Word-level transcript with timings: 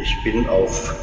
Ich 0.00 0.22
bin 0.22 0.48
auf 0.48 0.94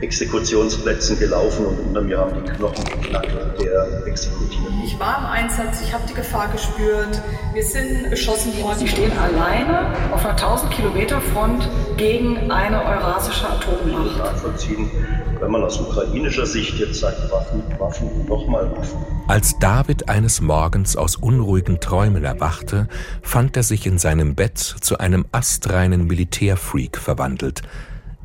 Exekutionsplätzen 0.00 1.18
gelaufen 1.18 1.66
und 1.66 1.78
unter 1.78 2.00
mir 2.00 2.18
haben 2.18 2.42
die 2.42 2.50
Knochen 2.50 2.84
geknackt 2.86 3.60
der 3.60 4.06
Exekutierten. 4.06 4.82
Ich 4.82 4.98
war 4.98 5.18
im 5.18 5.26
Einsatz, 5.26 5.82
ich 5.82 5.92
habe 5.92 6.04
die 6.08 6.14
Gefahr 6.14 6.48
gespürt. 6.48 7.20
Wir 7.52 7.62
sind 7.62 8.08
beschossen 8.08 8.56
worden. 8.62 8.78
Sie 8.78 8.88
stehen 8.88 9.12
alleine 9.18 9.94
auf 10.10 10.24
einer 10.24 10.32
1000 10.32 10.72
Kilometer 10.72 11.20
Front 11.20 11.68
gegen 11.98 12.50
eine 12.50 12.82
eurasische 12.82 13.46
Atommacht. 13.46 14.16
Nachvollziehen, 14.16 14.90
wenn 15.38 15.50
man 15.50 15.62
aus 15.62 15.78
ukrainischer 15.78 16.46
Sicht 16.46 16.78
jetzt 16.78 17.00
sagt, 17.00 17.30
Waffen, 17.30 17.62
Waffen, 17.78 18.26
nochmal 18.26 18.70
Waffen. 18.74 19.04
Als 19.28 19.58
David 19.58 20.08
eines 20.08 20.40
Morgens 20.40 20.96
aus 20.96 21.16
unruhigen 21.16 21.78
Träumen 21.78 22.24
erwachte, 22.24 22.88
fand 23.20 23.56
er 23.58 23.64
sich 23.64 23.86
in 23.86 23.98
seinem 23.98 24.34
Bett 24.34 24.58
zu 24.58 24.96
einem 24.96 25.26
astreinen 25.30 26.06
Militärfreak 26.06 26.96
verwandelt– 26.96 27.60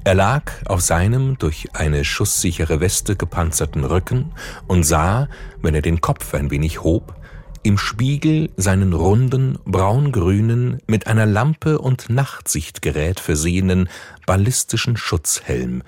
er 0.05 0.13
lag 0.13 0.51
auf 0.65 0.81
seinem 0.81 1.37
durch 1.39 1.67
eine 1.73 2.05
schusssichere 2.05 2.79
Weste 2.79 3.15
gepanzerten 3.15 3.83
Rücken 3.83 4.33
und 4.67 4.83
sah, 4.83 5.27
wenn 5.63 5.73
er 5.73 5.81
den 5.81 5.99
Kopf 5.99 6.35
ein 6.35 6.51
wenig 6.51 6.83
hob, 6.83 7.15
im 7.63 7.79
Spiegel 7.79 8.51
seinen 8.55 8.93
runden, 8.93 9.57
braungrünen, 9.65 10.77
mit 10.85 11.07
einer 11.07 11.25
Lampe 11.25 11.79
und 11.79 12.11
Nachtsichtgerät 12.11 13.19
versehenen 13.19 13.89
ballistischen 14.27 14.95
Schutzhelm, 14.95 15.81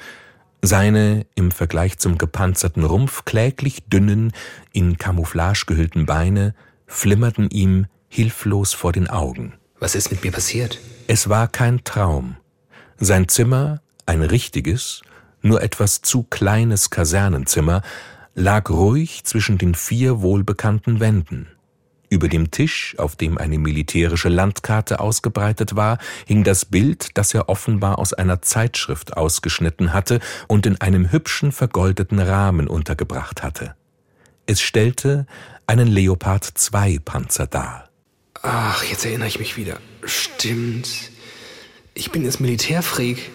seine 0.64 1.28
im 1.36 1.52
Vergleich 1.52 2.00
zum 2.00 2.18
gepanzerten 2.18 2.84
Rumpf 2.84 3.24
kläglich 3.24 3.84
dünnen, 3.84 4.34
in 4.74 4.98
Camouflage 4.98 5.66
gehüllten 5.68 6.08
Beine 6.08 6.56
flimmerten 6.88 7.52
ihm 7.52 7.86
hilflos 8.10 8.74
vor 8.74 8.94
den 8.94 9.08
Augen. 9.08 9.54
Was 9.80 9.94
ist 9.94 10.10
mit 10.10 10.24
mir 10.24 10.32
passiert? 10.32 10.80
Es 11.06 11.30
war 11.30 11.48
kein 11.48 11.84
Traum. 11.84 12.38
Sein 12.98 13.28
Zimmer 13.28 13.82
ein 14.08 14.24
richtiges, 14.24 15.02
nur 15.42 15.62
etwas 15.62 16.02
zu 16.02 16.24
kleines 16.24 16.90
Kasernenzimmer 16.90 17.82
lag 18.34 18.70
ruhig 18.70 19.24
zwischen 19.24 19.58
den 19.58 19.76
vier 19.76 20.22
wohlbekannten 20.22 21.00
Wänden. 21.00 21.48
Über 22.10 22.30
dem 22.30 22.52
Tisch, 22.52 22.96
auf 22.98 23.18
dem 23.18 23.38
eine 23.38 23.58
militärische 23.58 24.30
Landkarte 24.30 25.02
ausgebreitet 25.02 25.76
war, 25.76 25.98
hing 26.26 26.46
das 26.46 26.64
Bild, 26.64 27.18
das 27.18 27.34
er 27.34 27.50
offenbar 27.50 28.00
aus 28.00 28.14
einer 28.14 28.42
Zeitschrift 28.42 29.18
ausgeschnitten 29.18 29.92
hatte 29.92 30.22
und 30.48 30.66
in 30.66 30.80
einem 30.80 31.12
hübschen 31.12 31.52
vergoldeten 31.52 32.20
Rahmen 32.20 32.68
untergebracht 32.68 33.44
hatte. 33.44 33.76
Es 34.46 34.62
stellte 34.62 35.26
einen 35.66 35.88
Leopard 35.88 36.46
2 36.46 37.00
Panzer 37.04 37.48
dar. 37.48 37.90
Ach, 38.42 38.84
jetzt 38.86 39.06
erinnere 39.06 39.28
ich 39.28 39.40
mich 39.40 39.58
wieder. 39.58 39.78
Stimmt. 40.04 40.88
Ich 41.94 42.12
bin 42.12 42.24
jetzt 42.24 42.40
Militärfreak. 42.40 43.32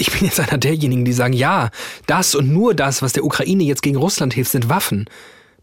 Ich 0.00 0.12
bin 0.12 0.24
jetzt 0.24 0.38
einer 0.38 0.58
derjenigen, 0.58 1.04
die 1.04 1.12
sagen, 1.12 1.32
ja, 1.32 1.70
das 2.06 2.36
und 2.36 2.52
nur 2.52 2.72
das, 2.72 3.02
was 3.02 3.12
der 3.12 3.24
Ukraine 3.24 3.64
jetzt 3.64 3.82
gegen 3.82 3.96
Russland 3.96 4.32
hilft, 4.32 4.52
sind 4.52 4.68
Waffen. 4.68 5.10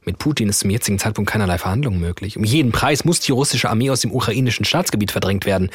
Mit 0.03 0.19
Putin 0.19 0.50
ist 0.50 0.59
zum 0.59 0.69
jetzigen 0.69 1.00
Zeitpunkt 1.00 1.31
keinerlei 1.31 1.58
Verhandlung 1.58 2.00
möglich. 2.00 2.38
Um 2.38 2.44
jeden 2.44 2.73
Preis 2.73 3.06
muss 3.06 3.22
die 3.22 3.31
russische 3.31 3.69
Armee 3.69 3.89
aus 3.89 4.02
dem 4.02 4.11
ukrainischen 4.11 4.66
Staatsgebiet 4.66 5.11
verdrängt 5.11 5.45
werden. 5.45 5.72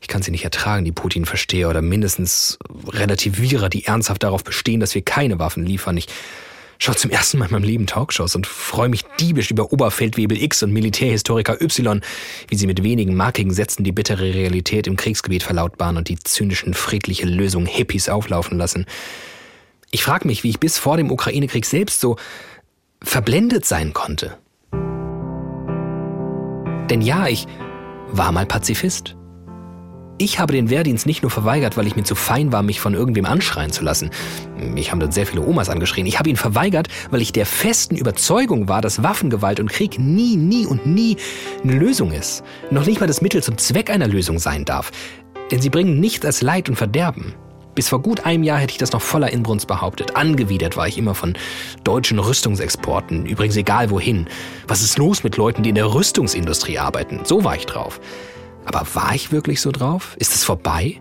Ich 0.00 0.08
kann 0.08 0.20
sie 0.20 0.32
nicht 0.32 0.44
ertragen, 0.44 0.84
die 0.84 0.92
Putin-Versteher 0.92 1.70
oder 1.70 1.80
mindestens 1.80 2.58
Relativierer, 2.88 3.68
die 3.68 3.86
ernsthaft 3.86 4.24
darauf 4.24 4.42
bestehen, 4.42 4.80
dass 4.80 4.94
wir 4.94 5.02
keine 5.02 5.38
Waffen 5.38 5.64
liefern. 5.64 5.96
Ich 5.96 6.08
schaue 6.80 6.96
zum 6.96 7.10
ersten 7.10 7.38
Mal 7.38 7.46
in 7.46 7.52
meinem 7.52 7.64
Leben 7.64 7.86
Talkshows 7.86 8.34
und 8.34 8.46
freue 8.46 8.88
mich 8.88 9.04
diebisch 9.20 9.50
über 9.50 9.72
Oberfeldwebel 9.72 10.42
X 10.42 10.62
und 10.62 10.72
Militärhistoriker 10.72 11.60
Y, 11.60 12.00
wie 12.48 12.56
sie 12.56 12.66
mit 12.66 12.82
wenigen 12.82 13.14
markigen 13.14 13.52
Sätzen 13.52 13.84
die 13.84 13.92
bittere 13.92 14.34
Realität 14.34 14.86
im 14.86 14.96
Kriegsgebiet 14.96 15.42
verlautbaren 15.42 15.98
und 15.98 16.08
die 16.08 16.18
zynischen 16.18 16.74
friedliche 16.74 17.26
Lösung 17.26 17.66
Hippies 17.66 18.08
auflaufen 18.08 18.56
lassen. 18.56 18.86
Ich 19.90 20.02
frage 20.02 20.26
mich, 20.26 20.42
wie 20.42 20.50
ich 20.50 20.60
bis 20.60 20.78
vor 20.78 20.96
dem 20.96 21.10
Ukraine-Krieg 21.10 21.66
selbst 21.66 22.00
so 22.00 22.16
verblendet 23.02 23.66
sein 23.66 23.92
konnte. 23.92 24.38
Denn 26.88 27.02
ja, 27.02 27.28
ich 27.28 27.46
war 28.12 28.32
mal 28.32 28.46
Pazifist. 28.46 29.16
Ich 30.22 30.38
habe 30.38 30.52
den 30.52 30.68
Wehrdienst 30.68 31.06
nicht 31.06 31.22
nur 31.22 31.30
verweigert, 31.30 31.78
weil 31.78 31.86
ich 31.86 31.96
mir 31.96 32.02
zu 32.02 32.14
fein 32.14 32.52
war, 32.52 32.62
mich 32.62 32.78
von 32.78 32.92
irgendwem 32.92 33.24
anschreien 33.24 33.72
zu 33.72 33.82
lassen. 33.82 34.10
Mich 34.58 34.92
haben 34.92 35.00
dann 35.00 35.12
sehr 35.12 35.24
viele 35.24 35.40
Omas 35.40 35.70
angeschrien. 35.70 36.04
Ich 36.04 36.18
habe 36.18 36.28
ihn 36.28 36.36
verweigert, 36.36 36.88
weil 37.10 37.22
ich 37.22 37.32
der 37.32 37.46
festen 37.46 37.96
Überzeugung 37.96 38.68
war, 38.68 38.82
dass 38.82 39.02
Waffengewalt 39.02 39.60
und 39.60 39.72
Krieg 39.72 39.98
nie, 39.98 40.36
nie 40.36 40.66
und 40.66 40.84
nie 40.84 41.16
eine 41.62 41.72
Lösung 41.72 42.12
ist. 42.12 42.44
Noch 42.70 42.84
nicht 42.84 43.00
mal 43.00 43.06
das 43.06 43.22
Mittel 43.22 43.42
zum 43.42 43.56
Zweck 43.56 43.88
einer 43.88 44.08
Lösung 44.08 44.38
sein 44.38 44.66
darf. 44.66 44.92
Denn 45.50 45.62
sie 45.62 45.70
bringen 45.70 46.00
nichts 46.00 46.26
als 46.26 46.42
Leid 46.42 46.68
und 46.68 46.76
Verderben. 46.76 47.32
Bis 47.74 47.88
vor 47.88 48.02
gut 48.02 48.26
einem 48.26 48.42
Jahr 48.42 48.58
hätte 48.58 48.72
ich 48.72 48.78
das 48.78 48.92
noch 48.92 49.00
voller 49.00 49.32
Inbrunst 49.32 49.68
behauptet. 49.68 50.16
Angewidert 50.16 50.76
war 50.76 50.86
ich 50.86 50.98
immer 50.98 51.14
von 51.14 51.32
deutschen 51.82 52.18
Rüstungsexporten. 52.18 53.24
Übrigens 53.24 53.56
egal 53.56 53.88
wohin. 53.88 54.28
Was 54.68 54.82
ist 54.82 54.98
los 54.98 55.24
mit 55.24 55.38
Leuten, 55.38 55.62
die 55.62 55.70
in 55.70 55.76
der 55.76 55.94
Rüstungsindustrie 55.94 56.78
arbeiten? 56.78 57.20
So 57.24 57.42
war 57.42 57.56
ich 57.56 57.64
drauf. 57.64 58.02
Aber 58.64 58.86
war 58.94 59.14
ich 59.14 59.32
wirklich 59.32 59.60
so 59.60 59.70
drauf? 59.70 60.16
Ist 60.18 60.34
es 60.34 60.44
vorbei? 60.44 61.00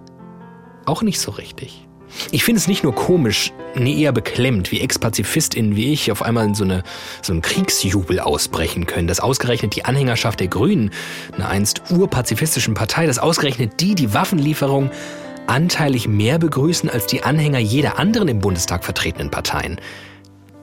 Auch 0.85 1.01
nicht 1.01 1.19
so 1.19 1.31
richtig. 1.31 1.87
Ich 2.31 2.43
finde 2.43 2.59
es 2.59 2.67
nicht 2.67 2.83
nur 2.83 2.95
komisch, 2.95 3.53
nee 3.75 4.01
eher 4.01 4.11
beklemmt, 4.11 4.71
wie 4.71 4.81
Ex-PazifistInnen 4.81 5.75
wie 5.75 5.93
ich 5.93 6.11
auf 6.11 6.23
einmal 6.23 6.45
in 6.45 6.55
so, 6.55 6.63
eine, 6.63 6.83
so 7.21 7.33
einen 7.33 7.41
Kriegsjubel 7.41 8.19
ausbrechen 8.19 8.87
können, 8.87 9.07
dass 9.07 9.19
ausgerechnet 9.19 9.75
die 9.75 9.85
Anhängerschaft 9.85 10.39
der 10.39 10.47
Grünen, 10.47 10.91
einer 11.35 11.49
einst 11.49 11.83
urpazifistischen 11.91 12.73
Partei, 12.73 13.05
dass 13.05 13.19
ausgerechnet 13.19 13.79
die 13.79 13.95
die 13.95 14.13
Waffenlieferung 14.13 14.89
anteilig 15.47 16.07
mehr 16.07 16.39
begrüßen 16.39 16.89
als 16.89 17.07
die 17.07 17.23
Anhänger 17.23 17.59
jeder 17.59 17.97
anderen 17.99 18.27
im 18.27 18.39
Bundestag 18.39 18.83
vertretenen 18.83 19.31
Parteien. 19.31 19.79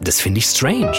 Das 0.00 0.20
finde 0.20 0.38
ich 0.38 0.46
strange. 0.46 0.96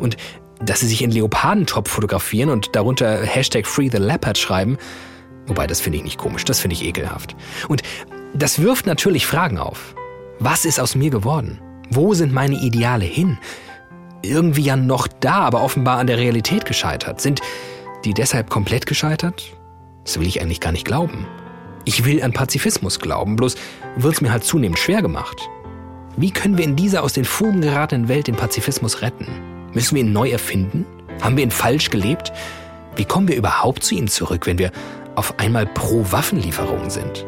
Und 0.00 0.16
dass 0.60 0.80
sie 0.80 0.88
sich 0.88 1.02
in 1.02 1.10
Leopardentop 1.10 1.88
fotografieren 1.88 2.50
und 2.50 2.74
darunter 2.74 3.22
Hashtag 3.22 3.66
Free 3.66 3.88
the 3.90 3.98
Leopard 3.98 4.38
schreiben. 4.38 4.78
Wobei, 5.46 5.66
das 5.66 5.80
finde 5.80 5.98
ich 5.98 6.04
nicht 6.04 6.18
komisch, 6.18 6.44
das 6.44 6.60
finde 6.60 6.74
ich 6.74 6.84
ekelhaft. 6.84 7.36
Und 7.68 7.82
das 8.34 8.60
wirft 8.60 8.86
natürlich 8.86 9.26
Fragen 9.26 9.58
auf. 9.58 9.94
Was 10.38 10.64
ist 10.64 10.78
aus 10.78 10.94
mir 10.94 11.10
geworden? 11.10 11.60
Wo 11.90 12.14
sind 12.14 12.32
meine 12.32 12.56
Ideale 12.56 13.04
hin? 13.04 13.38
Irgendwie 14.22 14.62
ja 14.62 14.76
noch 14.76 15.08
da, 15.08 15.36
aber 15.36 15.62
offenbar 15.62 15.98
an 15.98 16.06
der 16.06 16.18
Realität 16.18 16.64
gescheitert. 16.64 17.20
Sind 17.20 17.40
die 18.04 18.14
deshalb 18.14 18.50
komplett 18.50 18.86
gescheitert? 18.86 19.56
Das 20.04 20.18
will 20.20 20.26
ich 20.26 20.40
eigentlich 20.40 20.60
gar 20.60 20.72
nicht 20.72 20.84
glauben. 20.84 21.26
Ich 21.84 22.04
will 22.04 22.22
an 22.22 22.32
Pazifismus 22.32 23.00
glauben, 23.00 23.36
bloß 23.36 23.56
wird 23.96 24.14
es 24.14 24.20
mir 24.20 24.30
halt 24.30 24.44
zunehmend 24.44 24.78
schwer 24.78 25.00
gemacht. 25.00 25.48
Wie 26.16 26.30
können 26.30 26.58
wir 26.58 26.64
in 26.64 26.76
dieser 26.76 27.02
aus 27.02 27.12
den 27.12 27.24
Fugen 27.24 27.60
geratenen 27.60 28.08
Welt 28.08 28.26
den 28.26 28.34
Pazifismus 28.34 29.02
retten? 29.02 29.57
Müssen 29.74 29.96
wir 29.96 30.02
ihn 30.02 30.12
neu 30.12 30.30
erfinden? 30.30 30.86
Haben 31.20 31.36
wir 31.36 31.44
ihn 31.44 31.50
falsch 31.50 31.90
gelebt? 31.90 32.32
Wie 32.96 33.04
kommen 33.04 33.28
wir 33.28 33.36
überhaupt 33.36 33.84
zu 33.84 33.94
ihm 33.94 34.08
zurück, 34.08 34.46
wenn 34.46 34.58
wir 34.58 34.72
auf 35.14 35.38
einmal 35.38 35.66
pro 35.66 36.04
Waffenlieferung 36.10 36.90
sind? 36.90 37.26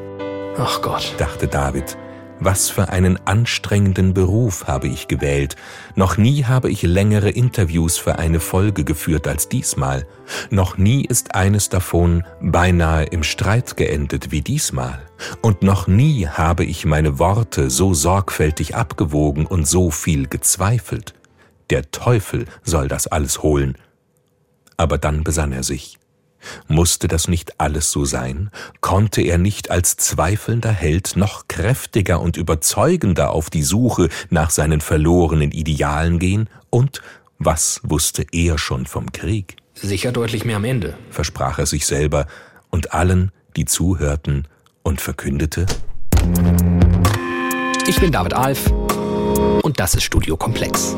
Ach 0.57 0.83
Gott, 0.83 1.15
dachte 1.19 1.47
David. 1.47 1.97
Was 2.43 2.71
für 2.71 2.89
einen 2.89 3.19
anstrengenden 3.27 4.15
Beruf 4.15 4.67
habe 4.67 4.89
ich 4.89 5.09
gewählt. 5.09 5.57
Noch 5.95 6.17
nie 6.17 6.45
habe 6.45 6.71
ich 6.71 6.81
längere 6.81 7.29
Interviews 7.29 7.99
für 7.99 8.19
eine 8.19 8.41
Folge 8.41 8.85
geführt 8.85 9.29
als 9.29 9.51
diesmal. 9.51 10.07
Noch 10.49 10.79
nie 10.79 11.05
ist 11.05 11.35
eines 11.35 11.69
davon 11.69 12.25
beinahe 12.41 13.05
im 13.05 13.25
Streit 13.25 13.77
geendet 13.77 14.31
wie 14.31 14.41
diesmal. 14.41 15.03
Und 15.43 15.63
noch 15.63 15.87
nie 15.87 16.29
habe 16.29 16.65
ich 16.65 16.87
meine 16.87 17.19
Worte 17.19 17.69
so 17.69 17.93
sorgfältig 17.93 18.75
abgewogen 18.75 19.45
und 19.45 19.69
so 19.69 19.91
viel 19.91 20.27
gezweifelt. 20.27 21.20
Der 21.71 21.91
Teufel 21.91 22.47
soll 22.63 22.89
das 22.89 23.07
alles 23.07 23.43
holen. 23.43 23.77
Aber 24.77 24.99
dann 24.99 25.25
besann 25.25 25.53
er 25.53 25.63
sich. 25.63 25.99
Musste 26.69 27.07
das 27.07 27.29
nicht 27.29 27.61
alles 27.61 27.93
so 27.93 28.05
sein? 28.05 28.51
Konnte 28.81 29.21
er 29.21 29.39
nicht 29.39 29.71
als 29.71 29.97
zweifelnder 29.97 30.73
Held 30.73 31.17
noch 31.17 31.49
kräftiger 31.49 32.21
und 32.21 32.37
überzeugender 32.37 33.31
auf 33.31 33.51
die 33.51 33.63
Suche 33.63 34.09
nach 34.31 34.51
seinen 34.51 34.81
verlorenen 34.81 35.53
Idealen 35.53 36.19
gehen? 36.19 36.49
Und 36.71 37.03
was 37.39 37.81
wusste 37.83 38.25
er 38.33 38.59
schon 38.59 38.87
vom 38.87 39.13
Krieg? 39.13 39.57
Sicher 39.75 40.13
deutlich 40.13 40.45
mehr 40.45 40.57
am 40.57 40.65
Ende, 40.65 40.97
versprach 41.11 41.59
er 41.59 41.67
sich 41.67 41.87
selber 41.87 42.27
und 42.71 42.93
allen, 42.93 43.33
die 43.57 43.65
zuhörten, 43.65 44.47
und 44.83 45.01
verkündete 45.01 45.67
Ich 47.87 48.01
bin 48.01 48.11
David 48.11 48.33
Alf 48.33 48.71
und 49.63 49.79
das 49.79 49.95
ist 49.95 50.05
Studio 50.05 50.39
Komplex. 50.39 50.97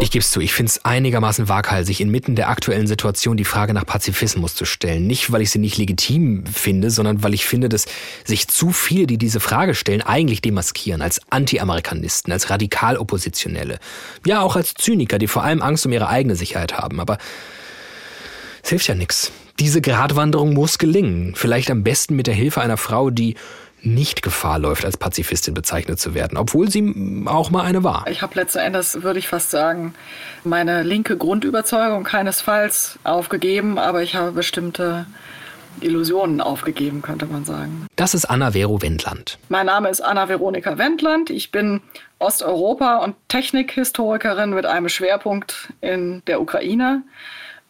Ich 0.00 0.12
gebe 0.12 0.22
es 0.22 0.30
zu, 0.30 0.40
ich 0.40 0.54
finde 0.54 0.70
es 0.70 0.84
einigermaßen 0.86 1.50
waghalsig, 1.50 2.00
inmitten 2.00 2.34
der 2.34 2.48
aktuellen 2.48 2.86
Situation 2.86 3.36
die 3.36 3.44
Frage 3.44 3.74
nach 3.74 3.84
Pazifismus 3.84 4.54
zu 4.54 4.64
stellen. 4.64 5.06
Nicht, 5.06 5.32
weil 5.32 5.42
ich 5.42 5.50
sie 5.50 5.58
nicht 5.58 5.76
legitim 5.76 6.46
finde, 6.46 6.90
sondern 6.90 7.22
weil 7.22 7.34
ich 7.34 7.44
finde, 7.44 7.68
dass 7.68 7.84
sich 8.24 8.48
zu 8.48 8.70
viele, 8.70 9.06
die 9.06 9.18
diese 9.18 9.38
Frage 9.38 9.74
stellen, 9.74 10.00
eigentlich 10.00 10.40
demaskieren 10.40 11.02
als 11.02 11.20
Anti-Amerikanisten, 11.28 12.32
als 12.32 12.48
Radikal-Oppositionelle. 12.48 13.78
Ja, 14.24 14.40
auch 14.40 14.56
als 14.56 14.72
Zyniker, 14.72 15.18
die 15.18 15.26
vor 15.26 15.42
allem 15.44 15.60
Angst 15.60 15.84
um 15.84 15.92
ihre 15.92 16.08
eigene 16.08 16.36
Sicherheit 16.36 16.78
haben. 16.78 17.00
Aber 17.00 17.18
es 18.62 18.70
hilft 18.70 18.88
ja 18.88 18.94
nichts. 18.94 19.30
Diese 19.58 19.82
Gratwanderung 19.82 20.54
muss 20.54 20.78
gelingen. 20.78 21.34
Vielleicht 21.34 21.70
am 21.70 21.82
besten 21.82 22.16
mit 22.16 22.28
der 22.28 22.34
Hilfe 22.34 22.62
einer 22.62 22.78
Frau, 22.78 23.10
die 23.10 23.34
nicht 23.82 24.22
Gefahr 24.22 24.58
läuft, 24.58 24.84
als 24.84 24.96
Pazifistin 24.96 25.54
bezeichnet 25.54 25.98
zu 26.00 26.14
werden, 26.14 26.36
obwohl 26.36 26.70
sie 26.70 27.24
auch 27.26 27.50
mal 27.50 27.62
eine 27.64 27.84
war. 27.84 28.06
Ich 28.10 28.22
habe 28.22 28.34
letzten 28.34 28.58
Endes, 28.58 29.02
würde 29.02 29.18
ich 29.18 29.28
fast 29.28 29.50
sagen, 29.50 29.94
meine 30.44 30.82
linke 30.82 31.16
Grundüberzeugung 31.16 32.04
keinesfalls 32.04 32.98
aufgegeben, 33.04 33.78
aber 33.78 34.02
ich 34.02 34.14
habe 34.14 34.32
bestimmte 34.32 35.06
Illusionen 35.80 36.40
aufgegeben, 36.40 37.02
könnte 37.02 37.26
man 37.26 37.44
sagen. 37.44 37.86
Das 37.96 38.14
ist 38.14 38.24
Anna 38.24 38.52
Vero 38.52 38.82
Wendland. 38.82 39.38
Mein 39.48 39.66
Name 39.66 39.88
ist 39.88 40.00
Anna 40.00 40.28
Veronika 40.28 40.76
Wendland. 40.78 41.30
Ich 41.30 41.50
bin 41.50 41.80
Osteuropa- 42.18 42.98
und 42.98 43.14
Technikhistorikerin 43.28 44.50
mit 44.50 44.66
einem 44.66 44.88
Schwerpunkt 44.88 45.72
in 45.80 46.22
der 46.26 46.40
Ukraine. 46.40 47.02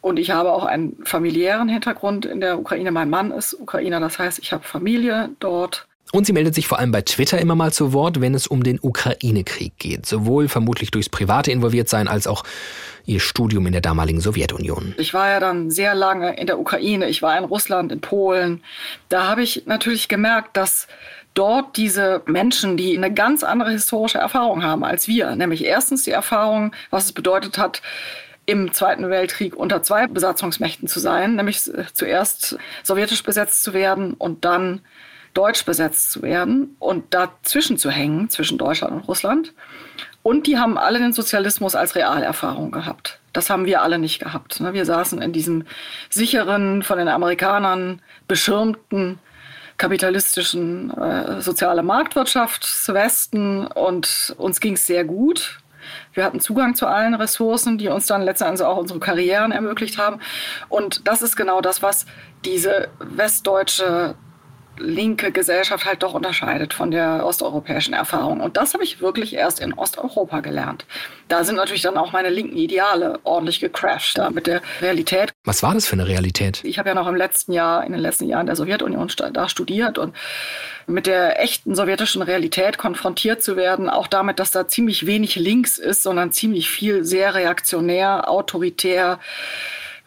Und 0.01 0.17
ich 0.17 0.31
habe 0.31 0.53
auch 0.53 0.63
einen 0.63 0.97
familiären 1.03 1.67
Hintergrund 1.67 2.25
in 2.25 2.39
der 2.39 2.57
Ukraine. 2.57 2.91
Mein 2.91 3.09
Mann 3.09 3.31
ist 3.31 3.53
Ukrainer, 3.53 3.99
das 3.99 4.17
heißt, 4.17 4.39
ich 4.39 4.53
habe 4.53 4.63
Familie 4.63 5.29
dort. 5.39 5.87
Und 6.11 6.25
sie 6.25 6.33
meldet 6.33 6.55
sich 6.55 6.67
vor 6.67 6.79
allem 6.79 6.91
bei 6.91 7.03
Twitter 7.03 7.39
immer 7.39 7.55
mal 7.55 7.71
zu 7.71 7.93
Wort, 7.93 8.19
wenn 8.19 8.33
es 8.33 8.47
um 8.47 8.63
den 8.63 8.79
Ukraine-Krieg 8.81 9.77
geht. 9.77 10.07
Sowohl 10.07 10.47
vermutlich 10.47 10.89
durchs 10.89 11.09
private 11.09 11.51
Involviertsein 11.51 12.07
als 12.07 12.25
auch 12.25 12.43
ihr 13.05 13.19
Studium 13.19 13.67
in 13.67 13.73
der 13.73 13.81
damaligen 13.81 14.19
Sowjetunion. 14.19 14.95
Ich 14.97 15.13
war 15.13 15.29
ja 15.29 15.39
dann 15.39 15.69
sehr 15.69 15.93
lange 15.93 16.35
in 16.35 16.47
der 16.47 16.59
Ukraine. 16.59 17.07
Ich 17.09 17.21
war 17.21 17.37
in 17.37 17.43
Russland, 17.43 17.91
in 17.91 18.01
Polen. 18.01 18.63
Da 19.09 19.27
habe 19.27 19.43
ich 19.43 19.63
natürlich 19.67 20.07
gemerkt, 20.07 20.57
dass 20.57 20.87
dort 21.35 21.77
diese 21.77 22.23
Menschen, 22.25 22.75
die 22.75 22.97
eine 22.97 23.13
ganz 23.13 23.43
andere 23.43 23.71
historische 23.71 24.17
Erfahrung 24.17 24.63
haben 24.63 24.83
als 24.83 25.07
wir, 25.07 25.35
nämlich 25.35 25.63
erstens 25.63 26.03
die 26.03 26.11
Erfahrung, 26.11 26.73
was 26.89 27.05
es 27.05 27.11
bedeutet 27.11 27.57
hat, 27.59 27.83
im 28.47 28.73
Zweiten 28.73 29.07
Weltkrieg 29.11 29.55
unter 29.55 29.83
zwei 29.83 30.07
Besatzungsmächten 30.07 30.87
zu 30.87 30.99
sein, 30.99 31.35
nämlich 31.35 31.61
zuerst 31.93 32.57
sowjetisch 32.81 33.21
besetzt 33.21 33.63
zu 33.63 33.73
werden 33.73 34.15
und 34.15 34.43
dann 34.43 34.81
deutsch 35.39 35.63
besetzt 35.63 36.11
zu 36.11 36.21
werden 36.21 36.75
und 36.79 37.13
dazwischen 37.13 37.77
zu 37.77 37.89
hängen, 37.89 38.29
zwischen 38.29 38.57
Deutschland 38.57 38.93
und 38.93 39.07
Russland. 39.07 39.53
Und 40.21 40.47
die 40.47 40.57
haben 40.57 40.77
alle 40.77 40.99
den 40.99 41.13
Sozialismus 41.13 41.75
als 41.75 41.95
Realerfahrung 41.95 42.71
gehabt. 42.71 43.19
Das 43.31 43.49
haben 43.49 43.65
wir 43.65 43.81
alle 43.81 43.99
nicht 43.99 44.19
gehabt. 44.19 44.59
Ne? 44.59 44.73
Wir 44.73 44.85
saßen 44.85 45.21
in 45.21 45.31
diesem 45.31 45.63
sicheren, 46.09 46.83
von 46.83 46.97
den 46.97 47.07
Amerikanern 47.07 48.01
beschirmten 48.27 49.19
kapitalistischen 49.77 50.91
äh, 50.97 51.39
soziale 51.39 51.83
Marktwirtschaftswesten 51.83 53.65
und 53.67 54.35
uns 54.37 54.59
ging 54.59 54.73
es 54.73 54.85
sehr 54.85 55.05
gut. 55.05 55.59
Wir 56.13 56.25
hatten 56.25 56.41
Zugang 56.41 56.75
zu 56.75 56.85
allen 56.85 57.13
Ressourcen, 57.13 57.77
die 57.77 57.87
uns 57.87 58.07
dann 58.07 58.23
letztendlich 58.23 58.67
auch 58.67 58.75
unsere 58.75 58.99
Karrieren 58.99 59.53
ermöglicht 59.53 59.97
haben. 59.97 60.19
Und 60.67 61.07
das 61.07 61.21
ist 61.21 61.37
genau 61.37 61.61
das, 61.61 61.81
was 61.81 62.05
diese 62.43 62.89
westdeutsche 62.99 64.15
linke 64.79 65.31
Gesellschaft 65.31 65.85
halt 65.85 66.03
doch 66.03 66.13
unterscheidet 66.13 66.73
von 66.73 66.91
der 66.91 67.25
osteuropäischen 67.25 67.93
Erfahrung. 67.93 68.41
Und 68.41 68.57
das 68.57 68.73
habe 68.73 68.83
ich 68.83 69.01
wirklich 69.01 69.33
erst 69.35 69.59
in 69.59 69.73
Osteuropa 69.73 70.39
gelernt. 70.39 70.85
Da 71.27 71.43
sind 71.43 71.55
natürlich 71.55 71.81
dann 71.81 71.97
auch 71.97 72.11
meine 72.11 72.29
linken 72.29 72.57
Ideale 72.57 73.19
ordentlich 73.23 73.59
gecrashed 73.59 74.17
da 74.17 74.29
mit 74.29 74.47
der 74.47 74.61
Realität. 74.81 75.31
Was 75.43 75.63
war 75.63 75.73
das 75.73 75.87
für 75.87 75.93
eine 75.93 76.07
Realität? 76.07 76.61
Ich 76.63 76.79
habe 76.79 76.89
ja 76.89 76.95
noch 76.95 77.07
im 77.07 77.15
letzten 77.15 77.53
Jahr, 77.53 77.83
in 77.83 77.91
den 77.91 78.01
letzten 78.01 78.27
Jahren 78.27 78.45
der 78.45 78.55
Sowjetunion 78.55 79.11
da 79.33 79.49
studiert 79.49 79.97
und 79.97 80.15
mit 80.87 81.05
der 81.05 81.41
echten 81.41 81.75
sowjetischen 81.75 82.21
Realität 82.21 82.77
konfrontiert 82.77 83.43
zu 83.43 83.55
werden, 83.55 83.89
auch 83.89 84.07
damit, 84.07 84.39
dass 84.39 84.51
da 84.51 84.67
ziemlich 84.67 85.05
wenig 85.05 85.35
links 85.35 85.77
ist, 85.77 86.03
sondern 86.03 86.31
ziemlich 86.31 86.69
viel 86.69 87.03
sehr 87.03 87.35
reaktionär, 87.35 88.29
autoritär, 88.29 89.19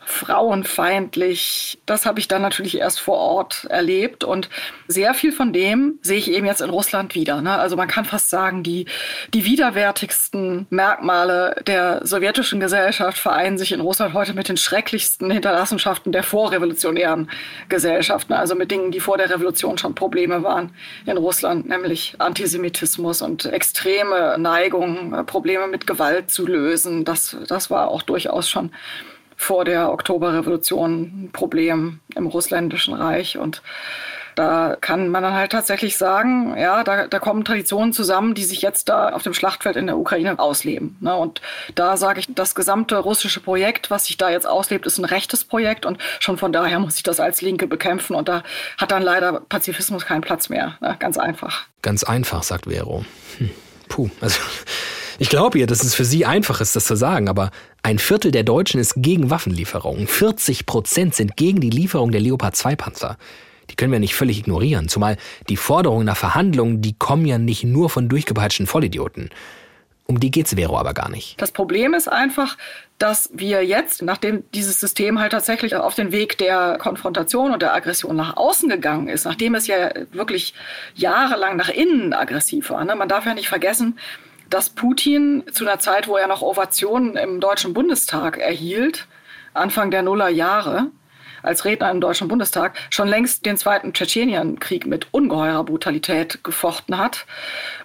frauenfeindlich. 0.04 1.78
Das 1.87 2.06
habe 2.06 2.20
ich 2.20 2.28
dann 2.28 2.43
natürlich 2.43 2.78
erst 2.78 3.00
vor 3.00 3.19
Ort 3.19 3.66
erlebt 3.70 4.25
und 4.25 4.49
sehr 4.87 5.14
viel 5.14 5.32
von 5.32 5.52
dem 5.52 5.99
sehe 6.02 6.19
ich 6.19 6.31
eben 6.31 6.46
jetzt 6.46 6.60
in 6.60 6.70
Russland 6.70 7.14
wieder. 7.14 7.40
Ne? 7.40 7.58
Also 7.58 7.76
man 7.76 7.88
kann 7.88 8.04
fast 8.04 8.31
sagen, 8.31 8.62
die, 8.62 8.87
die 9.34 9.44
widerwärtigsten 9.44 10.66
Merkmale 10.70 11.62
der 11.66 12.06
sowjetischen 12.06 12.60
Gesellschaft 12.60 13.19
vereinen 13.19 13.58
sich 13.58 13.72
in 13.72 13.81
Russland 13.81 14.14
heute 14.14 14.34
mit 14.34 14.49
den 14.49 14.56
schrecklichsten 14.56 15.31
Hinterlassenschaften 15.31 16.12
der 16.12 16.22
vorrevolutionären 16.22 17.31
Gesellschaften, 17.69 18.32
also 18.32 18.54
mit 18.54 18.70
Dingen, 18.70 18.90
die 18.90 19.00
vor 19.00 19.19
der 19.19 19.31
Revolution 19.31 19.78
schon 19.78 19.94
Probleme 19.94 20.43
waren 20.43 20.75
in 21.06 21.16
Russland, 21.16 21.69
nämlich 21.69 22.16
Antisemitismus 22.19 23.22
und 23.22 23.44
extreme 23.46 24.37
Neigungen, 24.38 25.26
Probleme 25.26 25.66
mit 25.66 25.87
Gewalt 25.87 26.31
zu 26.31 26.46
lösen. 26.46 27.04
Das, 27.04 27.37
das 27.49 27.70
war 27.70 27.88
auch 27.88 28.02
durchaus 28.02 28.49
schon 28.49 28.70
vor 29.42 29.64
der 29.64 29.92
Oktoberrevolution 29.92 31.24
ein 31.24 31.30
Problem 31.32 32.00
im 32.14 32.26
russländischen 32.26 32.94
Reich 32.94 33.38
und 33.38 33.62
da 34.34 34.76
kann 34.80 35.08
man 35.08 35.22
dann 35.22 35.34
halt 35.34 35.52
tatsächlich 35.52 35.98
sagen, 35.98 36.56
ja, 36.56 36.84
da, 36.84 37.06
da 37.06 37.18
kommen 37.18 37.44
Traditionen 37.44 37.92
zusammen, 37.92 38.34
die 38.34 38.44
sich 38.44 38.62
jetzt 38.62 38.88
da 38.88 39.10
auf 39.10 39.22
dem 39.22 39.34
Schlachtfeld 39.34 39.76
in 39.76 39.86
der 39.86 39.98
Ukraine 39.98 40.38
ausleben. 40.38 40.96
Ne? 41.00 41.14
Und 41.14 41.42
da 41.74 41.98
sage 41.98 42.20
ich, 42.20 42.28
das 42.34 42.54
gesamte 42.54 42.96
russische 42.96 43.40
Projekt, 43.40 43.90
was 43.90 44.06
sich 44.06 44.16
da 44.16 44.30
jetzt 44.30 44.46
auslebt, 44.46 44.86
ist 44.86 44.96
ein 44.96 45.04
rechtes 45.04 45.44
Projekt 45.44 45.84
und 45.84 45.98
schon 46.18 46.38
von 46.38 46.50
daher 46.50 46.78
muss 46.78 46.96
ich 46.96 47.02
das 47.02 47.20
als 47.20 47.42
Linke 47.42 47.66
bekämpfen 47.66 48.16
und 48.16 48.28
da 48.28 48.42
hat 48.78 48.90
dann 48.90 49.02
leider 49.02 49.40
Pazifismus 49.40 50.06
keinen 50.06 50.22
Platz 50.22 50.48
mehr. 50.48 50.78
Ne? 50.80 50.96
Ganz 50.98 51.18
einfach. 51.18 51.66
Ganz 51.82 52.04
einfach, 52.04 52.42
sagt 52.42 52.64
Vero. 52.66 53.04
Hm. 53.36 53.50
Puh, 53.88 54.08
also 54.22 54.40
ich 55.19 55.29
glaube 55.29 55.59
ihr, 55.59 55.67
dass 55.67 55.82
es 55.82 55.94
für 55.94 56.05
Sie 56.05 56.25
einfach 56.25 56.61
ist, 56.61 56.76
das 56.76 56.85
zu 56.85 56.97
sagen, 56.97 57.29
aber 57.29 57.50
ein 57.82 57.99
Viertel 57.99 58.31
der 58.31 58.44
Deutschen 58.44 58.81
ist 58.81 58.94
gegen 58.97 59.31
Waffenlieferungen. 59.31 60.06
40 60.06 60.67
Prozent 60.67 61.14
sind 61.14 61.37
gegen 61.37 61.61
die 61.61 61.70
Lieferung 61.70 62.12
der 62.12 62.20
Leopard 62.20 62.56
2 62.56 62.76
Panzer. 62.76 63.19
Die 63.70 63.76
können 63.76 63.93
wir 63.93 64.00
nicht 64.00 64.14
völlig 64.14 64.38
ignorieren, 64.38 64.88
zumal 64.88 65.17
die 65.49 65.56
Forderungen 65.56 66.06
nach 66.06 66.17
Verhandlungen, 66.17 66.82
die 66.82 66.94
kommen 66.94 67.25
ja 67.26 67.38
nicht 67.38 67.64
nur 67.64 67.91
von 67.91 68.09
durchgepeitschten 68.09 68.67
Vollidioten. 68.67 69.31
Um 70.06 70.19
die 70.20 70.31
geht's 70.31 70.55
Vero 70.55 70.76
aber 70.79 70.94
gar 70.94 71.09
nicht. 71.09 71.41
Das 71.41 71.53
Problem 71.53 71.94
ist 71.94 72.06
einfach, 72.06 72.59
dass 72.99 73.31
wir 73.32 73.64
jetzt, 73.64 74.03
nachdem 74.03 74.44
dieses 74.53 74.79
System 74.79 75.20
halt 75.20 75.32
tatsächlich 75.32 75.76
auf 75.76 75.94
den 75.94 76.12
Weg 76.12 76.37
der 76.38 76.76
Konfrontation 76.79 77.53
und 77.53 77.62
der 77.62 77.73
Aggression 77.73 78.17
nach 78.17 78.37
außen 78.37 78.69
gegangen 78.69 79.09
ist, 79.09 79.25
nachdem 79.25 79.55
es 79.55 79.69
ja 79.69 79.91
wirklich 80.11 80.55
jahrelang 80.94 81.56
nach 81.56 81.69
innen 81.69 82.12
aggressiv 82.12 82.70
war, 82.70 82.85
ne? 82.85 82.94
man 82.97 83.09
darf 83.09 83.26
ja 83.26 83.35
nicht 83.35 83.49
vergessen, 83.49 83.99
dass 84.52 84.69
Putin 84.69 85.44
zu 85.50 85.64
einer 85.64 85.78
Zeit, 85.78 86.08
wo 86.08 86.16
er 86.16 86.26
noch 86.26 86.43
Ovationen 86.43 87.16
im 87.16 87.40
Deutschen 87.40 87.72
Bundestag 87.72 88.38
erhielt, 88.38 89.06
Anfang 89.54 89.90
der 89.90 90.02
Nuller 90.02 90.28
Jahre, 90.28 90.90
als 91.43 91.64
Redner 91.64 91.90
im 91.90 92.00
Deutschen 92.00 92.28
Bundestag 92.28 92.76
schon 92.90 93.08
längst 93.08 93.46
den 93.46 93.56
zweiten 93.56 93.94
Tschetschenienkrieg 93.94 94.87
mit 94.87 95.09
ungeheurer 95.11 95.64
Brutalität 95.64 96.44
gefochten 96.44 96.99
hat. 96.99 97.26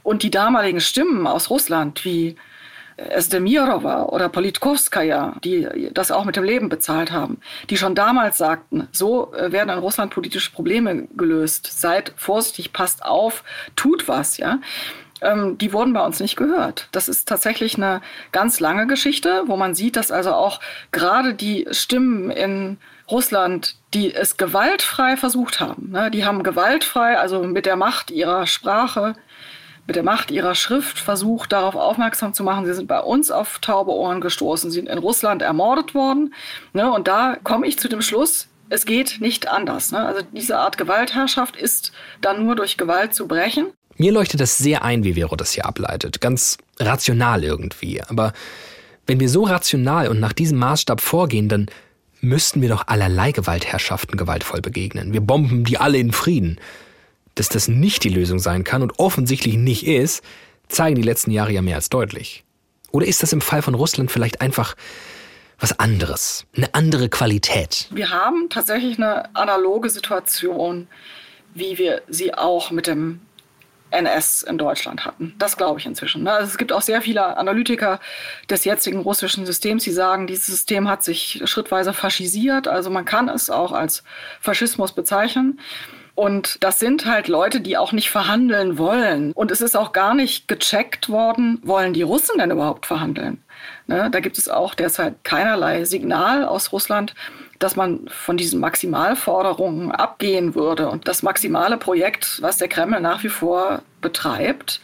Und 0.04 0.24
die 0.24 0.30
damaligen 0.30 0.82
Stimmen 0.82 1.26
aus 1.26 1.50
Russland 1.50 2.04
wie 2.06 2.36
Esdemirova 2.98 4.04
oder 4.04 4.28
Politkovskaya, 4.28 5.36
die 5.44 5.90
das 5.94 6.12
auch 6.12 6.26
mit 6.26 6.36
dem 6.36 6.44
Leben 6.44 6.68
bezahlt 6.68 7.12
haben, 7.12 7.40
die 7.70 7.78
schon 7.78 7.96
damals 7.96 8.38
sagten, 8.40 8.88
so 8.92 9.34
äh, 9.34 9.52
werden 9.52 9.70
in 9.70 9.80
Russland 9.80 10.12
politische 10.12 10.52
Probleme 10.52 11.08
gelöst. 11.16 11.80
Seid 11.80 12.14
vorsichtig, 12.18 12.74
passt 12.74 13.06
auf, 13.06 13.44
tut 13.76 14.08
was, 14.08 14.38
ja 14.38 14.60
ähm, 15.22 15.58
die 15.58 15.74
wurden 15.74 15.94
bei 15.94 16.06
uns 16.06 16.20
nicht 16.20 16.36
gehört. 16.36 16.90
Das 16.92 17.10
ist 17.10 17.28
tatsächlich 17.28 17.76
eine 17.76 18.02
ganz 18.32 18.60
lange 18.60 18.88
Geschichte, 18.88 19.44
wo 19.48 19.58
man 19.58 19.76
sieht, 19.76 19.96
dass 19.96 20.12
also 20.12 20.34
auch 20.34 20.60
gerade 20.92 21.34
die 21.34 21.68
Stimmen 21.72 22.32
in 22.32 22.78
Russland, 23.10 23.76
die 23.94 24.14
es 24.14 24.38
gewaltfrei 24.38 25.18
versucht 25.18 25.60
haben, 25.60 25.92
ne, 25.92 26.12
die 26.12 26.26
haben 26.26 26.44
gewaltfrei, 26.44 27.18
also 27.18 27.44
mit 27.44 27.66
der 27.66 27.78
Macht 27.78 28.12
ihrer 28.12 28.48
Sprache, 28.48 29.16
mit 29.86 29.96
der 29.96 30.04
Macht 30.04 30.32
ihrer 30.32 30.56
Schrift 30.56 31.00
versucht, 31.00 31.54
darauf 31.54 31.76
aufmerksam 31.76 32.34
zu 32.34 32.44
machen. 32.44 32.66
Sie 32.66 32.74
sind 32.74 32.88
bei 32.88 33.00
uns 33.00 33.32
auf 33.32 33.60
taube 33.60 33.92
Ohren 33.92 34.20
gestoßen, 34.20 34.70
sind 34.70 34.90
in 34.90 34.98
Russland 34.98 35.42
ermordet 35.42 35.96
worden. 35.96 36.34
Ne, 36.74 36.92
und 36.92 37.08
da 37.08 37.38
komme 37.44 37.66
ich 37.66 37.80
zu 37.80 37.88
dem 37.88 38.02
Schluss, 38.02 38.50
es 38.70 38.86
geht 38.86 39.22
nicht 39.22 39.48
anders. 39.48 39.92
Ne? 39.92 40.00
Also 40.00 40.22
diese 40.34 40.58
Art 40.58 40.78
Gewaltherrschaft 40.78 41.56
ist 41.56 41.92
dann 42.22 42.44
nur 42.46 42.56
durch 42.56 42.78
Gewalt 42.78 43.14
zu 43.14 43.28
brechen. 43.28 43.72
Mir 43.98 44.12
leuchtet 44.12 44.40
das 44.40 44.58
sehr 44.58 44.84
ein, 44.84 45.04
wie 45.04 45.14
Vero 45.14 45.36
das 45.36 45.52
hier 45.52 45.66
ableitet. 45.66 46.22
Ganz 46.22 46.58
rational 46.80 47.44
irgendwie. 47.44 48.02
Aber 48.02 48.34
wenn 49.08 49.20
wir 49.20 49.30
so 49.30 49.44
rational 49.44 50.08
und 50.08 50.20
nach 50.20 50.34
diesem 50.34 50.60
Maßstab 50.60 51.02
vorgehen, 51.02 51.50
dann 51.50 51.68
müssten 52.22 52.62
wir 52.62 52.70
doch 52.70 52.88
allerlei 52.88 53.32
Gewaltherrschaften 53.32 54.18
gewaltvoll 54.18 54.62
begegnen. 54.62 55.14
Wir 55.14 55.22
bomben 55.22 55.64
die 55.64 55.78
alle 55.78 55.98
in 55.98 56.12
Frieden. 56.12 56.60
Dass 57.36 57.50
das 57.50 57.68
nicht 57.68 58.04
die 58.04 58.10
Lösung 58.10 58.40
sein 58.40 58.64
kann 58.64 58.82
und 58.82 59.00
offensichtlich 59.00 59.58
nicht 59.58 59.86
ist, 59.86 60.24
zeigen 60.70 60.96
die 60.96 61.04
letzten 61.04 61.32
Jahre 61.32 61.52
ja 61.52 61.62
mehr 61.62 61.76
als 61.76 61.90
deutlich. 61.90 62.44
Oder 62.92 63.06
ist 63.06 63.22
das 63.22 63.34
im 63.34 63.42
Fall 63.42 63.62
von 63.62 63.76
Russland 63.76 64.12
vielleicht 64.12 64.42
einfach 64.42 64.76
was 65.60 65.80
anderes, 65.80 66.46
eine 66.56 66.74
andere 66.74 67.10
Qualität? 67.10 67.88
Wir 67.92 68.10
haben 68.10 68.50
tatsächlich 68.50 68.98
eine 68.98 69.36
analoge 69.36 69.90
Situation, 69.90 70.88
wie 71.54 71.78
wir 71.78 72.02
sie 72.08 72.34
auch 72.34 72.72
mit 72.72 72.88
dem 72.88 73.22
NS 73.92 74.44
in 74.44 74.58
Deutschland 74.58 75.06
hatten. 75.06 75.34
Das 75.38 75.58
glaube 75.58 75.80
ich 75.80 75.86
inzwischen. 75.86 76.24
Ne? 76.24 76.32
Also 76.32 76.52
es 76.52 76.58
gibt 76.58 76.72
auch 76.74 76.82
sehr 76.82 77.02
viele 77.02 77.38
Analytiker 77.38 78.00
des 78.50 78.66
jetzigen 78.66 79.00
russischen 79.00 79.46
Systems, 79.46 79.84
die 79.84 79.92
sagen, 79.92 80.28
dieses 80.28 80.48
System 80.48 80.90
hat 80.90 81.04
sich 81.04 81.42
schrittweise 81.46 81.94
faschisiert. 81.94 82.68
Also 82.68 82.90
man 82.90 83.06
kann 83.06 83.30
es 83.30 83.50
auch 83.50 83.72
als 83.72 84.04
Faschismus 84.42 84.92
bezeichnen. 84.92 85.60
Und 86.18 86.64
das 86.64 86.80
sind 86.80 87.06
halt 87.06 87.28
Leute, 87.28 87.62
die 87.62 87.78
auch 87.78 87.92
nicht 87.92 88.10
verhandeln 88.10 88.80
wollen. 88.80 89.34
Und 89.34 89.52
es 89.52 89.62
ist 89.62 89.78
auch 89.78 89.92
gar 89.92 90.16
nicht 90.16 90.48
gecheckt 90.48 91.10
worden, 91.10 91.60
wollen 91.62 91.94
die 91.94 92.02
Russen 92.02 92.40
denn 92.40 92.50
überhaupt 92.50 92.88
verhandeln? 92.88 93.44
Ne? 93.86 94.10
Da 94.10 94.20
gibt 94.20 94.40
es 94.40 94.50
auch 94.50 94.74
derzeit 94.74 95.24
keinerlei 95.24 95.86
Signal 95.86 96.44
aus 96.44 96.72
Russland, 96.72 97.14
dass 97.60 97.76
man 97.76 98.08
von 98.08 98.38
diesen 98.38 98.60
Maximalforderungen 98.60 99.92
abgehen 99.92 100.56
würde. 100.56 100.90
Und 100.90 101.08
das 101.08 101.24
maximale 101.24 101.78
Projekt, 101.78 102.42
was 102.42 102.58
der 102.58 102.68
Kreml 102.68 103.00
nach 103.00 103.24
wie 103.24 103.30
vor 103.30 103.82
betreibt, 104.02 104.80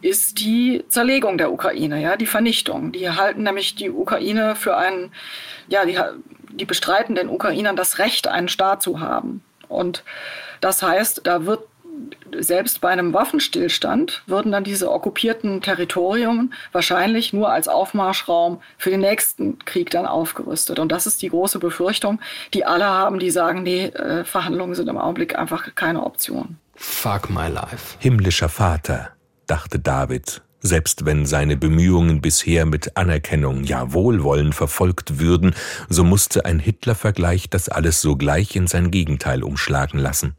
ist 0.00 0.40
die 0.40 0.84
Zerlegung 0.88 1.38
der 1.38 1.52
Ukraine, 1.52 2.00
ja, 2.00 2.16
die 2.16 2.26
Vernichtung. 2.26 2.92
Die 2.92 3.10
halten 3.10 3.42
nämlich 3.42 3.74
die 3.74 3.90
Ukraine 3.90 4.54
für 4.54 4.76
einen, 4.76 5.12
ja, 5.68 5.84
die, 5.84 5.98
die 6.50 6.64
bestreiten 6.64 7.14
den 7.14 7.28
Ukrainern 7.28 7.76
das 7.76 7.98
Recht, 7.98 8.28
einen 8.28 8.48
Staat 8.48 8.82
zu 8.82 9.00
haben. 9.00 9.42
Und 9.68 10.04
das 10.60 10.82
heißt, 10.82 11.22
da 11.24 11.46
wird 11.46 11.62
selbst 12.38 12.80
bei 12.80 12.88
einem 12.88 13.12
Waffenstillstand 13.12 14.22
würden 14.26 14.52
dann 14.52 14.64
diese 14.64 14.90
okkupierten 14.90 15.60
Territorien 15.60 16.52
wahrscheinlich 16.72 17.32
nur 17.32 17.50
als 17.50 17.68
Aufmarschraum 17.68 18.60
für 18.76 18.90
den 18.90 19.00
nächsten 19.00 19.58
Krieg 19.64 19.90
dann 19.90 20.06
aufgerüstet. 20.06 20.78
Und 20.78 20.92
das 20.92 21.06
ist 21.06 21.22
die 21.22 21.28
große 21.28 21.58
Befürchtung, 21.58 22.20
die 22.54 22.64
alle 22.64 22.86
haben, 22.86 23.18
die 23.18 23.30
sagen, 23.30 23.62
nee, 23.62 23.86
äh, 23.86 24.24
Verhandlungen 24.24 24.74
sind 24.74 24.88
im 24.88 24.98
Augenblick 24.98 25.38
einfach 25.38 25.74
keine 25.74 26.04
Option. 26.04 26.58
Fuck 26.74 27.30
my 27.30 27.48
life. 27.48 27.96
Himmlischer 27.98 28.48
Vater, 28.48 29.10
dachte 29.46 29.78
David, 29.78 30.42
selbst 30.60 31.04
wenn 31.04 31.26
seine 31.26 31.56
Bemühungen 31.56 32.20
bisher 32.20 32.66
mit 32.66 32.96
Anerkennung, 32.96 33.64
ja 33.64 33.92
Wohlwollen 33.92 34.52
verfolgt 34.52 35.18
würden, 35.18 35.54
so 35.88 36.04
musste 36.04 36.44
ein 36.44 36.58
Hitler-Vergleich 36.58 37.48
das 37.50 37.68
alles 37.68 38.00
sogleich 38.00 38.56
in 38.56 38.66
sein 38.66 38.90
Gegenteil 38.90 39.42
umschlagen 39.42 39.98
lassen. 39.98 40.36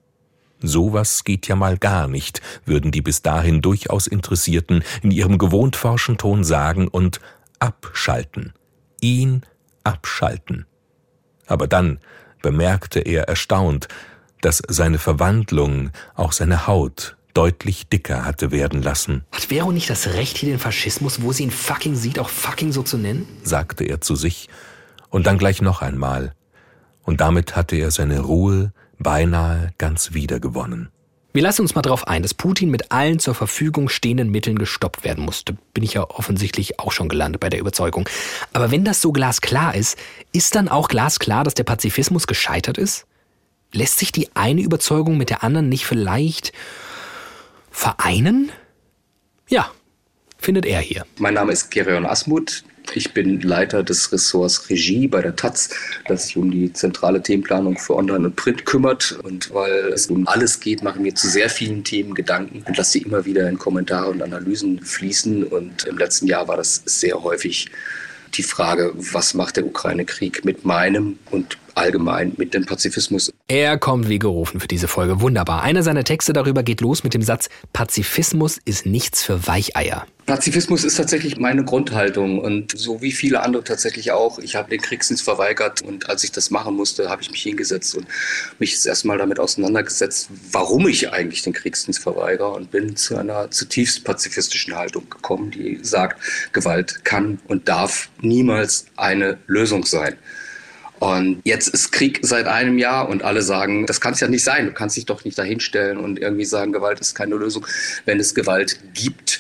Sowas 0.62 1.24
geht 1.24 1.48
ja 1.48 1.56
mal 1.56 1.78
gar 1.78 2.08
nicht, 2.08 2.42
würden 2.66 2.92
die 2.92 3.02
bis 3.02 3.22
dahin 3.22 3.62
durchaus 3.62 4.08
Interessierten 4.08 4.84
in 5.02 5.12
ihrem 5.12 5.38
gewohnt 5.38 5.76
forschen 5.76 6.18
Ton 6.18 6.44
sagen 6.44 6.88
und 6.88 7.20
abschalten. 7.60 8.54
Ihn 9.02 9.44
abschalten. 9.84 10.66
Aber 11.48 11.68
dann 11.68 12.00
bemerkte 12.42 13.00
er 13.00 13.24
erstaunt, 13.24 13.88
dass 14.42 14.62
seine 14.68 15.00
Verwandlung 15.00 15.92
auch 16.16 16.32
seine 16.32 16.68
Haut 16.68 17.18
deutlich 17.34 17.88
dicker 17.88 18.26
hatte 18.26 18.52
werden 18.52 18.82
lassen. 18.82 19.24
Hat 19.32 19.46
Vero 19.46 19.72
nicht 19.72 19.90
das 19.90 20.08
Recht, 20.08 20.38
hier 20.38 20.50
den 20.50 20.60
Faschismus, 20.60 21.22
wo 21.22 21.32
sie 21.32 21.44
ihn 21.44 21.52
fucking 21.52 21.96
sieht, 21.96 22.20
auch 22.20 22.30
fucking 22.30 22.72
so 22.72 22.84
zu 22.84 22.98
nennen? 22.98 23.28
sagte 23.44 23.84
er 23.84 24.02
zu 24.02 24.16
sich, 24.16 24.50
und 25.10 25.26
dann 25.26 25.38
gleich 25.38 25.62
noch 25.62 25.82
einmal. 25.82 26.34
Und 27.04 27.22
damit 27.22 27.56
hatte 27.56 27.76
er 27.76 27.92
seine 27.92 28.20
Ruhe, 28.20 28.74
beinahe 29.00 29.74
ganz 29.78 30.14
wiedergewonnen. 30.14 30.90
Wir 31.32 31.44
lassen 31.44 31.62
uns 31.62 31.76
mal 31.76 31.84
darauf 31.84 32.08
ein, 32.08 32.24
dass 32.24 32.34
Putin 32.34 32.72
mit 32.72 32.92
allen 32.92 33.20
zur 33.20 33.36
Verfügung 33.36 33.88
stehenden 33.88 34.32
Mitteln 34.32 34.58
gestoppt 34.58 35.04
werden 35.04 35.24
musste. 35.24 35.56
Bin 35.74 35.84
ich 35.84 35.94
ja 35.94 36.10
offensichtlich 36.10 36.80
auch 36.80 36.92
schon 36.92 37.08
gelandet 37.08 37.40
bei 37.40 37.50
der 37.50 37.60
Überzeugung. 37.60 38.10
Aber 38.52 38.72
wenn 38.72 38.84
das 38.84 39.00
so 39.00 39.12
glasklar 39.12 39.76
ist, 39.76 39.98
ist 40.32 40.56
dann 40.56 40.70
auch 40.70 40.88
glasklar, 40.88 41.44
dass 41.44 41.54
der 41.54 41.66
Pazifismus 41.66 42.26
gescheitert 42.26 42.80
ist? 42.80 43.06
Lässt 43.72 44.00
sich 44.00 44.12
die 44.12 44.36
eine 44.36 44.62
Überzeugung 44.62 45.18
mit 45.18 45.30
der 45.30 45.44
anderen 45.44 45.70
nicht 45.70 45.86
vielleicht 45.86 46.52
vereinen? 47.70 48.52
Ja, 49.48 49.72
findet 50.40 50.66
er 50.66 50.80
hier. 50.80 51.06
Mein 51.20 51.36
Name 51.36 51.52
ist 51.52 51.70
Gerion 51.70 52.08
Asmuth. 52.08 52.64
Ich 52.96 53.14
bin 53.14 53.40
Leiter 53.42 53.84
des 53.84 54.12
Ressorts 54.12 54.70
Regie 54.70 55.08
bei 55.08 55.22
der 55.22 55.36
Taz, 55.36 55.70
das 56.08 56.26
sich 56.26 56.38
um 56.38 56.50
die 56.50 56.74
zentrale 56.74 57.22
Themenplanung 57.22 57.78
für 57.78 57.96
Online 57.96 58.28
und 58.28 58.36
Print 58.36 58.66
kümmert. 58.66 59.20
Und 59.24 59.54
weil 59.54 59.92
es 59.94 60.08
um 60.08 60.28
alles 60.28 60.60
geht, 60.60 60.82
machen 60.82 61.04
wir 61.04 61.14
zu 61.14 61.28
sehr 61.28 61.50
vielen 61.50 61.84
Themen 61.84 62.16
Gedanken 62.16 62.64
und 62.68 62.78
lasse 62.78 62.94
sie 62.94 63.04
immer 63.04 63.26
wieder 63.26 63.48
in 63.48 63.60
Kommentare 63.60 64.10
und 64.10 64.24
Analysen 64.24 64.82
fließen. 64.82 65.44
Und 65.44 65.84
im 65.86 65.98
letzten 65.98 66.28
Jahr 66.28 66.48
war 66.48 66.58
das 66.58 66.82
sehr 66.86 67.22
häufig 67.22 67.70
die 68.34 68.44
Frage, 68.44 68.92
was 68.96 69.34
macht 69.34 69.58
der 69.58 69.66
Ukraine-Krieg 69.66 70.46
mit 70.46 70.66
meinem 70.66 71.20
und 71.32 71.58
allgemein 71.80 72.34
mit 72.38 72.54
dem 72.54 72.66
Pazifismus. 72.66 73.34
Er 73.48 73.78
kommt 73.78 74.10
wie 74.10 74.20
gerufen 74.20 74.60
für 74.60 74.68
diese 74.68 74.88
Folge. 74.88 75.22
Wunderbar. 75.22 75.64
Einer 75.64 75.84
seiner 75.84 76.04
Texte 76.04 76.34
darüber 76.34 76.64
geht 76.64 76.82
los 76.82 77.04
mit 77.04 77.14
dem 77.14 77.22
Satz, 77.22 77.50
Pazifismus 77.74 78.60
ist 78.66 78.86
nichts 78.86 79.24
für 79.24 79.48
Weicheier. 79.48 80.06
Pazifismus 80.30 80.84
ist 80.84 80.98
tatsächlich 80.98 81.38
meine 81.38 81.66
Grundhaltung 81.66 82.38
und 82.38 82.78
so 82.78 83.02
wie 83.02 83.12
viele 83.12 83.42
andere 83.42 83.64
tatsächlich 83.64 84.12
auch. 84.12 84.38
Ich 84.38 84.56
habe 84.56 84.70
den 84.70 84.80
Kriegsdienst 84.80 85.24
verweigert 85.24 85.82
und 85.82 86.08
als 86.08 86.24
ich 86.24 86.32
das 86.32 86.52
machen 86.52 86.76
musste, 86.76 87.10
habe 87.10 87.24
ich 87.24 87.32
mich 87.32 87.42
hingesetzt 87.42 87.96
und 87.96 88.06
mich 88.60 88.74
jetzt 88.74 88.86
erstmal 88.86 89.18
damit 89.18 89.40
auseinandergesetzt, 89.40 90.30
warum 90.52 90.88
ich 90.88 91.12
eigentlich 91.12 91.42
den 91.42 91.54
Kriegsdienst 91.54 92.04
verweigere 92.04 92.52
und 92.52 92.70
bin 92.70 92.96
zu 92.96 93.18
einer 93.18 93.50
zutiefst 93.50 94.04
pazifistischen 94.04 94.76
Haltung 94.76 95.10
gekommen, 95.10 95.50
die 95.50 95.80
sagt, 95.82 96.22
Gewalt 96.54 97.04
kann 97.06 97.40
und 97.48 97.68
darf 97.68 98.10
niemals 98.22 98.86
eine 98.98 99.40
Lösung 99.48 99.84
sein. 99.84 100.16
Und 101.00 101.42
jetzt 101.46 101.70
ist 101.70 101.92
Krieg 101.92 102.20
seit 102.24 102.46
einem 102.48 102.78
Jahr 102.78 103.08
und 103.08 103.24
alle 103.24 103.42
sagen, 103.42 103.86
das 103.86 104.02
kann 104.02 104.14
es 104.14 104.20
ja 104.20 104.28
nicht 104.28 104.44
sein. 104.44 104.68
Du 104.68 104.74
kannst 104.74 104.98
dich 104.98 105.06
doch 105.06 105.24
nicht 105.24 105.38
dahinstellen 105.38 105.98
und 105.98 106.20
irgendwie 106.20 106.46
sagen, 106.46 106.74
Gewalt 106.74 107.00
ist 107.00 107.16
keine 107.16 107.36
Lösung, 107.36 107.66
wenn 108.06 108.20
es 108.20 108.36
Gewalt 108.36 108.80
gibt. 108.94 109.40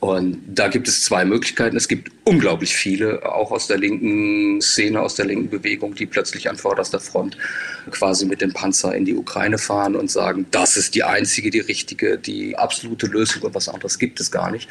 Und 0.00 0.42
da 0.46 0.68
gibt 0.68 0.88
es 0.88 1.02
zwei 1.02 1.24
Möglichkeiten. 1.24 1.76
Es 1.76 1.88
gibt 1.88 2.12
unglaublich 2.24 2.76
viele, 2.76 3.24
auch 3.24 3.50
aus 3.50 3.66
der 3.66 3.78
linken 3.78 4.60
Szene, 4.60 5.00
aus 5.00 5.14
der 5.14 5.26
linken 5.26 5.48
Bewegung, 5.48 5.94
die 5.94 6.06
plötzlich 6.06 6.50
an 6.50 6.56
vorderster 6.56 7.00
Front 7.00 7.36
quasi 7.90 8.26
mit 8.26 8.40
dem 8.40 8.52
Panzer 8.52 8.94
in 8.94 9.04
die 9.04 9.14
Ukraine 9.14 9.58
fahren 9.58 9.96
und 9.96 10.10
sagen, 10.10 10.46
das 10.50 10.76
ist 10.76 10.94
die 10.94 11.04
einzige, 11.04 11.50
die 11.50 11.60
richtige, 11.60 12.18
die 12.18 12.56
absolute 12.58 13.06
Lösung 13.06 13.42
und 13.42 13.54
was 13.54 13.68
anderes 13.68 13.98
gibt 13.98 14.20
es 14.20 14.30
gar 14.30 14.50
nicht. 14.50 14.68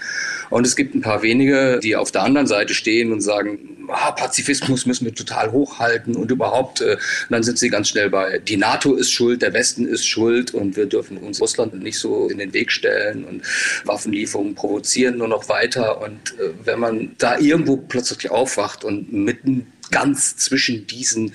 Und 0.49 0.67
es 0.67 0.75
gibt 0.75 0.93
ein 0.95 1.01
paar 1.01 1.23
wenige, 1.23 1.79
die 1.81 1.95
auf 1.95 2.11
der 2.11 2.23
anderen 2.23 2.47
Seite 2.47 2.73
stehen 2.73 3.11
und 3.11 3.21
sagen, 3.21 3.87
ah, 3.89 4.11
Pazifismus 4.11 4.85
müssen 4.85 5.05
wir 5.05 5.13
total 5.13 5.51
hochhalten 5.51 6.15
und 6.15 6.31
überhaupt, 6.31 6.81
äh, 6.81 6.97
dann 7.29 7.43
sind 7.43 7.57
sie 7.57 7.69
ganz 7.69 7.89
schnell 7.89 8.09
bei, 8.09 8.39
die 8.39 8.57
NATO 8.57 8.95
ist 8.95 9.11
schuld, 9.11 9.41
der 9.41 9.53
Westen 9.53 9.87
ist 9.87 10.05
schuld 10.07 10.53
und 10.53 10.75
wir 10.75 10.85
dürfen 10.85 11.17
uns 11.17 11.41
Russland 11.41 11.73
nicht 11.81 11.99
so 11.99 12.27
in 12.27 12.37
den 12.37 12.53
Weg 12.53 12.71
stellen 12.71 13.23
und 13.25 13.43
Waffenlieferungen 13.85 14.55
provozieren 14.55 15.14
nur 15.15 15.27
noch 15.27 15.49
weiter. 15.49 16.01
Und 16.01 16.37
äh, 16.39 16.51
wenn 16.63 16.79
man 16.79 17.15
da 17.17 17.37
irgendwo 17.37 17.77
plötzlich 17.77 18.31
aufwacht 18.31 18.83
und 18.83 19.11
mitten 19.11 19.71
ganz 19.91 20.37
zwischen 20.37 20.87
diesen 20.87 21.33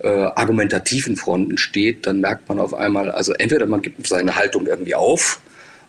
äh, 0.00 0.08
argumentativen 0.08 1.16
Fronten 1.16 1.58
steht, 1.58 2.06
dann 2.06 2.20
merkt 2.20 2.48
man 2.48 2.58
auf 2.58 2.74
einmal, 2.74 3.10
also 3.10 3.32
entweder 3.32 3.66
man 3.66 3.82
gibt 3.82 4.06
seine 4.06 4.36
Haltung 4.36 4.66
irgendwie 4.66 4.94
auf 4.94 5.40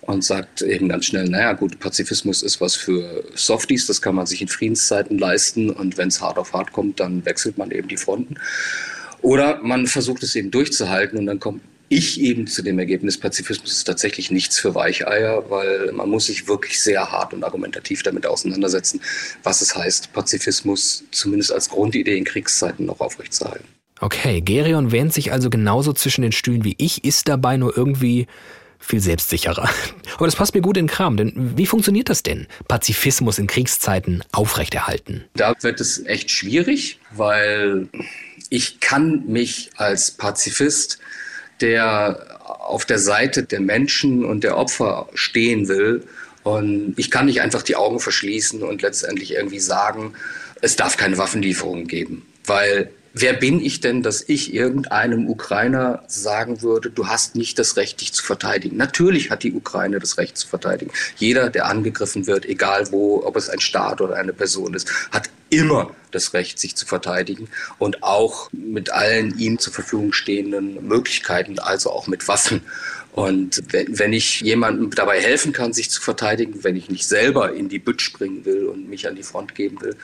und 0.02 0.24
sagt 0.24 0.62
eben 0.62 0.88
ganz 0.88 1.06
schnell, 1.06 1.28
naja 1.28 1.54
gut, 1.54 1.80
Pazifismus 1.80 2.42
ist 2.42 2.62
was 2.62 2.76
für 2.76 3.26
Softies, 3.36 3.88
das 3.88 4.02
kann 4.02 4.16
man 4.16 4.26
sich 4.26 4.42
in 4.42 4.48
Friedenszeiten 4.48 5.20
leisten 5.20 5.70
und 5.70 5.98
wenn 5.98 6.08
es 6.08 6.22
hart 6.22 6.38
auf 6.38 6.54
hart 6.54 6.72
kommt, 6.72 7.00
dann 7.00 7.26
wechselt 7.26 7.58
man 7.58 7.72
eben 7.72 7.90
die 7.90 7.98
Fronten. 7.98 8.36
Oder 9.22 9.60
man 9.62 9.88
versucht 9.88 10.24
es 10.24 10.36
eben 10.36 10.52
durchzuhalten 10.52 11.20
und 11.20 11.26
dann 11.26 11.40
kommt 11.40 11.62
ich 11.90 12.20
eben 12.20 12.48
zu 12.48 12.62
dem 12.62 12.80
Ergebnis, 12.80 13.18
Pazifismus 13.18 13.72
ist 13.72 13.84
tatsächlich 13.86 14.32
nichts 14.32 14.60
für 14.60 14.76
Weicheier, 14.76 15.50
weil 15.50 15.92
man 15.94 16.10
muss 16.10 16.28
sich 16.28 16.48
wirklich 16.48 16.82
sehr 16.82 17.12
hart 17.12 17.34
und 17.34 17.44
argumentativ 17.44 18.04
damit 18.04 18.26
auseinandersetzen, 18.26 19.02
was 19.44 19.62
es 19.62 19.76
heißt, 19.76 20.14
Pazifismus 20.14 21.04
zumindest 21.12 21.52
als 21.52 21.70
Grundidee 21.70 22.18
in 22.18 22.26
Kriegszeiten 22.26 22.86
noch 22.86 23.00
aufrechtzuerhalten. 23.00 23.68
Okay, 24.00 24.42
Gerion 24.42 24.92
wähnt 24.92 25.14
sich 25.14 25.32
also 25.32 25.50
genauso 25.50 25.94
zwischen 25.94 26.22
den 26.22 26.32
Stühlen 26.32 26.64
wie 26.64 26.76
ich, 26.78 27.04
ist 27.04 27.28
dabei 27.28 27.58
nur 27.58 27.76
irgendwie 27.76 28.28
viel 28.80 29.00
selbstsicherer. 29.00 29.70
Aber 30.16 30.26
das 30.26 30.36
passt 30.36 30.54
mir 30.54 30.62
gut 30.62 30.78
in 30.78 30.86
den 30.86 30.92
Kram, 30.92 31.18
denn 31.18 31.58
wie 31.58 31.66
funktioniert 31.66 32.10
das 32.10 32.22
denn? 32.22 32.48
Pazifismus 32.68 33.40
in 33.40 33.48
Kriegszeiten 33.48 34.24
aufrechterhalten? 34.32 35.26
Da 35.36 35.54
wird 35.62 35.82
es 35.82 36.06
echt 36.06 36.30
schwierig, 36.30 37.00
weil 37.12 37.88
ich 38.50 38.80
kann 38.80 39.26
mich 39.28 39.72
als 39.78 40.12
Pazifist 40.12 41.00
der 41.62 42.40
auf 42.68 42.86
der 42.86 43.00
Seite 43.00 43.44
der 43.44 43.60
Menschen 43.60 44.26
und 44.26 44.44
der 44.44 44.58
Opfer 44.58 45.08
stehen 45.14 45.68
will. 45.68 46.04
Und 46.44 46.94
ich 46.98 47.12
kann 47.12 47.26
nicht 47.26 47.42
einfach 47.42 47.62
die 47.62 47.76
Augen 47.76 48.00
verschließen 48.00 48.64
und 48.64 48.82
letztendlich 48.82 49.34
irgendwie 49.34 49.60
sagen, 49.60 50.14
es 50.62 50.76
darf 50.76 50.98
keine 50.98 51.18
Waffenlieferungen 51.18 51.88
geben. 51.88 52.26
Weil 52.46 52.90
wer 53.14 53.34
bin 53.34 53.60
ich 53.60 53.80
denn, 53.80 54.04
dass 54.04 54.24
ich 54.28 54.54
irgendeinem 54.54 55.28
Ukrainer 55.28 56.04
sagen 56.08 56.62
würde, 56.62 56.90
du 56.90 57.08
hast 57.08 57.36
nicht 57.36 57.60
das 57.60 57.76
Recht, 57.78 58.02
dich 58.02 58.14
zu 58.14 58.24
verteidigen? 58.24 58.78
Natürlich 58.78 59.30
hat 59.30 59.44
die 59.44 59.54
Ukraine 59.54 60.00
das 60.00 60.18
Recht 60.18 60.38
zu 60.38 60.48
verteidigen. 60.48 60.92
Jeder, 61.18 61.50
der 61.50 61.66
angegriffen 61.66 62.28
wird, 62.28 62.46
egal 62.46 62.92
wo, 62.92 63.24
ob 63.26 63.36
es 63.36 63.50
ein 63.50 63.60
Staat 63.60 64.02
oder 64.02 64.16
eine 64.16 64.34
Person 64.34 64.74
ist, 64.74 64.92
hat 65.12 65.30
immer 65.50 65.92
das 66.12 66.34
Recht, 66.34 66.60
sich 66.60 66.76
zu 66.76 66.86
verteidigen 66.86 67.50
und 67.80 68.04
auch 68.04 68.50
mit 68.52 68.92
allen 68.92 69.38
ihm 69.38 69.60
zur 69.60 69.74
Verfügung 69.74 70.14
stehenden 70.14 70.88
Möglichkeiten, 70.88 71.60
also 71.60 71.92
auch 71.92 72.08
mit 72.08 72.28
Waffen. 72.28 72.62
Und 73.18 73.64
wenn, 73.74 73.98
wenn 73.98 74.14
ich 74.14 74.42
jemandem 74.42 74.92
dabei 74.92 75.20
helfen 75.20 75.52
kann, 75.52 75.74
sich 75.74 75.90
zu 75.90 76.02
verteidigen, 76.02 76.64
wenn 76.64 76.76
ich 76.76 76.90
nicht 76.90 77.08
selber 77.08 77.52
in 77.52 77.68
die 77.68 77.80
Bütt 77.80 78.02
springen 78.04 78.46
will 78.46 78.68
und 78.68 78.88
mich 78.88 79.08
an 79.08 79.16
die 79.16 79.24
Front 79.24 79.56
geben 79.56 79.82
will, 79.82 79.96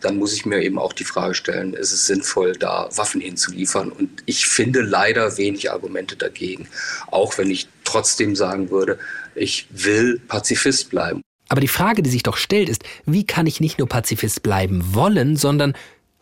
dann 0.00 0.16
muss 0.16 0.32
ich 0.32 0.46
mir 0.46 0.62
eben 0.62 0.78
auch 0.78 0.92
die 0.92 1.04
Frage 1.04 1.34
stellen, 1.34 1.74
ist 1.74 1.90
es 1.90 2.06
sinnvoll, 2.06 2.52
da 2.52 2.88
Waffen 2.94 3.20
hinzuliefern? 3.20 3.90
Und 3.90 4.22
ich 4.26 4.46
finde 4.46 4.82
leider 4.82 5.36
wenig 5.36 5.72
Argumente 5.72 6.14
dagegen, 6.14 6.68
auch 7.10 7.38
wenn 7.38 7.50
ich 7.50 7.68
trotzdem 7.82 8.36
sagen 8.36 8.70
würde, 8.70 9.00
ich 9.34 9.66
will 9.70 10.20
Pazifist 10.28 10.90
bleiben. 10.90 11.22
Aber 11.50 11.60
die 11.60 11.68
Frage, 11.68 12.02
die 12.02 12.10
sich 12.10 12.22
doch 12.22 12.36
stellt, 12.36 12.68
ist, 12.68 12.84
wie 13.06 13.24
kann 13.24 13.44
ich 13.46 13.60
nicht 13.60 13.80
nur 13.80 13.88
Pazifist 13.88 14.44
bleiben 14.44 14.94
wollen, 14.94 15.34
sondern 15.34 15.74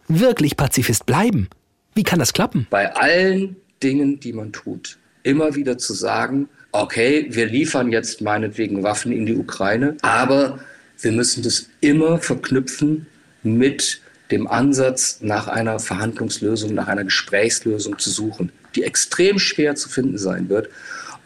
wirklich 0.09 0.57
Pazifist 0.57 1.05
bleiben? 1.05 1.51
Wie 1.95 2.03
kann 2.03 2.19
das 2.19 2.33
klappen? 2.33 2.67
Bei 2.71 2.97
allen 2.97 3.57
Dingen, 3.83 4.21
die 4.21 4.33
man 4.33 4.53
tut, 4.53 4.97
immer 5.25 5.55
wieder 5.55 5.77
zu 5.77 5.93
sagen, 5.93 6.49
okay, 6.73 7.27
wir 7.29 7.45
liefern 7.45 7.93
jetzt 7.93 8.23
meinetwegen 8.23 8.83
Waffen 8.83 9.13
in 9.13 9.27
die 9.27 9.37
Ukraine, 9.37 9.99
aber 10.01 10.61
wir 10.99 11.13
müssen 11.13 11.43
das 11.43 11.67
immer 11.83 12.19
verknüpfen 12.19 13.07
mit 13.43 14.01
dem 14.31 14.47
Ansatz, 14.47 15.19
nach 15.21 15.47
einer 15.47 15.79
Verhandlungslösung, 15.79 16.73
nach 16.73 16.89
einer 16.89 17.05
Gesprächslösung 17.05 17.99
zu 17.99 18.09
suchen, 18.09 18.51
die 18.75 18.83
extrem 18.83 19.39
schwer 19.39 19.75
zu 19.75 19.91
finden 19.91 20.17
sein 20.17 20.49
wird 20.49 20.71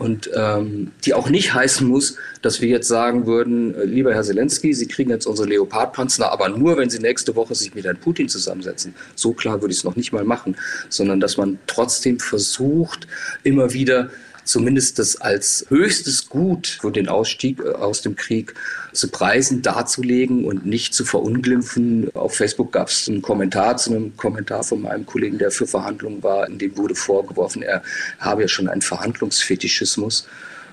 und 0.02 0.28
ähm, 0.34 0.90
die 1.04 1.14
auch 1.14 1.30
nicht 1.30 1.54
heißen 1.54 1.86
muss, 1.86 2.16
dass 2.42 2.60
wir 2.60 2.68
jetzt 2.68 2.88
sagen 2.88 3.24
würden, 3.24 3.72
äh, 3.76 3.84
lieber 3.84 4.12
Herr 4.12 4.24
Zelensky, 4.24 4.74
Sie 4.74 4.88
kriegen 4.88 5.10
jetzt 5.10 5.26
unsere 5.26 5.48
Leopardpanzer, 5.48 6.32
aber 6.32 6.48
nur, 6.48 6.76
wenn 6.76 6.90
Sie 6.90 6.98
nächste 6.98 7.36
Woche 7.36 7.54
sich 7.54 7.72
mit 7.76 7.84
Herrn 7.84 7.98
Putin 7.98 8.28
zusammensetzen. 8.28 8.94
So 9.14 9.32
klar 9.32 9.60
würde 9.60 9.70
ich 9.70 9.78
es 9.78 9.84
noch 9.84 9.94
nicht 9.94 10.12
mal 10.12 10.24
machen, 10.24 10.56
sondern 10.88 11.20
dass 11.20 11.36
man 11.36 11.60
trotzdem 11.68 12.18
versucht, 12.18 13.06
immer 13.44 13.72
wieder 13.72 14.10
zumindest 14.44 14.98
das 14.98 15.20
als 15.20 15.66
höchstes 15.68 16.28
Gut 16.28 16.78
für 16.80 16.90
den 16.90 17.08
Ausstieg 17.08 17.60
äh, 17.60 17.70
aus 17.70 18.02
dem 18.02 18.16
Krieg 18.16 18.54
zu 18.92 19.08
preisen, 19.08 19.62
darzulegen 19.62 20.44
und 20.44 20.66
nicht 20.66 20.94
zu 20.94 21.04
verunglimpfen. 21.04 22.10
Auf 22.14 22.36
Facebook 22.36 22.72
gab 22.72 22.88
es 22.88 23.08
einen 23.08 23.22
Kommentar 23.22 23.76
zu 23.76 23.90
einem 23.90 24.16
Kommentar 24.16 24.62
von 24.64 24.82
meinem 24.82 25.06
Kollegen, 25.06 25.38
der 25.38 25.50
für 25.50 25.66
Verhandlungen 25.66 26.22
war, 26.22 26.46
in 26.48 26.58
dem 26.58 26.76
wurde 26.76 26.94
vorgeworfen, 26.94 27.62
er 27.62 27.82
habe 28.18 28.42
ja 28.42 28.48
schon 28.48 28.68
einen 28.68 28.82
Verhandlungsfetischismus 28.82 30.26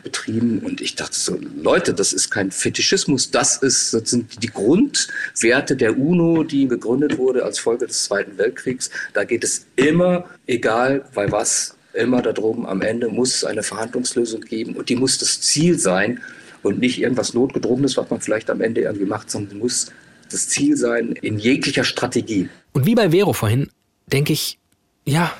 betrieben 0.04 0.60
und 0.60 0.82
ich 0.82 0.96
dachte 0.96 1.18
so, 1.18 1.38
Leute, 1.62 1.94
das 1.94 2.14
ist 2.14 2.30
kein 2.30 2.52
Fetischismus, 2.52 3.32
das, 3.32 3.58
ist, 3.58 3.94
das 3.94 4.10
sind 4.10 4.42
die 4.44 4.48
Grundwerte 4.48 5.76
der 5.76 5.98
UNO, 5.98 6.44
die 6.44 6.68
gegründet 6.68 7.18
wurde 7.18 7.44
als 7.44 7.60
Folge 7.60 7.88
des 7.88 8.06
Zweiten 8.06 8.38
Weltkriegs. 8.38 8.90
Da 9.14 9.24
geht 9.24 9.44
es 9.44 9.66
immer, 9.76 10.26
egal 10.48 11.06
bei 11.14 11.32
was, 11.32 11.76
immer 11.94 12.22
darum, 12.22 12.66
am 12.66 12.82
Ende 12.82 13.10
muss 13.10 13.36
es 13.36 13.44
eine 13.44 13.64
Verhandlungslösung 13.64 14.42
geben 14.42 14.76
und 14.76 14.90
die 14.90 14.96
muss 14.96 15.18
das 15.18 15.42
Ziel 15.42 15.78
sein 15.78 16.20
und 16.64 16.80
nicht 16.80 17.00
irgendwas 17.00 17.34
Notgedrungenes, 17.34 17.98
was 17.98 18.10
man 18.10 18.22
vielleicht 18.22 18.50
am 18.50 18.62
Ende 18.62 18.82
irgendwie 18.82 19.06
macht, 19.06 19.32
sondern 19.32 19.60
muss 19.60 19.92
das 20.32 20.48
Ziel 20.48 20.78
sein 20.78 21.14
in 21.22 21.40
jeglicher 21.40 21.84
Strategie. 21.84 22.50
Und 22.74 22.86
wie 22.86 22.96
bei 22.96 23.12
Vero 23.12 23.34
vorhin, 23.34 23.70
denke 24.08 24.34
ich, 24.34 24.60
ja, 25.06 25.34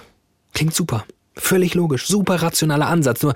klingt 0.54 0.74
super. 0.74 1.06
Völlig 1.36 1.74
logisch, 1.76 2.08
super 2.08 2.42
rationaler 2.42 2.88
Ansatz. 2.88 3.22
Nur, 3.22 3.34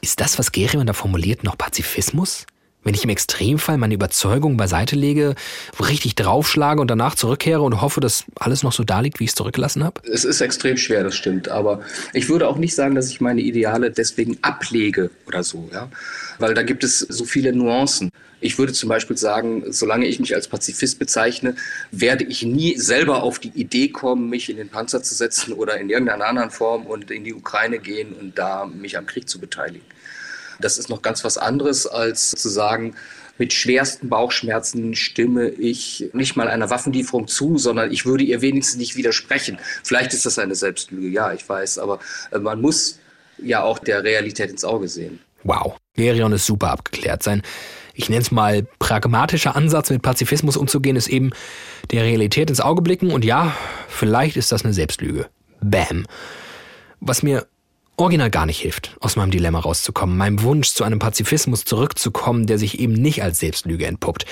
ist 0.00 0.20
das, 0.20 0.38
was 0.38 0.52
Gerion 0.52 0.86
da 0.86 0.92
formuliert, 0.92 1.42
noch 1.44 1.58
Pazifismus? 1.58 2.46
Wenn 2.86 2.94
ich 2.94 3.02
im 3.02 3.10
Extremfall 3.10 3.78
meine 3.78 3.94
Überzeugung 3.94 4.56
beiseite 4.56 4.94
lege, 4.94 5.34
richtig 5.80 6.14
draufschlage 6.14 6.80
und 6.80 6.88
danach 6.88 7.16
zurückkehre 7.16 7.60
und 7.62 7.82
hoffe, 7.82 7.98
dass 7.98 8.22
alles 8.36 8.62
noch 8.62 8.70
so 8.70 8.84
da 8.84 9.00
liegt, 9.00 9.18
wie 9.18 9.24
ich 9.24 9.30
es 9.30 9.34
zurückgelassen 9.34 9.82
habe? 9.82 10.00
Es 10.08 10.24
ist 10.24 10.40
extrem 10.40 10.76
schwer, 10.76 11.02
das 11.02 11.16
stimmt. 11.16 11.48
Aber 11.48 11.80
ich 12.12 12.28
würde 12.28 12.46
auch 12.46 12.58
nicht 12.58 12.76
sagen, 12.76 12.94
dass 12.94 13.10
ich 13.10 13.20
meine 13.20 13.40
Ideale 13.40 13.90
deswegen 13.90 14.38
ablege 14.42 15.10
oder 15.26 15.42
so, 15.42 15.68
ja. 15.72 15.90
Weil 16.38 16.54
da 16.54 16.62
gibt 16.62 16.84
es 16.84 17.00
so 17.00 17.24
viele 17.24 17.52
Nuancen. 17.52 18.08
Ich 18.40 18.56
würde 18.56 18.72
zum 18.72 18.88
Beispiel 18.88 19.16
sagen, 19.16 19.64
solange 19.68 20.06
ich 20.06 20.20
mich 20.20 20.36
als 20.36 20.46
Pazifist 20.46 21.00
bezeichne, 21.00 21.56
werde 21.90 22.22
ich 22.22 22.44
nie 22.44 22.76
selber 22.76 23.24
auf 23.24 23.40
die 23.40 23.50
Idee 23.56 23.88
kommen, 23.88 24.30
mich 24.30 24.48
in 24.48 24.58
den 24.58 24.68
Panzer 24.68 25.02
zu 25.02 25.16
setzen 25.16 25.54
oder 25.54 25.76
in 25.80 25.90
irgendeiner 25.90 26.26
anderen 26.26 26.52
Form 26.52 26.86
und 26.86 27.10
in 27.10 27.24
die 27.24 27.34
Ukraine 27.34 27.80
gehen 27.80 28.12
und 28.12 28.38
da 28.38 28.64
mich 28.64 28.96
am 28.96 29.06
Krieg 29.06 29.28
zu 29.28 29.40
beteiligen. 29.40 29.84
Das 30.60 30.78
ist 30.78 30.88
noch 30.88 31.02
ganz 31.02 31.24
was 31.24 31.38
anderes, 31.38 31.86
als 31.86 32.30
zu 32.30 32.48
sagen, 32.48 32.94
mit 33.38 33.52
schwersten 33.52 34.08
Bauchschmerzen 34.08 34.94
stimme 34.94 35.48
ich 35.48 36.08
nicht 36.12 36.36
mal 36.36 36.48
einer 36.48 36.70
Waffenlieferung 36.70 37.28
zu, 37.28 37.58
sondern 37.58 37.92
ich 37.92 38.06
würde 38.06 38.24
ihr 38.24 38.40
wenigstens 38.40 38.78
nicht 38.78 38.96
widersprechen. 38.96 39.58
Vielleicht 39.84 40.14
ist 40.14 40.24
das 40.24 40.38
eine 40.38 40.54
Selbstlüge, 40.54 41.08
ja, 41.08 41.32
ich 41.32 41.46
weiß, 41.46 41.78
aber 41.78 41.98
äh, 42.30 42.38
man 42.38 42.60
muss 42.60 42.98
ja 43.38 43.62
auch 43.62 43.78
der 43.78 44.04
Realität 44.04 44.50
ins 44.50 44.64
Auge 44.64 44.88
sehen. 44.88 45.20
Wow, 45.44 45.76
Gerion 45.94 46.32
ist 46.32 46.46
super 46.46 46.70
abgeklärt. 46.70 47.22
Sein, 47.22 47.42
ich 47.94 48.08
nenne 48.08 48.22
es 48.22 48.30
mal, 48.30 48.66
pragmatischer 48.78 49.54
Ansatz 49.54 49.90
mit 49.90 50.02
Pazifismus 50.02 50.56
umzugehen, 50.56 50.96
ist 50.96 51.08
eben 51.08 51.30
der 51.90 52.04
Realität 52.04 52.50
ins 52.50 52.60
Auge 52.60 52.82
blicken 52.82 53.12
und 53.12 53.24
ja, 53.24 53.54
vielleicht 53.88 54.36
ist 54.36 54.50
das 54.50 54.64
eine 54.64 54.72
Selbstlüge. 54.72 55.28
Bam. 55.60 56.06
Was 57.00 57.22
mir 57.22 57.46
original 57.96 58.30
gar 58.30 58.46
nicht 58.46 58.60
hilft, 58.60 58.96
aus 59.00 59.16
meinem 59.16 59.30
Dilemma 59.30 59.60
rauszukommen, 59.60 60.16
meinem 60.16 60.42
Wunsch 60.42 60.72
zu 60.72 60.84
einem 60.84 60.98
Pazifismus 60.98 61.64
zurückzukommen, 61.64 62.46
der 62.46 62.58
sich 62.58 62.78
eben 62.78 62.92
nicht 62.92 63.22
als 63.22 63.38
Selbstlüge 63.40 63.86
entpuppt. 63.86 64.26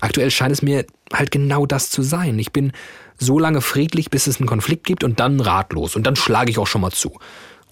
Aktuell 0.00 0.30
scheint 0.30 0.52
es 0.52 0.62
mir 0.62 0.86
halt 1.12 1.30
genau 1.30 1.66
das 1.66 1.90
zu 1.90 2.02
sein. 2.02 2.38
Ich 2.38 2.52
bin 2.52 2.72
so 3.18 3.38
lange 3.38 3.60
friedlich, 3.60 4.10
bis 4.10 4.26
es 4.26 4.38
einen 4.38 4.48
Konflikt 4.48 4.84
gibt 4.84 5.04
und 5.04 5.20
dann 5.20 5.40
ratlos 5.40 5.96
und 5.96 6.06
dann 6.06 6.16
schlage 6.16 6.50
ich 6.50 6.58
auch 6.58 6.66
schon 6.66 6.80
mal 6.80 6.92
zu. 6.92 7.18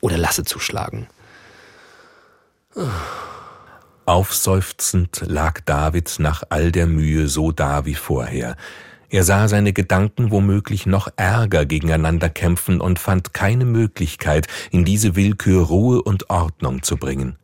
Oder 0.00 0.18
lasse 0.18 0.44
zuschlagen. 0.44 1.08
Aufseufzend 4.04 5.22
lag 5.26 5.60
David 5.64 6.16
nach 6.18 6.42
all 6.50 6.70
der 6.70 6.86
Mühe 6.86 7.28
so 7.28 7.52
da 7.52 7.84
wie 7.84 7.94
vorher. 7.94 8.56
Er 9.10 9.24
sah 9.24 9.48
seine 9.48 9.72
Gedanken 9.72 10.30
womöglich 10.30 10.84
noch 10.84 11.08
ärger 11.16 11.64
gegeneinander 11.64 12.28
kämpfen 12.28 12.80
und 12.80 12.98
fand 12.98 13.32
keine 13.32 13.64
Möglichkeit, 13.64 14.46
in 14.70 14.84
diese 14.84 15.16
Willkür 15.16 15.62
Ruhe 15.62 16.02
und 16.02 16.28
Ordnung 16.28 16.82
zu 16.82 16.96
bringen. 16.96 17.38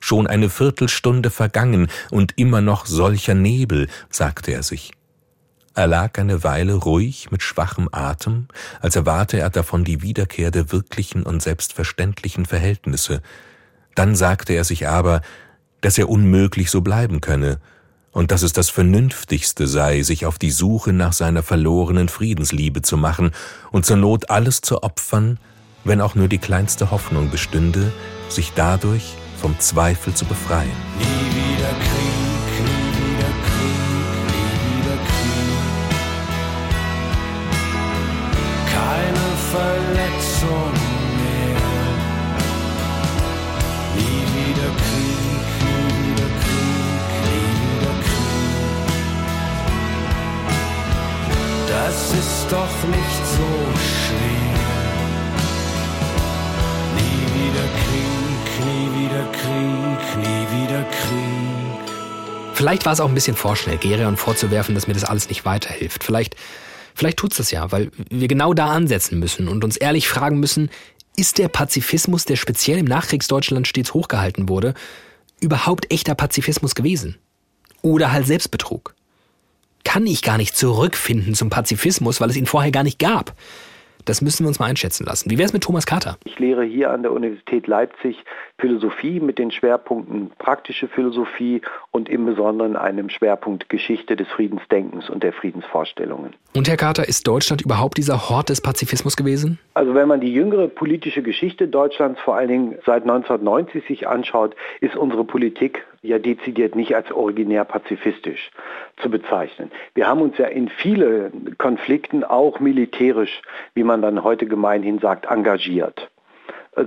Schon 0.00 0.26
eine 0.26 0.50
Viertelstunde 0.50 1.30
vergangen 1.30 1.88
und 2.10 2.32
immer 2.36 2.60
noch 2.60 2.86
solcher 2.86 3.34
Nebel, 3.34 3.88
sagte 4.08 4.50
er 4.50 4.62
sich. 4.62 4.92
Er 5.74 5.86
lag 5.86 6.18
eine 6.18 6.42
Weile 6.42 6.74
ruhig 6.74 7.30
mit 7.30 7.42
schwachem 7.42 7.88
Atem, 7.92 8.48
als 8.80 8.96
erwarte 8.96 9.38
er 9.38 9.50
davon 9.50 9.84
die 9.84 10.02
Wiederkehr 10.02 10.50
der 10.50 10.72
wirklichen 10.72 11.22
und 11.22 11.40
selbstverständlichen 11.40 12.46
Verhältnisse. 12.46 13.22
Dann 13.94 14.16
sagte 14.16 14.54
er 14.54 14.64
sich 14.64 14.88
aber, 14.88 15.20
dass 15.80 15.98
er 15.98 16.08
unmöglich 16.08 16.70
so 16.70 16.80
bleiben 16.80 17.20
könne, 17.20 17.60
und 18.12 18.30
dass 18.30 18.42
es 18.42 18.52
das 18.52 18.70
Vernünftigste 18.70 19.66
sei, 19.66 20.02
sich 20.02 20.26
auf 20.26 20.38
die 20.38 20.50
Suche 20.50 20.92
nach 20.92 21.12
seiner 21.12 21.42
verlorenen 21.42 22.08
Friedensliebe 22.08 22.82
zu 22.82 22.96
machen 22.96 23.32
und 23.70 23.86
zur 23.86 23.96
Not 23.96 24.30
alles 24.30 24.60
zu 24.60 24.82
opfern, 24.82 25.38
wenn 25.84 26.00
auch 26.00 26.14
nur 26.14 26.28
die 26.28 26.38
kleinste 26.38 26.90
Hoffnung 26.90 27.30
bestünde, 27.30 27.92
sich 28.28 28.52
dadurch 28.54 29.14
vom 29.40 29.58
Zweifel 29.58 30.14
zu 30.14 30.24
befreien. 30.24 30.70
Doch 52.50 52.88
nicht 52.88 53.26
so 53.26 53.48
schwer. 53.78 54.50
Nie 56.96 57.22
wieder 57.38 57.66
Krieg, 57.80 58.66
nie 58.66 58.88
wieder 59.04 59.24
Krieg, 59.32 60.16
nie 60.18 60.62
wieder 60.62 60.82
Krieg. 60.84 61.94
Vielleicht 62.54 62.84
war 62.86 62.92
es 62.92 63.00
auch 63.00 63.08
ein 63.08 63.14
bisschen 63.14 63.36
vorschnell, 63.36 63.78
Gerion 63.78 64.16
vorzuwerfen, 64.16 64.74
dass 64.74 64.88
mir 64.88 64.94
das 64.94 65.04
alles 65.04 65.28
nicht 65.28 65.44
weiterhilft. 65.44 66.02
Vielleicht, 66.02 66.34
vielleicht 66.94 67.18
tut's 67.18 67.36
das 67.36 67.52
ja, 67.52 67.70
weil 67.70 67.92
wir 68.10 68.26
genau 68.26 68.52
da 68.52 68.66
ansetzen 68.66 69.20
müssen 69.20 69.46
und 69.46 69.62
uns 69.62 69.76
ehrlich 69.76 70.08
fragen 70.08 70.40
müssen, 70.40 70.70
ist 71.16 71.38
der 71.38 71.48
Pazifismus, 71.48 72.24
der 72.24 72.36
speziell 72.36 72.78
im 72.78 72.86
Nachkriegsdeutschland 72.86 73.68
stets 73.68 73.94
hochgehalten 73.94 74.48
wurde, 74.48 74.74
überhaupt 75.40 75.92
echter 75.92 76.14
Pazifismus 76.14 76.74
gewesen? 76.74 77.16
Oder 77.82 78.12
halt 78.12 78.26
Selbstbetrug? 78.26 78.94
Kann 79.84 80.06
ich 80.06 80.22
gar 80.22 80.36
nicht 80.36 80.56
zurückfinden 80.56 81.34
zum 81.34 81.50
Pazifismus, 81.50 82.20
weil 82.20 82.30
es 82.30 82.36
ihn 82.36 82.46
vorher 82.46 82.70
gar 82.70 82.84
nicht 82.84 82.98
gab? 82.98 83.34
Das 84.04 84.22
müssen 84.22 84.44
wir 84.44 84.48
uns 84.48 84.58
mal 84.58 84.66
einschätzen 84.66 85.04
lassen. 85.04 85.30
Wie 85.30 85.38
wäre 85.38 85.46
es 85.46 85.52
mit 85.52 85.62
Thomas 85.62 85.86
Carter? 85.86 86.16
Ich 86.24 86.38
lehre 86.38 86.64
hier 86.64 86.90
an 86.90 87.02
der 87.02 87.12
Universität 87.12 87.66
Leipzig 87.66 88.24
Philosophie 88.58 89.20
mit 89.20 89.38
den 89.38 89.50
Schwerpunkten 89.50 90.30
praktische 90.38 90.88
Philosophie 90.88 91.62
und 91.90 92.08
im 92.08 92.26
Besonderen 92.26 92.76
einem 92.76 93.10
Schwerpunkt 93.10 93.68
Geschichte 93.68 94.16
des 94.16 94.28
Friedensdenkens 94.28 95.08
und 95.10 95.22
der 95.22 95.32
Friedensvorstellungen. 95.32 96.34
Und 96.54 96.68
Herr 96.68 96.76
Carter, 96.76 97.08
ist 97.08 97.26
Deutschland 97.26 97.62
überhaupt 97.62 97.98
dieser 97.98 98.28
Hort 98.28 98.48
des 98.48 98.60
Pazifismus 98.60 99.16
gewesen? 99.16 99.58
Also 99.74 99.94
wenn 99.94 100.08
man 100.08 100.20
die 100.20 100.32
jüngere 100.32 100.68
politische 100.68 101.22
Geschichte 101.22 101.68
Deutschlands 101.68 102.20
vor 102.20 102.36
allen 102.36 102.48
Dingen 102.48 102.78
seit 102.86 103.02
1990 103.02 103.86
sich 103.86 104.08
anschaut, 104.08 104.54
ist 104.80 104.96
unsere 104.96 105.24
Politik 105.24 105.84
ja 106.02 106.18
dezidiert 106.18 106.74
nicht 106.76 106.94
als 106.94 107.12
originär 107.12 107.64
pazifistisch 107.64 108.50
zu 108.96 109.10
bezeichnen. 109.10 109.70
Wir 109.94 110.06
haben 110.06 110.22
uns 110.22 110.38
ja 110.38 110.46
in 110.46 110.68
viele 110.68 111.30
Konflikten 111.58 112.24
auch 112.24 112.60
militärisch, 112.60 113.42
wie 113.74 113.84
man 113.84 114.02
dann 114.02 114.24
heute 114.24 114.46
gemeinhin 114.46 114.98
sagt, 114.98 115.26
engagiert 115.26 116.10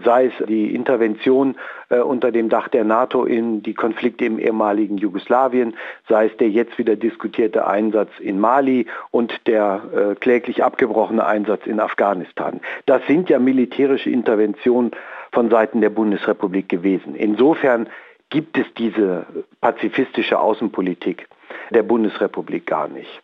sei 0.04 0.28
es 0.28 0.48
die 0.48 0.74
Intervention 0.74 1.56
äh, 1.90 2.00
unter 2.00 2.32
dem 2.32 2.50
Dach 2.50 2.68
der 2.70 2.84
NATO 2.84 3.26
in 3.26 3.62
die 3.64 3.74
Konflikte 3.74 4.26
im 4.26 4.40
ehemaligen 4.40 4.98
Jugoslawien, 4.98 5.76
sei 6.08 6.28
es 6.28 6.38
der 6.38 6.50
jetzt 6.50 6.78
wieder 6.78 6.96
diskutierte 6.96 7.68
Einsatz 7.68 8.10
in 8.20 8.40
Mali 8.40 8.88
und 9.12 9.46
der 9.48 9.82
äh, 9.94 10.16
kläglich 10.16 10.64
abgebrochene 10.64 11.26
Einsatz 11.26 11.66
in 11.66 11.80
Afghanistan. 11.80 12.62
Das 12.86 13.06
sind 13.08 13.30
ja 13.30 13.40
militärische 13.40 14.10
Interventionen 14.10 14.92
von 15.32 15.50
Seiten 15.50 15.82
der 15.82 15.90
Bundesrepublik 15.90 16.70
gewesen. 16.70 17.16
Insofern 17.16 17.90
gibt 18.34 18.58
es 18.58 18.66
diese 18.80 19.28
pazifistische 19.62 20.40
Außenpolitik 20.40 21.28
der 21.70 21.84
Bundesrepublik 21.84 22.66
gar 22.66 22.88
nicht. 22.88 23.22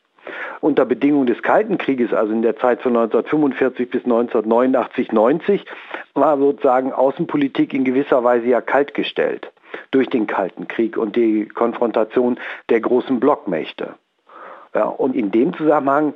Unter 0.61 0.85
Bedingungen 0.85 1.25
des 1.25 1.41
Kalten 1.41 1.79
Krieges, 1.79 2.13
also 2.13 2.31
in 2.31 2.43
der 2.43 2.57
Zeit 2.57 2.83
von 2.83 2.95
1945 2.95 3.89
bis 3.89 4.03
1989, 4.03 5.11
90, 5.11 5.65
war 6.13 6.37
sozusagen 6.37 6.93
Außenpolitik 6.93 7.73
in 7.73 7.85
gewisser 7.85 8.23
Weise 8.23 8.49
ja 8.49 8.61
kaltgestellt 8.61 9.51
durch 9.89 10.07
den 10.09 10.27
Kalten 10.27 10.67
Krieg 10.67 10.95
und 10.95 11.15
die 11.15 11.47
Konfrontation 11.47 12.39
der 12.69 12.79
großen 12.79 13.19
Blockmächte. 13.19 13.95
Ja, 14.75 14.83
und 14.83 15.15
in 15.15 15.31
dem 15.31 15.55
Zusammenhang 15.55 16.13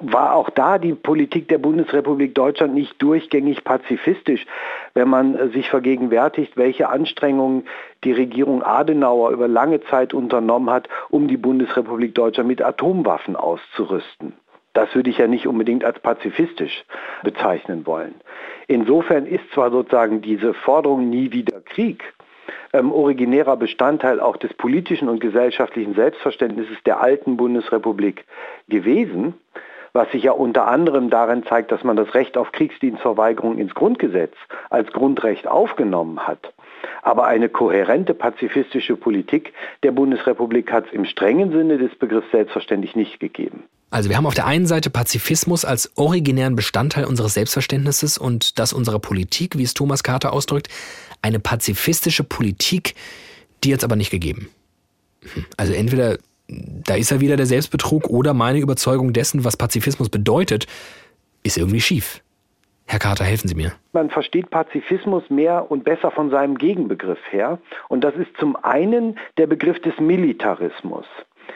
war 0.00 0.34
auch 0.34 0.50
da 0.50 0.78
die 0.78 0.94
Politik 0.94 1.48
der 1.48 1.58
Bundesrepublik 1.58 2.34
Deutschland 2.34 2.74
nicht 2.74 3.00
durchgängig 3.00 3.64
pazifistisch, 3.64 4.46
wenn 4.94 5.08
man 5.08 5.50
sich 5.52 5.68
vergegenwärtigt, 5.68 6.56
welche 6.56 6.88
Anstrengungen 6.88 7.66
die 8.04 8.12
Regierung 8.12 8.62
Adenauer 8.62 9.30
über 9.30 9.48
lange 9.48 9.80
Zeit 9.82 10.14
unternommen 10.14 10.70
hat, 10.70 10.88
um 11.10 11.28
die 11.28 11.36
Bundesrepublik 11.36 12.14
Deutschland 12.14 12.48
mit 12.48 12.62
Atomwaffen 12.62 13.36
auszurüsten. 13.36 14.34
Das 14.74 14.94
würde 14.94 15.10
ich 15.10 15.18
ja 15.18 15.26
nicht 15.26 15.46
unbedingt 15.46 15.84
als 15.84 15.98
pazifistisch 16.00 16.84
bezeichnen 17.22 17.86
wollen. 17.86 18.14
Insofern 18.68 19.26
ist 19.26 19.44
zwar 19.52 19.70
sozusagen 19.70 20.22
diese 20.22 20.54
Forderung 20.54 21.10
nie 21.10 21.30
wieder 21.30 21.60
Krieg 21.60 22.02
ähm, 22.72 22.90
originärer 22.92 23.56
Bestandteil 23.56 24.18
auch 24.20 24.36
des 24.36 24.54
politischen 24.54 25.08
und 25.08 25.20
gesellschaftlichen 25.20 25.94
Selbstverständnisses 25.94 26.78
der 26.84 27.00
alten 27.00 27.36
Bundesrepublik 27.36 28.24
gewesen, 28.68 29.34
was 29.92 30.10
sich 30.10 30.22
ja 30.22 30.32
unter 30.32 30.68
anderem 30.68 31.10
darin 31.10 31.44
zeigt, 31.44 31.70
dass 31.70 31.84
man 31.84 31.96
das 31.96 32.14
Recht 32.14 32.38
auf 32.38 32.50
Kriegsdienstverweigerung 32.52 33.58
ins 33.58 33.74
Grundgesetz 33.74 34.34
als 34.70 34.90
Grundrecht 34.92 35.46
aufgenommen 35.46 36.26
hat. 36.26 36.54
Aber 37.02 37.26
eine 37.26 37.48
kohärente 37.48 38.14
pazifistische 38.14 38.96
Politik 38.96 39.52
der 39.82 39.92
Bundesrepublik 39.92 40.72
hat 40.72 40.86
es 40.86 40.92
im 40.92 41.04
strengen 41.04 41.52
Sinne 41.52 41.78
des 41.78 41.94
Begriffs 41.96 42.30
selbstverständlich 42.30 42.96
nicht 42.96 43.20
gegeben. 43.20 43.64
Also 43.90 44.08
wir 44.08 44.16
haben 44.16 44.26
auf 44.26 44.34
der 44.34 44.46
einen 44.46 44.66
Seite 44.66 44.88
Pazifismus 44.88 45.64
als 45.64 45.92
originären 45.96 46.56
Bestandteil 46.56 47.04
unseres 47.04 47.34
Selbstverständnisses 47.34 48.16
und 48.16 48.58
das 48.58 48.72
unserer 48.72 48.98
Politik, 48.98 49.58
wie 49.58 49.64
es 49.64 49.74
Thomas 49.74 50.02
Carter 50.02 50.32
ausdrückt, 50.32 50.68
eine 51.20 51.38
pazifistische 51.38 52.24
Politik, 52.24 52.94
die 53.62 53.68
jetzt 53.68 53.84
aber 53.84 53.96
nicht 53.96 54.10
gegeben. 54.10 54.48
Hm. 55.34 55.44
Also 55.56 55.74
entweder 55.74 56.16
da 56.48 56.94
ist 56.94 57.10
ja 57.10 57.20
wieder 57.20 57.36
der 57.36 57.46
Selbstbetrug 57.46 58.08
oder 58.08 58.34
meine 58.34 58.58
Überzeugung 58.58 59.12
dessen, 59.12 59.44
was 59.44 59.56
Pazifismus 59.56 60.08
bedeutet, 60.08 60.66
ist 61.42 61.56
irgendwie 61.56 61.80
schief. 61.80 62.22
Herr 62.86 62.98
Carter, 62.98 63.24
helfen 63.24 63.48
Sie 63.48 63.54
mir. 63.54 63.72
Man 63.92 64.10
versteht 64.10 64.50
Pazifismus 64.50 65.28
mehr 65.30 65.70
und 65.70 65.84
besser 65.84 66.10
von 66.10 66.30
seinem 66.30 66.58
Gegenbegriff 66.58 67.20
her. 67.30 67.58
Und 67.88 68.02
das 68.02 68.14
ist 68.16 68.36
zum 68.38 68.56
einen 68.56 69.18
der 69.38 69.46
Begriff 69.46 69.80
des 69.80 69.98
Militarismus. 69.98 71.06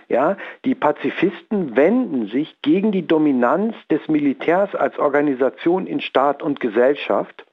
Ja, 0.09 0.37
die 0.65 0.75
Pazifisten 0.75 1.77
wenden 1.77 2.29
sich 2.29 2.57
gegen 2.63 2.93
die 2.93 3.07
Dominanz 3.07 3.75
des 3.91 4.07
Militärs 4.09 4.75
als 4.75 4.99
Organisation 4.99 5.87
in 5.87 6.01
Staat 6.01 6.43
und 6.43 6.61
Gesellschaft 6.61 7.45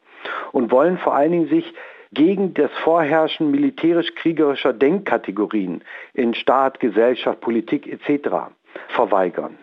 und 0.52 0.72
wollen 0.72 0.98
vor 0.98 1.16
allen 1.16 1.32
Dingen 1.32 1.50
sich 1.50 1.74
gegen 2.12 2.54
das 2.54 2.72
Vorherrschen 2.84 3.50
militärisch-kriegerischer 3.50 4.74
Denkkategorien 4.74 5.84
in 6.14 6.36
Staat, 6.36 6.80
Gesellschaft, 6.80 7.42
Politik 7.42 7.88
etc. 7.88 8.54
verweigern. 8.90 9.58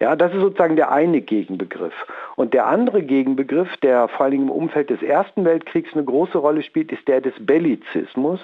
Ja, 0.00 0.14
das 0.14 0.32
ist 0.32 0.40
sozusagen 0.40 0.76
der 0.76 0.92
eine 0.92 1.20
Gegenbegriff. 1.20 1.94
Und 2.36 2.52
der 2.52 2.66
andere 2.66 3.02
Gegenbegriff, 3.02 3.76
der 3.78 4.08
vor 4.08 4.26
allem 4.26 4.42
im 4.42 4.50
Umfeld 4.50 4.90
des 4.90 5.02
Ersten 5.02 5.44
Weltkriegs 5.44 5.94
eine 5.94 6.04
große 6.04 6.36
Rolle 6.36 6.62
spielt, 6.62 6.92
ist 6.92 7.08
der 7.08 7.20
des 7.20 7.34
Bellizismus, 7.38 8.40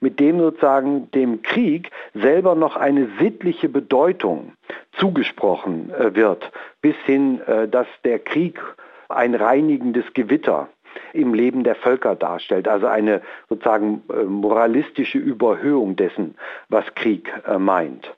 mit 0.00 0.20
dem 0.20 0.38
sozusagen 0.38 1.10
dem 1.10 1.42
Krieg 1.42 1.90
selber 2.14 2.54
noch 2.54 2.76
eine 2.76 3.08
sittliche 3.18 3.68
Bedeutung 3.68 4.52
zugesprochen 4.92 5.90
äh, 5.94 6.14
wird, 6.14 6.50
bis 6.80 6.96
hin, 7.04 7.40
äh, 7.46 7.66
dass 7.66 7.86
der 8.04 8.20
Krieg 8.20 8.60
ein 9.08 9.34
reinigendes 9.34 10.04
Gewitter 10.14 10.68
im 11.12 11.34
Leben 11.34 11.64
der 11.64 11.74
Völker 11.74 12.14
darstellt. 12.14 12.68
Also 12.68 12.86
eine 12.86 13.20
sozusagen 13.48 14.02
äh, 14.10 14.22
moralistische 14.22 15.18
Überhöhung 15.18 15.96
dessen, 15.96 16.36
was 16.68 16.84
Krieg 16.94 17.32
meint. 17.58 18.14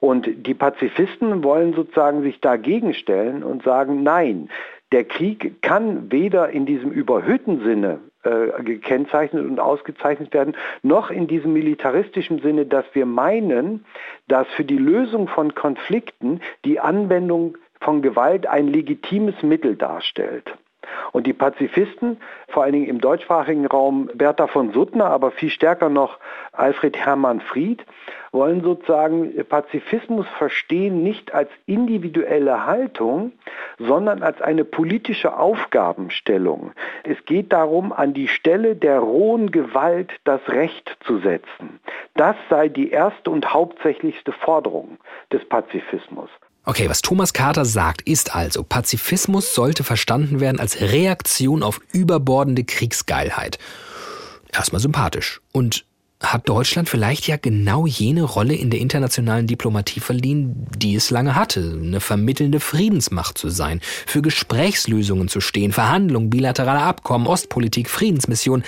Und 0.00 0.46
die 0.46 0.54
Pazifisten 0.54 1.42
wollen 1.42 1.74
sozusagen 1.74 2.22
sich 2.22 2.40
dagegen 2.40 2.94
stellen 2.94 3.42
und 3.42 3.62
sagen, 3.62 4.02
nein, 4.02 4.48
der 4.92 5.04
Krieg 5.04 5.60
kann 5.60 6.10
weder 6.10 6.48
in 6.50 6.64
diesem 6.64 6.90
überhöhten 6.90 7.62
Sinne 7.62 7.98
äh, 8.22 8.62
gekennzeichnet 8.62 9.44
und 9.44 9.60
ausgezeichnet 9.60 10.32
werden, 10.32 10.56
noch 10.82 11.10
in 11.10 11.26
diesem 11.26 11.52
militaristischen 11.52 12.40
Sinne, 12.40 12.64
dass 12.64 12.84
wir 12.94 13.04
meinen, 13.04 13.84
dass 14.28 14.46
für 14.56 14.64
die 14.64 14.78
Lösung 14.78 15.28
von 15.28 15.54
Konflikten 15.54 16.40
die 16.64 16.80
Anwendung 16.80 17.58
von 17.80 18.02
Gewalt 18.02 18.46
ein 18.46 18.68
legitimes 18.68 19.42
Mittel 19.42 19.76
darstellt. 19.76 20.56
Und 21.12 21.26
die 21.26 21.32
Pazifisten, 21.32 22.18
vor 22.48 22.62
allen 22.62 22.72
Dingen 22.72 22.86
im 22.86 23.00
deutschsprachigen 23.00 23.66
Raum 23.66 24.10
Bertha 24.14 24.46
von 24.46 24.72
Suttner, 24.72 25.06
aber 25.06 25.30
viel 25.30 25.50
stärker 25.50 25.88
noch 25.88 26.18
Alfred 26.52 26.96
Hermann 26.96 27.40
Fried, 27.40 27.84
wollen 28.32 28.62
sozusagen 28.62 29.32
Pazifismus 29.48 30.26
verstehen 30.36 31.02
nicht 31.02 31.32
als 31.34 31.50
individuelle 31.66 32.66
Haltung, 32.66 33.32
sondern 33.78 34.22
als 34.22 34.40
eine 34.42 34.64
politische 34.64 35.36
Aufgabenstellung. 35.36 36.72
Es 37.04 37.24
geht 37.24 37.52
darum, 37.52 37.92
an 37.92 38.12
die 38.12 38.28
Stelle 38.28 38.76
der 38.76 38.98
rohen 38.98 39.50
Gewalt 39.50 40.12
das 40.24 40.40
Recht 40.48 40.96
zu 41.00 41.18
setzen. 41.18 41.80
Das 42.14 42.36
sei 42.50 42.68
die 42.68 42.90
erste 42.90 43.30
und 43.30 43.52
hauptsächlichste 43.52 44.32
Forderung 44.32 44.98
des 45.32 45.44
Pazifismus. 45.48 46.30
Okay, 46.68 46.86
was 46.90 47.00
Thomas 47.00 47.32
Carter 47.32 47.64
sagt, 47.64 48.02
ist 48.02 48.34
also, 48.34 48.62
Pazifismus 48.62 49.54
sollte 49.54 49.84
verstanden 49.84 50.38
werden 50.38 50.60
als 50.60 50.82
Reaktion 50.82 51.62
auf 51.62 51.80
überbordende 51.92 52.62
Kriegsgeilheit. 52.62 53.58
Erstmal 54.52 54.82
sympathisch. 54.82 55.40
Und 55.50 55.86
hat 56.22 56.46
Deutschland 56.46 56.90
vielleicht 56.90 57.26
ja 57.26 57.38
genau 57.38 57.86
jene 57.86 58.22
Rolle 58.22 58.54
in 58.54 58.68
der 58.68 58.80
internationalen 58.80 59.46
Diplomatie 59.46 60.00
verliehen, 60.00 60.66
die 60.76 60.94
es 60.94 61.08
lange 61.08 61.36
hatte, 61.36 61.80
eine 61.82 62.00
vermittelnde 62.00 62.60
Friedensmacht 62.60 63.38
zu 63.38 63.48
sein, 63.48 63.80
für 64.06 64.20
Gesprächslösungen 64.20 65.28
zu 65.28 65.40
stehen, 65.40 65.72
Verhandlungen, 65.72 66.28
bilaterale 66.28 66.82
Abkommen, 66.82 67.28
Ostpolitik, 67.28 67.88
Friedensmission. 67.88 68.62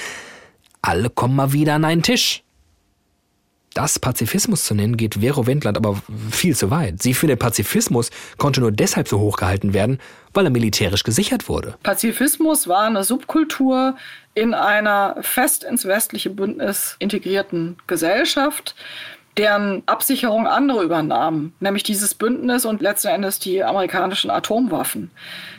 Alle 0.80 1.10
kommen 1.10 1.36
mal 1.36 1.52
wieder 1.52 1.74
an 1.74 1.84
einen 1.84 2.02
Tisch 2.02 2.44
das 3.74 3.98
Pazifismus 3.98 4.64
zu 4.64 4.74
nennen, 4.74 4.96
geht 4.96 5.16
Vero 5.20 5.46
Wendland 5.46 5.76
aber 5.76 6.00
viel 6.30 6.56
zu 6.56 6.70
weit. 6.70 7.02
Sie 7.02 7.14
findet, 7.14 7.38
Pazifismus 7.38 8.10
konnte 8.36 8.60
nur 8.60 8.72
deshalb 8.72 9.08
so 9.08 9.20
hochgehalten 9.20 9.72
werden, 9.72 10.00
weil 10.34 10.44
er 10.44 10.50
militärisch 10.50 11.04
gesichert 11.04 11.48
wurde. 11.48 11.76
Pazifismus 11.82 12.66
war 12.66 12.82
eine 12.82 13.04
Subkultur 13.04 13.96
in 14.34 14.54
einer 14.54 15.16
fest 15.20 15.64
ins 15.64 15.84
westliche 15.84 16.30
Bündnis 16.30 16.96
integrierten 16.98 17.76
Gesellschaft, 17.86 18.74
deren 19.36 19.82
Absicherung 19.86 20.46
andere 20.46 20.82
übernahmen, 20.82 21.54
nämlich 21.60 21.84
dieses 21.84 22.14
Bündnis 22.14 22.64
und 22.64 22.82
letzten 22.82 23.08
Endes 23.08 23.38
die 23.38 23.62
amerikanischen 23.62 24.30
Atomwaffen. 24.30 25.10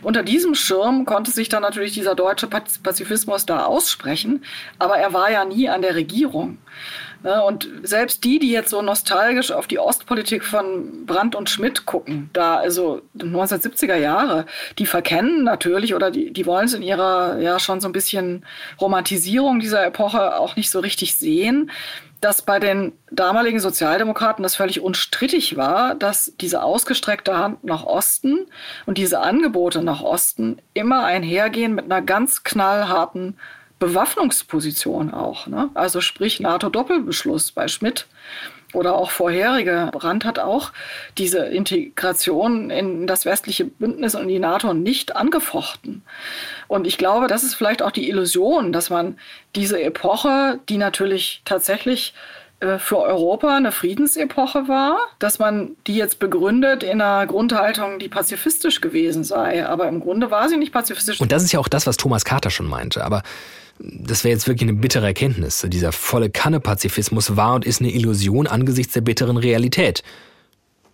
Unter 0.01 0.23
diesem 0.23 0.55
Schirm 0.55 1.05
konnte 1.05 1.31
sich 1.31 1.47
dann 1.49 1.61
natürlich 1.61 1.93
dieser 1.93 2.13
deutsche 2.13 2.47
Pazifismus 2.47 3.45
da 3.45 3.65
aussprechen, 3.65 4.43
aber 4.77 4.97
er 4.97 5.13
war 5.13 5.31
ja 5.31 5.45
nie 5.45 5.69
an 5.69 5.81
der 5.81 5.95
Regierung. 5.95 6.57
Ne, 7.23 7.43
und 7.43 7.69
selbst 7.83 8.23
die, 8.23 8.39
die 8.39 8.51
jetzt 8.51 8.71
so 8.71 8.81
nostalgisch 8.81 9.51
auf 9.51 9.67
die 9.67 9.77
Ostpolitik 9.77 10.43
von 10.43 11.05
Brandt 11.05 11.35
und 11.35 11.51
Schmidt 11.51 11.85
gucken, 11.85 12.31
da 12.33 12.55
also 12.55 13.01
1970er 13.15 13.95
Jahre, 13.95 14.47
die 14.79 14.87
verkennen 14.87 15.43
natürlich 15.43 15.93
oder 15.93 16.09
die, 16.09 16.33
die 16.33 16.45
wollen 16.47 16.65
es 16.65 16.73
in 16.73 16.81
ihrer 16.81 17.37
ja 17.39 17.59
schon 17.59 17.79
so 17.79 17.87
ein 17.87 17.91
bisschen 17.91 18.43
Romantisierung 18.79 19.59
dieser 19.59 19.85
Epoche 19.85 20.37
auch 20.39 20.55
nicht 20.55 20.71
so 20.71 20.79
richtig 20.79 21.15
sehen 21.15 21.69
dass 22.21 22.43
bei 22.43 22.59
den 22.59 22.93
damaligen 23.09 23.59
Sozialdemokraten 23.59 24.43
das 24.43 24.55
völlig 24.55 24.79
unstrittig 24.81 25.57
war, 25.57 25.95
dass 25.95 26.31
diese 26.39 26.61
ausgestreckte 26.61 27.35
Hand 27.35 27.63
nach 27.63 27.83
Osten 27.83 28.45
und 28.85 28.99
diese 28.99 29.21
Angebote 29.21 29.83
nach 29.83 30.03
Osten 30.03 30.61
immer 30.75 31.03
einhergehen 31.03 31.73
mit 31.73 31.85
einer 31.85 32.03
ganz 32.03 32.43
knallharten 32.43 33.37
Bewaffnungsposition 33.81 35.11
auch. 35.11 35.47
Ne? 35.47 35.69
Also 35.73 36.01
sprich 36.01 36.39
NATO-Doppelbeschluss 36.39 37.51
bei 37.51 37.67
Schmidt 37.67 38.05
oder 38.73 38.95
auch 38.95 39.09
vorherige. 39.09 39.89
Brandt 39.91 40.23
hat 40.23 40.37
auch 40.37 40.71
diese 41.17 41.39
Integration 41.39 42.69
in 42.69 43.07
das 43.07 43.25
westliche 43.25 43.65
Bündnis 43.65 44.13
und 44.13 44.27
die 44.27 44.37
NATO 44.37 44.75
nicht 44.75 45.15
angefochten. 45.15 46.03
Und 46.67 46.85
ich 46.85 46.99
glaube, 46.99 47.25
das 47.25 47.43
ist 47.43 47.55
vielleicht 47.55 47.81
auch 47.81 47.89
die 47.89 48.07
Illusion, 48.07 48.71
dass 48.71 48.91
man 48.91 49.17
diese 49.55 49.81
Epoche, 49.81 50.59
die 50.69 50.77
natürlich 50.77 51.41
tatsächlich 51.43 52.13
äh, 52.59 52.77
für 52.77 52.99
Europa 52.99 53.57
eine 53.57 53.71
Friedensepoche 53.71 54.67
war, 54.67 54.99
dass 55.17 55.39
man 55.39 55.75
die 55.87 55.95
jetzt 55.95 56.19
begründet 56.19 56.83
in 56.83 57.01
einer 57.01 57.25
Grundhaltung, 57.25 57.97
die 57.97 58.09
pazifistisch 58.09 58.79
gewesen 58.79 59.23
sei. 59.23 59.65
Aber 59.65 59.87
im 59.87 60.01
Grunde 60.01 60.29
war 60.29 60.47
sie 60.49 60.57
nicht 60.57 60.71
pazifistisch. 60.71 61.19
Und 61.19 61.31
das 61.31 61.41
ist 61.41 61.51
ja 61.51 61.59
auch 61.59 61.67
das, 61.67 61.87
was 61.87 61.97
Thomas 61.97 62.25
Carter 62.25 62.51
schon 62.51 62.67
meinte. 62.67 63.03
Aber 63.03 63.23
das 63.83 64.23
wäre 64.23 64.33
jetzt 64.33 64.47
wirklich 64.47 64.69
eine 64.69 64.79
bittere 64.79 65.07
Erkenntnis. 65.07 65.65
Dieser 65.67 65.91
volle 65.91 66.29
Kanne-Pazifismus 66.29 67.35
war 67.35 67.55
und 67.55 67.65
ist 67.65 67.81
eine 67.81 67.91
Illusion 67.91 68.47
angesichts 68.47 68.93
der 68.93 69.01
bitteren 69.01 69.37
Realität. 69.37 70.03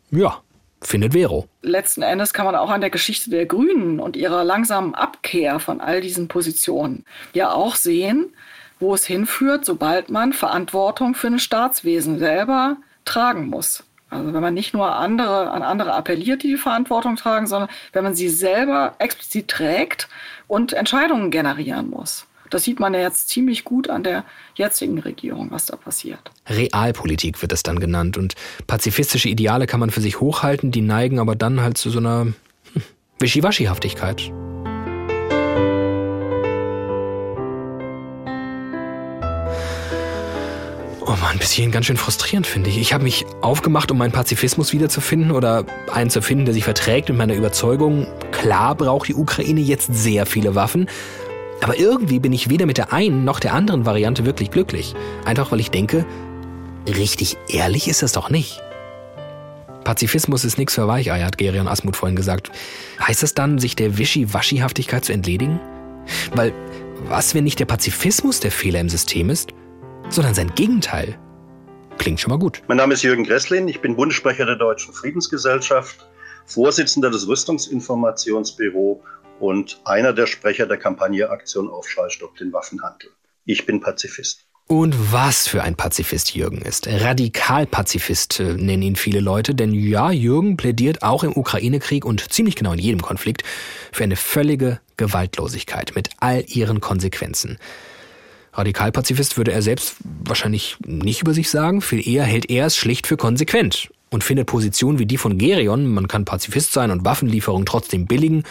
Ja, 0.10 0.42
findet 0.82 1.14
Vero. 1.14 1.48
Letzten 1.62 2.02
Endes 2.02 2.34
kann 2.34 2.46
man 2.46 2.56
auch 2.56 2.70
an 2.70 2.82
der 2.82 2.90
Geschichte 2.90 3.30
der 3.30 3.46
Grünen 3.46 4.00
und 4.00 4.16
ihrer 4.16 4.44
langsamen 4.44 4.96
Abkehr 4.96 5.60
von 5.60 5.82
all 5.82 6.00
diesen 6.00 6.30
Positionen 6.30 7.04
ja 7.34 7.52
auch 7.52 7.76
sehen, 7.76 8.34
wo 8.80 8.94
es 8.94 9.06
hinführt, 9.06 9.66
sobald 9.66 10.10
man 10.10 10.32
Verantwortung 10.32 11.14
für 11.14 11.28
ein 11.28 11.40
Staatswesen 11.40 12.20
selber 12.20 12.78
tragen 13.04 13.50
muss. 13.50 13.84
Also 14.10 14.34
wenn 14.34 14.42
man 14.42 14.54
nicht 14.54 14.74
nur 14.74 14.96
andere, 14.96 15.52
an 15.52 15.64
andere 15.64 15.94
appelliert, 15.94 16.44
die 16.44 16.50
die 16.50 16.58
Verantwortung 16.58 17.18
tragen, 17.18 17.48
sondern 17.48 17.70
wenn 17.92 18.06
man 18.06 18.16
sie 18.16 18.30
selber 18.30 18.96
explizit 19.00 19.50
trägt 19.50 20.08
und 20.48 20.72
Entscheidungen 20.72 21.32
generieren 21.32 21.90
muss. 21.90 22.28
Das 22.50 22.64
sieht 22.64 22.80
man 22.80 22.94
ja 22.94 23.02
jetzt 23.02 23.30
ziemlich 23.30 23.64
gut 23.64 23.90
an 23.90 24.04
der 24.04 24.24
jetzigen 24.56 25.00
Regierung, 25.00 25.52
was 25.52 25.66
da 25.66 25.76
passiert. 25.76 26.20
Realpolitik 26.48 27.42
wird 27.42 27.52
es 27.52 27.64
dann 27.64 27.80
genannt. 27.80 28.18
Und 28.18 28.36
pazifistische 28.68 29.30
Ideale 29.30 29.68
kann 29.68 29.80
man 29.80 29.90
für 29.90 30.02
sich 30.02 30.20
hochhalten, 30.20 30.72
die 30.72 30.82
neigen 30.82 31.20
aber 31.20 31.36
dann 31.36 31.62
halt 31.62 31.78
zu 31.78 31.90
so 31.90 32.00
einer 32.00 32.28
hm, 32.74 32.82
Wischiwaschihaftigkeit. 33.20 34.32
Oh 41.10 41.16
Mann, 41.22 41.38
bis 41.40 41.52
hierhin 41.52 41.72
ganz 41.72 41.86
schön 41.86 41.96
frustrierend, 41.96 42.46
finde 42.48 42.70
ich. 42.70 42.78
Ich 42.78 42.94
habe 42.94 43.04
mich 43.04 43.26
aufgemacht, 43.42 43.92
um 43.92 43.98
meinen 43.98 44.12
Pazifismus 44.12 44.74
wiederzufinden 44.74 45.32
oder 45.32 45.66
einen 45.92 46.10
zu 46.10 46.22
finden, 46.22 46.44
der 46.44 46.54
sich 46.54 46.66
verträgt 46.66 47.08
mit 47.08 47.18
meiner 47.18 47.34
Überzeugung. 47.34 48.08
Klar 48.32 48.76
braucht 48.76 49.08
die 49.08 49.16
Ukraine 49.16 49.62
jetzt 49.62 49.94
sehr 49.94 50.26
viele 50.26 50.54
Waffen, 50.54 50.90
aber 51.62 51.78
irgendwie 51.78 52.20
bin 52.20 52.34
ich 52.34 52.50
weder 52.50 52.66
mit 52.66 52.78
der 52.78 52.94
einen 52.94 53.26
noch 53.26 53.40
der 53.40 53.54
anderen 53.54 53.86
Variante 53.86 54.26
wirklich 54.26 54.52
glücklich. 54.52 54.94
Einfach 55.26 55.52
weil 55.52 55.60
ich 55.60 55.72
denke, 55.72 56.06
richtig 56.88 57.38
ehrlich 57.50 57.88
ist 57.88 58.04
das 58.04 58.12
doch 58.12 58.30
nicht. 58.30 58.62
Pazifismus 59.84 60.44
ist 60.44 60.58
nichts 60.58 60.76
für 60.76 60.88
Weicheier, 60.88 61.26
hat 61.26 61.38
Gerion 61.38 61.68
Asmuth 61.68 61.96
vorhin 61.96 62.18
gesagt. 62.18 62.52
Heißt 63.00 63.24
das 63.24 63.34
dann, 63.34 63.58
sich 63.58 63.76
der 63.76 63.98
Wischi-Waschihaftigkeit 63.98 65.06
zu 65.06 65.14
entledigen? 65.14 65.60
Weil, 66.36 66.54
was, 67.06 67.34
wenn 67.34 67.46
nicht 67.46 67.60
der 67.60 67.66
Pazifismus 67.66 68.40
der 68.42 68.52
Fehler 68.52 68.82
im 68.82 68.90
System 68.90 69.30
ist, 69.30 69.52
sondern 70.10 70.34
sein 70.34 70.54
Gegenteil? 70.56 71.18
Klingt 71.98 72.20
schon 72.20 72.32
mal 72.32 72.38
gut. 72.38 72.62
Mein 72.68 72.78
Name 72.78 72.94
ist 72.94 73.02
Jürgen 73.04 73.24
Gresslin, 73.24 73.68
ich 73.68 73.80
bin 73.80 73.96
Bundessprecher 73.96 74.46
der 74.46 74.58
Deutschen 74.58 74.94
Friedensgesellschaft, 74.94 76.06
Vorsitzender 76.46 77.10
des 77.10 77.28
Rüstungsinformationsbüro 77.28 79.02
und 79.40 79.80
einer 79.86 80.14
der 80.14 80.28
Sprecher 80.28 80.66
der 80.66 80.78
Kampagne 80.78 81.30
Aktion 81.30 81.70
Aufschrei 81.70 82.10
stoppt 82.10 82.40
den 82.40 82.54
Waffenhandel. 82.54 83.10
Ich 83.46 83.66
bin 83.66 83.80
Pazifist. 83.80 84.48
Und 84.68 85.14
was 85.14 85.48
für 85.48 85.64
ein 85.64 85.76
Pazifist 85.76 86.36
Jürgen 86.36 86.62
ist. 86.62 86.88
Radikalpazifist 86.88 88.42
äh, 88.42 88.54
nennen 88.54 88.84
ihn 88.84 88.96
viele 88.98 89.22
Leute, 89.22 89.56
denn 89.56 89.74
ja, 89.74 90.12
Jürgen 90.12 90.58
plädiert 90.58 91.04
auch 91.04 91.24
im 91.24 91.38
Ukraine-Krieg 91.38 92.04
und 92.04 92.34
ziemlich 92.34 92.56
genau 92.56 92.74
in 92.74 92.80
jedem 92.80 93.02
Konflikt 93.02 93.44
für 93.94 94.04
eine 94.04 94.18
völlige 94.18 94.82
Gewaltlosigkeit 94.98 95.94
mit 95.96 96.10
all 96.20 96.44
ihren 96.48 96.82
Konsequenzen. 96.82 97.58
Radikalpazifist 98.52 99.38
würde 99.38 99.54
er 99.54 99.62
selbst 99.62 99.96
wahrscheinlich 100.04 100.76
nicht 100.86 101.22
über 101.22 101.34
sich 101.34 101.50
sagen, 101.50 101.80
viel 101.80 102.06
eher 102.06 102.24
hält 102.24 102.50
er 102.50 102.66
es 102.66 102.76
schlicht 102.76 103.08
für 103.08 103.16
konsequent 103.16 103.90
und 104.10 104.24
findet 104.26 104.48
Positionen 104.48 105.00
wie 105.00 105.06
die 105.06 105.18
von 105.18 105.38
Gerion, 105.38 105.94
man 105.94 106.10
kann 106.10 106.26
Pazifist 106.26 106.74
sein 106.74 106.92
und 106.92 107.06
Waffenlieferungen 107.06 107.66
trotzdem 107.66 108.06
billigen, 108.06 108.44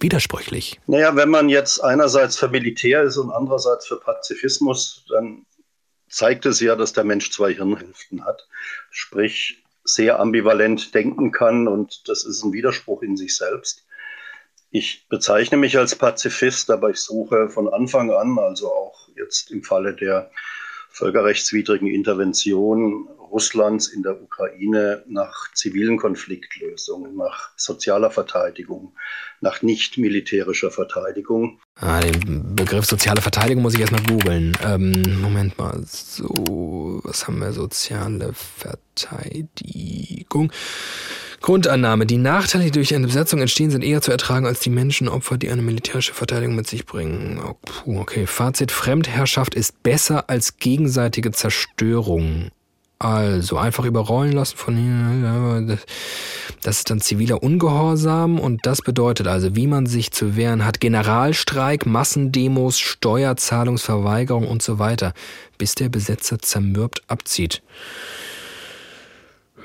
widersprüchlich. 0.00 0.80
Naja, 0.86 1.14
wenn 1.16 1.28
man 1.28 1.48
jetzt 1.48 1.82
einerseits 1.82 2.36
für 2.36 2.48
Militär 2.48 3.02
ist 3.02 3.16
und 3.16 3.30
andererseits 3.30 3.86
für 3.86 3.98
Pazifismus, 3.98 5.04
dann 5.08 5.46
zeigt 6.08 6.46
es 6.46 6.60
ja, 6.60 6.76
dass 6.76 6.92
der 6.92 7.04
Mensch 7.04 7.30
zwei 7.30 7.52
Hirnhälften 7.54 8.24
hat. 8.24 8.48
Sprich, 8.90 9.62
sehr 9.84 10.20
ambivalent 10.20 10.94
denken 10.94 11.32
kann 11.32 11.66
und 11.66 12.08
das 12.08 12.24
ist 12.24 12.42
ein 12.42 12.52
Widerspruch 12.52 13.02
in 13.02 13.16
sich 13.16 13.36
selbst. 13.36 13.84
Ich 14.70 15.06
bezeichne 15.08 15.56
mich 15.56 15.78
als 15.78 15.96
Pazifist, 15.96 16.70
aber 16.70 16.90
ich 16.90 16.98
suche 16.98 17.48
von 17.48 17.72
Anfang 17.72 18.10
an, 18.10 18.38
also 18.38 18.70
auch 18.70 19.08
jetzt 19.16 19.50
im 19.50 19.62
Falle 19.62 19.94
der 19.94 20.30
völkerrechtswidrigen 20.90 21.88
Intervention 21.88 23.08
Russlands 23.30 23.88
in 23.88 24.02
der 24.02 24.20
Ukraine 24.20 25.04
nach 25.06 25.52
zivilen 25.54 25.98
Konfliktlösungen, 25.98 27.16
nach 27.16 27.50
sozialer 27.56 28.10
Verteidigung, 28.10 28.94
nach 29.40 29.62
nicht 29.62 29.98
militärischer 29.98 30.70
Verteidigung. 30.70 31.60
Ah, 31.76 32.00
den 32.00 32.56
Begriff 32.56 32.86
soziale 32.86 33.20
Verteidigung 33.20 33.62
muss 33.62 33.74
ich 33.74 33.80
erstmal 33.80 34.02
googeln. 34.02 34.56
Ähm, 34.64 35.20
Moment 35.20 35.58
mal, 35.58 35.80
so, 35.86 37.00
was 37.04 37.26
haben 37.26 37.38
wir? 37.38 37.52
Soziale 37.52 38.32
Verteidigung. 38.32 40.50
Grundannahme. 41.40 42.04
Die 42.04 42.18
Nachteile, 42.18 42.64
die 42.64 42.70
durch 42.72 42.94
eine 42.94 43.06
Besetzung 43.06 43.40
entstehen, 43.40 43.70
sind 43.70 43.82
eher 43.82 44.02
zu 44.02 44.10
ertragen 44.10 44.46
als 44.46 44.60
die 44.60 44.70
Menschenopfer, 44.70 45.38
die 45.38 45.50
eine 45.50 45.62
militärische 45.62 46.14
Verteidigung 46.14 46.56
mit 46.56 46.66
sich 46.66 46.84
bringen. 46.84 47.40
Oh, 47.40 48.00
okay. 48.00 48.26
Fazit. 48.26 48.72
Fremdherrschaft 48.72 49.54
ist 49.54 49.82
besser 49.82 50.28
als 50.28 50.56
gegenseitige 50.56 51.30
Zerstörung. 51.30 52.50
Also 53.00 53.58
einfach 53.58 53.84
überrollen 53.84 54.32
lassen 54.32 54.56
von 54.56 54.76
ihnen. 54.76 55.78
Das 56.62 56.78
ist 56.78 56.90
dann 56.90 57.00
ziviler 57.00 57.42
Ungehorsam 57.42 58.40
und 58.40 58.66
das 58.66 58.82
bedeutet 58.82 59.28
also, 59.28 59.54
wie 59.54 59.68
man 59.68 59.86
sich 59.86 60.10
zu 60.10 60.34
wehren 60.34 60.64
hat. 60.64 60.80
Generalstreik, 60.80 61.86
Massendemos, 61.86 62.80
Steuerzahlungsverweigerung 62.80 64.48
und 64.48 64.62
so 64.62 64.80
weiter, 64.80 65.12
bis 65.58 65.76
der 65.76 65.88
Besetzer 65.90 66.40
zermürbt 66.40 67.02
abzieht. 67.06 67.62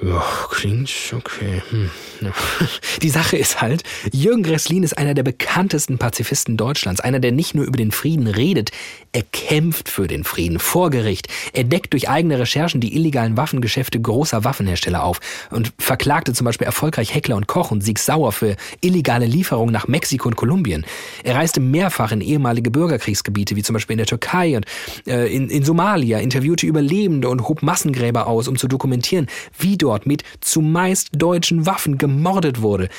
Ja, 0.06 0.24
klingt 0.50 0.92
okay. 1.16 1.62
Hm. 1.70 1.90
Ja. 2.22 2.32
Die 3.02 3.10
Sache 3.10 3.38
ist 3.38 3.62
halt, 3.62 3.84
Jürgen 4.12 4.44
Gresslin 4.44 4.84
ist 4.84 4.98
einer 4.98 5.14
der 5.14 5.24
bekanntesten 5.24 5.98
Pazifisten 5.98 6.58
Deutschlands. 6.58 7.00
Einer, 7.00 7.20
der 7.20 7.32
nicht 7.32 7.56
nur 7.56 7.66
über 7.66 7.78
den 7.78 7.92
Frieden 7.92 8.28
redet, 8.28 8.72
er 9.14 9.24
kämpft 9.32 9.90
für 9.90 10.08
den 10.08 10.24
Frieden 10.24 10.60
vor 10.60 10.90
Gericht. 10.90 11.28
Er 11.54 11.64
deckt 11.64 11.94
durch 11.94 12.10
eigene 12.10 12.40
Recherchen 12.40 12.82
die 12.82 12.96
illegalen 12.96 13.38
Waffengeschäfte 13.38 14.02
großer 14.02 14.44
Waffenhersteller 14.44 15.04
auf 15.04 15.20
und 15.52 15.72
verklagte 15.78 16.34
zum 16.34 16.46
Beispiel 16.46 16.66
erfolgreich 16.66 17.14
Heckler 17.14 17.36
und 17.36 17.48
Koch 17.48 17.72
und 17.72 17.82
Sieg 17.82 18.00
Sauer 18.00 18.32
für 18.32 18.56
illegale 18.82 19.26
Lieferungen 19.26 19.72
nach 19.72 19.88
Mexiko 19.88 20.28
und 20.28 20.36
Kolumbien. 20.36 20.86
Er 21.24 21.36
reiste 21.36 21.60
mehrfach 21.60 22.12
in 22.12 22.22
ehemalige 22.22 22.72
Bürgerkriegsgebiete, 22.72 23.56
wie 23.56 23.64
zum 23.64 23.76
Beispiel 23.76 23.94
in 23.94 24.00
der 24.00 24.08
Türkei 24.08 24.58
und 24.58 24.66
äh, 25.08 25.34
in, 25.34 25.50
in 25.50 25.64
Somalia, 25.64 26.20
interviewte 26.20 26.66
Überlebende 26.66 27.30
und 27.30 27.48
hob 27.48 27.62
Massengräber 27.62 28.28
aus, 28.28 28.48
um 28.48 28.58
zu 28.58 28.68
dokumentieren, 28.68 29.28
wie 29.60 29.78
dort 29.78 29.93
dort 29.94 30.08
mit 30.08 30.24
zumeist 30.42 31.10
deutschen 31.16 31.68
Waffen 31.68 32.00
gemordet 32.00 32.64
wurde. 32.64 32.90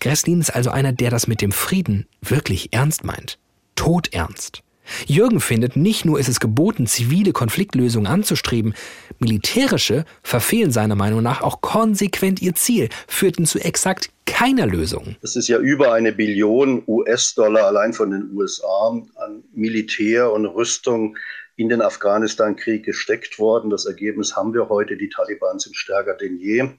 Gresslin 0.00 0.40
ist 0.40 0.50
also 0.50 0.70
einer, 0.70 0.92
der 0.92 1.10
das 1.10 1.26
mit 1.26 1.40
dem 1.40 1.50
Frieden 1.50 2.06
wirklich 2.22 2.72
ernst 2.72 3.02
meint. 3.02 3.38
Todernst. 3.74 4.62
Jürgen 5.06 5.40
findet, 5.40 5.76
nicht 5.76 6.04
nur 6.04 6.18
ist 6.18 6.28
es 6.28 6.38
geboten, 6.38 6.86
zivile 6.86 7.32
Konfliktlösungen 7.32 8.06
anzustreben, 8.06 8.74
militärische 9.18 10.04
verfehlen 10.22 10.70
seiner 10.70 10.94
Meinung 10.94 11.22
nach 11.22 11.42
auch 11.42 11.60
konsequent 11.60 12.40
ihr 12.40 12.54
Ziel, 12.54 12.88
führten 13.08 13.44
zu 13.44 13.58
exakt 13.58 14.10
keiner 14.24 14.66
Lösung. 14.66 15.16
Es 15.20 15.34
ist 15.34 15.48
ja 15.48 15.58
über 15.58 15.92
eine 15.92 16.12
Billion 16.12 16.84
US-Dollar 16.86 17.66
allein 17.66 17.92
von 17.92 18.12
den 18.12 18.30
USA 18.34 19.02
an 19.16 19.42
Militär 19.52 20.32
und 20.32 20.46
Rüstung 20.46 21.16
in 21.58 21.68
den 21.68 21.82
Afghanistan-Krieg 21.82 22.84
gesteckt 22.84 23.40
worden. 23.40 23.68
Das 23.68 23.84
Ergebnis 23.84 24.36
haben 24.36 24.54
wir 24.54 24.68
heute. 24.68 24.96
Die 24.96 25.08
Taliban 25.08 25.58
sind 25.58 25.74
stärker 25.76 26.14
denn 26.14 26.38
je. 26.38 26.70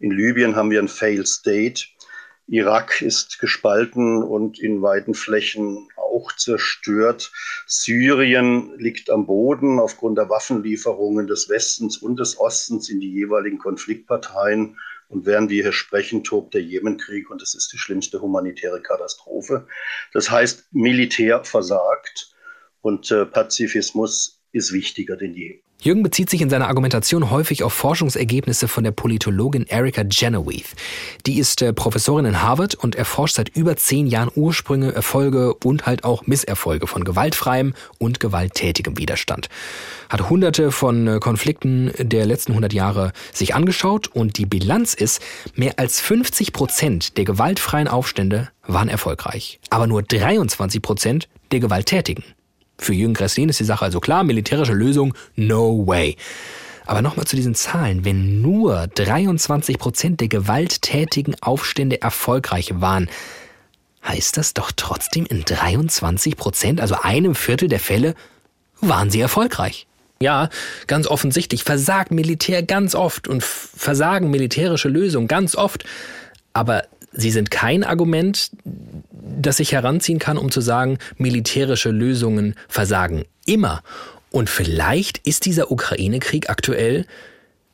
In 0.00 0.10
Libyen 0.10 0.56
haben 0.56 0.70
wir 0.70 0.80
ein 0.80 0.88
Failed 0.88 1.28
State. 1.28 1.84
Irak 2.46 3.02
ist 3.02 3.38
gespalten 3.40 4.22
und 4.22 4.58
in 4.58 4.80
weiten 4.80 5.12
Flächen 5.12 5.86
auch 5.96 6.32
zerstört. 6.32 7.30
Syrien 7.66 8.72
liegt 8.78 9.10
am 9.10 9.26
Boden 9.26 9.78
aufgrund 9.78 10.16
der 10.16 10.30
Waffenlieferungen 10.30 11.26
des 11.26 11.50
Westens 11.50 11.98
und 11.98 12.18
des 12.18 12.40
Ostens 12.40 12.88
in 12.88 13.00
die 13.00 13.12
jeweiligen 13.12 13.58
Konfliktparteien. 13.58 14.78
Und 15.08 15.26
während 15.26 15.50
wir 15.50 15.62
hier 15.62 15.72
sprechen, 15.72 16.24
tobt 16.24 16.54
der 16.54 16.62
Jemenkrieg 16.62 17.30
und 17.30 17.42
es 17.42 17.54
ist 17.54 17.70
die 17.74 17.78
schlimmste 17.78 18.22
humanitäre 18.22 18.80
Katastrophe. 18.80 19.66
Das 20.14 20.30
heißt, 20.30 20.72
Militär 20.72 21.44
versagt 21.44 22.31
und 22.82 23.10
äh, 23.10 23.24
Pazifismus 23.24 24.40
ist 24.52 24.72
wichtiger 24.72 25.16
denn 25.16 25.34
je. 25.34 25.60
Jürgen 25.82 26.04
bezieht 26.04 26.30
sich 26.30 26.40
in 26.40 26.48
seiner 26.48 26.68
Argumentation 26.68 27.30
häufig 27.32 27.64
auf 27.64 27.72
Forschungsergebnisse 27.72 28.68
von 28.68 28.84
der 28.84 28.92
Politologin 28.92 29.66
Erika 29.66 30.04
Genevieve. 30.04 30.76
Die 31.26 31.40
ist 31.40 31.60
äh, 31.60 31.72
Professorin 31.72 32.24
in 32.24 32.40
Harvard 32.40 32.76
und 32.76 32.94
erforscht 32.94 33.34
seit 33.34 33.48
über 33.48 33.74
zehn 33.74 34.06
Jahren 34.06 34.30
Ursprünge, 34.32 34.92
Erfolge 34.92 35.54
und 35.54 35.84
halt 35.84 36.04
auch 36.04 36.24
Misserfolge 36.24 36.86
von 36.86 37.02
gewaltfreiem 37.02 37.74
und 37.98 38.20
gewalttätigem 38.20 38.96
Widerstand. 38.96 39.48
Hat 40.08 40.30
hunderte 40.30 40.70
von 40.70 41.08
äh, 41.08 41.18
Konflikten 41.18 41.90
der 41.98 42.26
letzten 42.26 42.52
100 42.52 42.72
Jahre 42.72 43.12
sich 43.32 43.56
angeschaut 43.56 44.06
und 44.06 44.38
die 44.38 44.46
Bilanz 44.46 44.94
ist, 44.94 45.20
mehr 45.56 45.80
als 45.80 45.98
50 46.00 46.52
Prozent 46.52 47.16
der 47.16 47.24
gewaltfreien 47.24 47.88
Aufstände 47.88 48.50
waren 48.68 48.88
erfolgreich. 48.88 49.58
Aber 49.70 49.88
nur 49.88 50.04
23 50.04 50.80
Prozent 50.80 51.28
der 51.50 51.58
gewalttätigen. 51.58 52.22
Für 52.82 52.94
Jürgen 52.94 53.14
Gresslin 53.14 53.48
ist 53.48 53.60
die 53.60 53.64
Sache 53.64 53.84
also 53.84 54.00
klar, 54.00 54.24
militärische 54.24 54.72
Lösung, 54.72 55.14
no 55.36 55.86
way. 55.86 56.16
Aber 56.84 57.00
nochmal 57.00 57.26
zu 57.26 57.36
diesen 57.36 57.54
Zahlen. 57.54 58.04
Wenn 58.04 58.42
nur 58.42 58.88
23 58.88 59.78
Prozent 59.78 60.20
der 60.20 60.28
gewalttätigen 60.28 61.36
Aufstände 61.40 62.02
erfolgreich 62.02 62.72
waren, 62.80 63.08
heißt 64.04 64.36
das 64.36 64.52
doch 64.52 64.72
trotzdem 64.74 65.26
in 65.26 65.44
23 65.44 66.36
Prozent, 66.36 66.80
also 66.80 66.96
einem 67.00 67.36
Viertel 67.36 67.68
der 67.68 67.78
Fälle, 67.78 68.14
waren 68.80 69.10
sie 69.10 69.20
erfolgreich. 69.20 69.86
Ja, 70.20 70.50
ganz 70.86 71.06
offensichtlich 71.06 71.64
versagt 71.64 72.10
Militär 72.10 72.62
ganz 72.62 72.94
oft 72.94 73.28
und 73.28 73.44
versagen 73.44 74.30
militärische 74.30 74.88
Lösungen 74.88 75.28
ganz 75.28 75.54
oft. 75.54 75.84
Aber 76.52 76.84
sie 77.12 77.30
sind 77.30 77.50
kein 77.50 77.84
Argument, 77.84 78.50
das 79.12 79.60
ich 79.60 79.72
heranziehen 79.72 80.18
kann, 80.18 80.38
um 80.38 80.50
zu 80.50 80.60
sagen, 80.60 80.98
militärische 81.16 81.90
Lösungen 81.90 82.54
versagen 82.68 83.24
immer. 83.46 83.82
Und 84.30 84.48
vielleicht 84.48 85.18
ist 85.26 85.44
dieser 85.44 85.70
Ukraine-Krieg 85.70 86.48
aktuell 86.48 87.06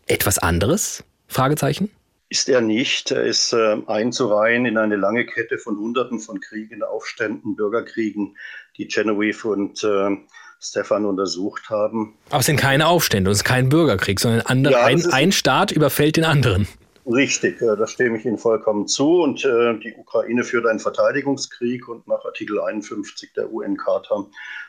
etwas 0.06 0.38
anderes? 0.38 1.04
Fragezeichen? 1.28 1.90
Ist 2.30 2.48
er 2.48 2.60
nicht. 2.60 3.10
Er 3.10 3.22
ist 3.22 3.52
äh, 3.52 3.76
einzureihen 3.86 4.66
in 4.66 4.76
eine 4.76 4.96
lange 4.96 5.24
Kette 5.24 5.56
von 5.58 5.78
Hunderten 5.78 6.18
von 6.18 6.40
Kriegen, 6.40 6.82
Aufständen, 6.82 7.56
Bürgerkriegen, 7.56 8.36
die 8.76 8.86
Genevieve 8.86 9.48
und 9.48 9.82
äh, 9.82 10.16
Stefan 10.60 11.06
untersucht 11.06 11.70
haben. 11.70 12.14
Aber 12.30 12.40
es 12.40 12.46
sind 12.46 12.58
keine 12.58 12.88
Aufstände, 12.88 13.30
es 13.30 13.38
ist 13.38 13.44
kein 13.44 13.68
Bürgerkrieg, 13.68 14.18
sondern 14.20 14.42
andere, 14.42 14.74
ja, 14.74 14.84
ein, 14.84 15.04
ein 15.12 15.32
Staat 15.32 15.70
überfällt 15.70 16.16
den 16.16 16.24
anderen. 16.24 16.66
Richtig, 17.10 17.58
da 17.60 17.86
stimme 17.86 18.18
ich 18.18 18.26
Ihnen 18.26 18.36
vollkommen 18.36 18.86
zu. 18.86 19.22
Und 19.22 19.42
äh, 19.42 19.78
die 19.78 19.94
Ukraine 19.94 20.44
führt 20.44 20.66
einen 20.66 20.78
Verteidigungskrieg 20.78 21.88
und 21.88 22.06
nach 22.06 22.22
Artikel 22.24 22.60
51 22.60 23.32
der 23.32 23.50
UN-Charta 23.50 24.26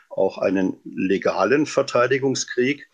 auch 0.08 0.38
einen 0.38 0.78
legalen 0.84 1.66
Verteidigungskrieg. 1.66 2.88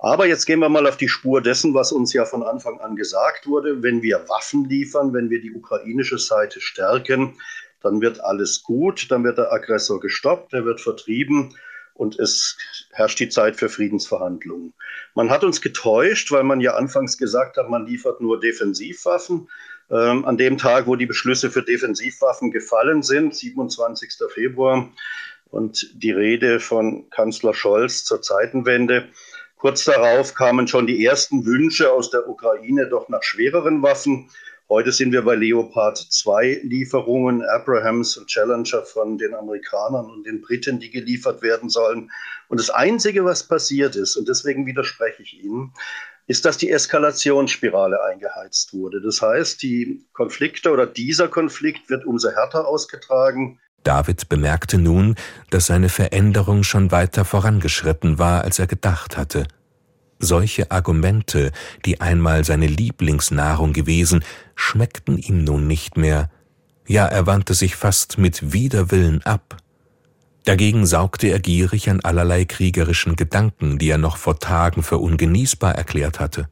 Aber 0.00 0.26
jetzt 0.26 0.46
gehen 0.46 0.58
wir 0.58 0.68
mal 0.68 0.86
auf 0.86 0.96
die 0.96 1.08
Spur 1.08 1.40
dessen, 1.40 1.74
was 1.74 1.92
uns 1.92 2.12
ja 2.12 2.24
von 2.24 2.42
Anfang 2.42 2.80
an 2.80 2.96
gesagt 2.96 3.46
wurde. 3.46 3.84
Wenn 3.84 4.02
wir 4.02 4.28
Waffen 4.28 4.68
liefern, 4.68 5.12
wenn 5.12 5.30
wir 5.30 5.40
die 5.40 5.54
ukrainische 5.54 6.18
Seite 6.18 6.60
stärken, 6.60 7.36
dann 7.82 8.00
wird 8.00 8.20
alles 8.20 8.64
gut, 8.64 9.10
dann 9.10 9.22
wird 9.22 9.38
der 9.38 9.52
Aggressor 9.52 10.00
gestoppt, 10.00 10.52
er 10.52 10.64
wird 10.64 10.80
vertrieben 10.80 11.54
und 11.98 12.18
es 12.18 12.56
herrscht 12.92 13.20
die 13.20 13.28
Zeit 13.28 13.56
für 13.56 13.68
Friedensverhandlungen. 13.68 14.72
Man 15.14 15.30
hat 15.30 15.44
uns 15.44 15.60
getäuscht, 15.60 16.30
weil 16.30 16.44
man 16.44 16.60
ja 16.60 16.74
anfangs 16.74 17.18
gesagt 17.18 17.56
hat, 17.56 17.68
man 17.68 17.86
liefert 17.86 18.20
nur 18.20 18.40
Defensivwaffen. 18.40 19.48
Ähm, 19.90 20.24
an 20.24 20.36
dem 20.36 20.58
Tag, 20.58 20.86
wo 20.86 20.96
die 20.96 21.06
Beschlüsse 21.06 21.50
für 21.50 21.62
Defensivwaffen 21.62 22.50
gefallen 22.50 23.02
sind, 23.02 23.34
27. 23.34 24.10
Februar, 24.32 24.90
und 25.50 26.02
die 26.02 26.10
Rede 26.10 26.60
von 26.60 27.08
Kanzler 27.10 27.54
Scholz 27.54 28.04
zur 28.04 28.22
Zeitenwende. 28.22 29.08
Kurz 29.56 29.84
darauf 29.84 30.34
kamen 30.34 30.68
schon 30.68 30.86
die 30.86 31.04
ersten 31.04 31.46
Wünsche 31.46 31.90
aus 31.90 32.10
der 32.10 32.28
Ukraine 32.28 32.86
doch 32.86 33.08
nach 33.08 33.22
schwereren 33.22 33.82
Waffen. 33.82 34.30
Heute 34.70 34.92
sind 34.92 35.12
wir 35.12 35.22
bei 35.22 35.34
Leopard 35.34 35.96
2 35.96 36.60
Lieferungen, 36.62 37.42
Abrahams 37.42 38.18
und 38.18 38.26
Challenger 38.26 38.82
von 38.82 39.16
den 39.16 39.32
Amerikanern 39.34 40.04
und 40.04 40.26
den 40.26 40.42
Briten, 40.42 40.78
die 40.78 40.90
geliefert 40.90 41.40
werden 41.40 41.70
sollen. 41.70 42.10
Und 42.48 42.60
das 42.60 42.68
Einzige, 42.68 43.24
was 43.24 43.44
passiert 43.44 43.96
ist, 43.96 44.16
und 44.16 44.28
deswegen 44.28 44.66
widerspreche 44.66 45.22
ich 45.22 45.42
Ihnen, 45.42 45.72
ist, 46.26 46.44
dass 46.44 46.58
die 46.58 46.70
Eskalationsspirale 46.70 48.04
eingeheizt 48.04 48.74
wurde. 48.74 49.00
Das 49.00 49.22
heißt, 49.22 49.62
die 49.62 50.04
Konflikte 50.12 50.70
oder 50.70 50.86
dieser 50.86 51.28
Konflikt 51.28 51.88
wird 51.88 52.04
umso 52.04 52.28
härter 52.28 52.68
ausgetragen. 52.68 53.58
David 53.84 54.28
bemerkte 54.28 54.76
nun, 54.76 55.14
dass 55.48 55.64
seine 55.64 55.88
Veränderung 55.88 56.62
schon 56.62 56.90
weiter 56.90 57.24
vorangeschritten 57.24 58.18
war, 58.18 58.44
als 58.44 58.58
er 58.58 58.66
gedacht 58.66 59.16
hatte. 59.16 59.46
Solche 60.18 60.70
Argumente, 60.70 61.52
die 61.84 62.00
einmal 62.00 62.44
seine 62.44 62.66
Lieblingsnahrung 62.66 63.72
gewesen, 63.72 64.24
schmeckten 64.56 65.16
ihm 65.16 65.44
nun 65.44 65.66
nicht 65.66 65.96
mehr, 65.96 66.30
ja 66.86 67.06
er 67.06 67.26
wandte 67.26 67.54
sich 67.54 67.76
fast 67.76 68.18
mit 68.18 68.52
Widerwillen 68.52 69.22
ab. 69.24 69.56
Dagegen 70.44 70.86
saugte 70.86 71.28
er 71.28 71.40
gierig 71.40 71.90
an 71.90 72.00
allerlei 72.00 72.46
kriegerischen 72.46 73.16
Gedanken, 73.16 73.78
die 73.78 73.90
er 73.90 73.98
noch 73.98 74.16
vor 74.16 74.38
Tagen 74.38 74.82
für 74.82 74.98
ungenießbar 74.98 75.74
erklärt 75.74 76.20
hatte. 76.20 76.48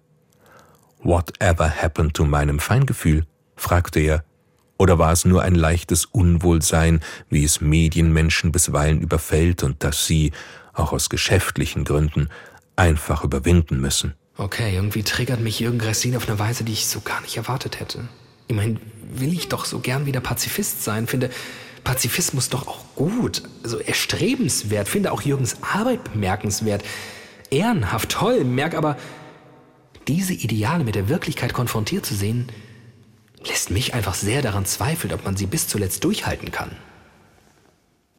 Whatever 1.02 1.70
happened 1.70 2.14
to 2.14 2.24
meinem 2.24 2.58
Feingefühl? 2.58 3.24
fragte 3.56 4.00
er. 4.00 4.24
Oder 4.78 4.98
war 4.98 5.12
es 5.12 5.24
nur 5.24 5.42
ein 5.42 5.54
leichtes 5.54 6.04
Unwohlsein, 6.04 7.00
wie 7.30 7.44
es 7.44 7.62
Medienmenschen 7.62 8.52
bisweilen 8.52 9.00
überfällt 9.00 9.62
und 9.62 9.82
das 9.82 10.06
sie, 10.06 10.32
auch 10.74 10.92
aus 10.92 11.08
geschäftlichen 11.08 11.84
Gründen, 11.84 12.28
einfach 12.76 13.24
überwinden 13.24 13.80
müssen. 13.80 14.14
Okay, 14.38 14.74
irgendwie 14.74 15.02
triggert 15.02 15.40
mich 15.40 15.60
Jürgen 15.60 15.78
Gressin 15.78 16.16
auf 16.16 16.28
eine 16.28 16.38
Weise, 16.38 16.62
die 16.62 16.72
ich 16.72 16.86
so 16.86 17.00
gar 17.00 17.22
nicht 17.22 17.36
erwartet 17.36 17.80
hätte. 17.80 18.06
Meine, 18.50 18.78
will 19.12 19.32
ich 19.32 19.48
doch 19.48 19.64
so 19.64 19.80
gern 19.80 20.06
wieder 20.06 20.20
Pazifist 20.20 20.84
sein, 20.84 21.06
finde 21.06 21.30
Pazifismus 21.84 22.48
doch 22.48 22.66
auch 22.66 22.84
gut, 22.96 23.42
also 23.62 23.78
erstrebenswert, 23.78 24.88
finde 24.88 25.12
auch 25.12 25.22
Jürgens 25.22 25.56
Arbeit 25.62 26.12
bemerkenswert, 26.12 26.84
ehrenhaft, 27.50 28.10
toll, 28.10 28.44
merk 28.44 28.74
aber, 28.74 28.96
diese 30.06 30.34
Ideale 30.34 30.84
mit 30.84 30.94
der 30.94 31.08
Wirklichkeit 31.08 31.52
konfrontiert 31.52 32.04
zu 32.04 32.14
sehen, 32.14 32.48
lässt 33.44 33.70
mich 33.70 33.94
einfach 33.94 34.14
sehr 34.14 34.42
daran 34.42 34.66
zweifeln, 34.66 35.12
ob 35.12 35.24
man 35.24 35.36
sie 35.36 35.46
bis 35.46 35.66
zuletzt 35.68 36.04
durchhalten 36.04 36.50
kann. 36.50 36.72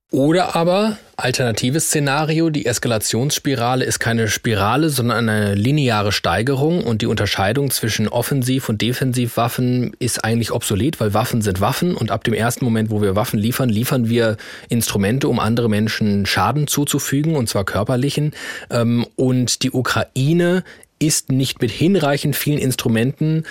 Oder 0.09 0.55
aber, 0.55 0.97
alternatives 1.17 1.87
Szenario, 1.87 2.49
die 2.49 2.65
Eskalationsspirale 2.65 3.83
ist 3.83 3.99
keine 3.99 4.29
Spirale, 4.29 4.89
sondern 4.89 5.27
eine 5.27 5.53
lineare 5.53 6.13
Steigerung 6.13 6.81
und 6.85 7.01
die 7.01 7.07
Unterscheidung 7.07 7.71
zwischen 7.71 8.07
Offensiv- 8.07 8.69
und 8.69 8.81
Defensivwaffen 8.81 9.97
ist 9.99 10.23
eigentlich 10.23 10.53
obsolet, 10.53 11.01
weil 11.01 11.13
Waffen 11.13 11.41
sind 11.41 11.59
Waffen 11.59 11.93
und 11.93 12.09
ab 12.09 12.23
dem 12.23 12.33
ersten 12.33 12.63
Moment, 12.63 12.89
wo 12.89 13.01
wir 13.01 13.17
Waffen 13.17 13.37
liefern, 13.37 13.67
liefern 13.67 14.07
wir 14.07 14.37
Instrumente, 14.69 15.27
um 15.27 15.41
andere 15.41 15.69
Menschen 15.69 16.25
Schaden 16.25 16.67
zuzufügen, 16.67 17.35
und 17.35 17.49
zwar 17.49 17.65
körperlichen. 17.65 18.31
Ähm, 18.69 19.05
und 19.17 19.61
die 19.61 19.71
Ukraine 19.71 20.63
ist 20.99 21.31
nicht 21.31 21.61
mit 21.61 21.69
hinreichend 21.69 22.35
vielen 22.35 22.59
Instrumenten 22.59 23.43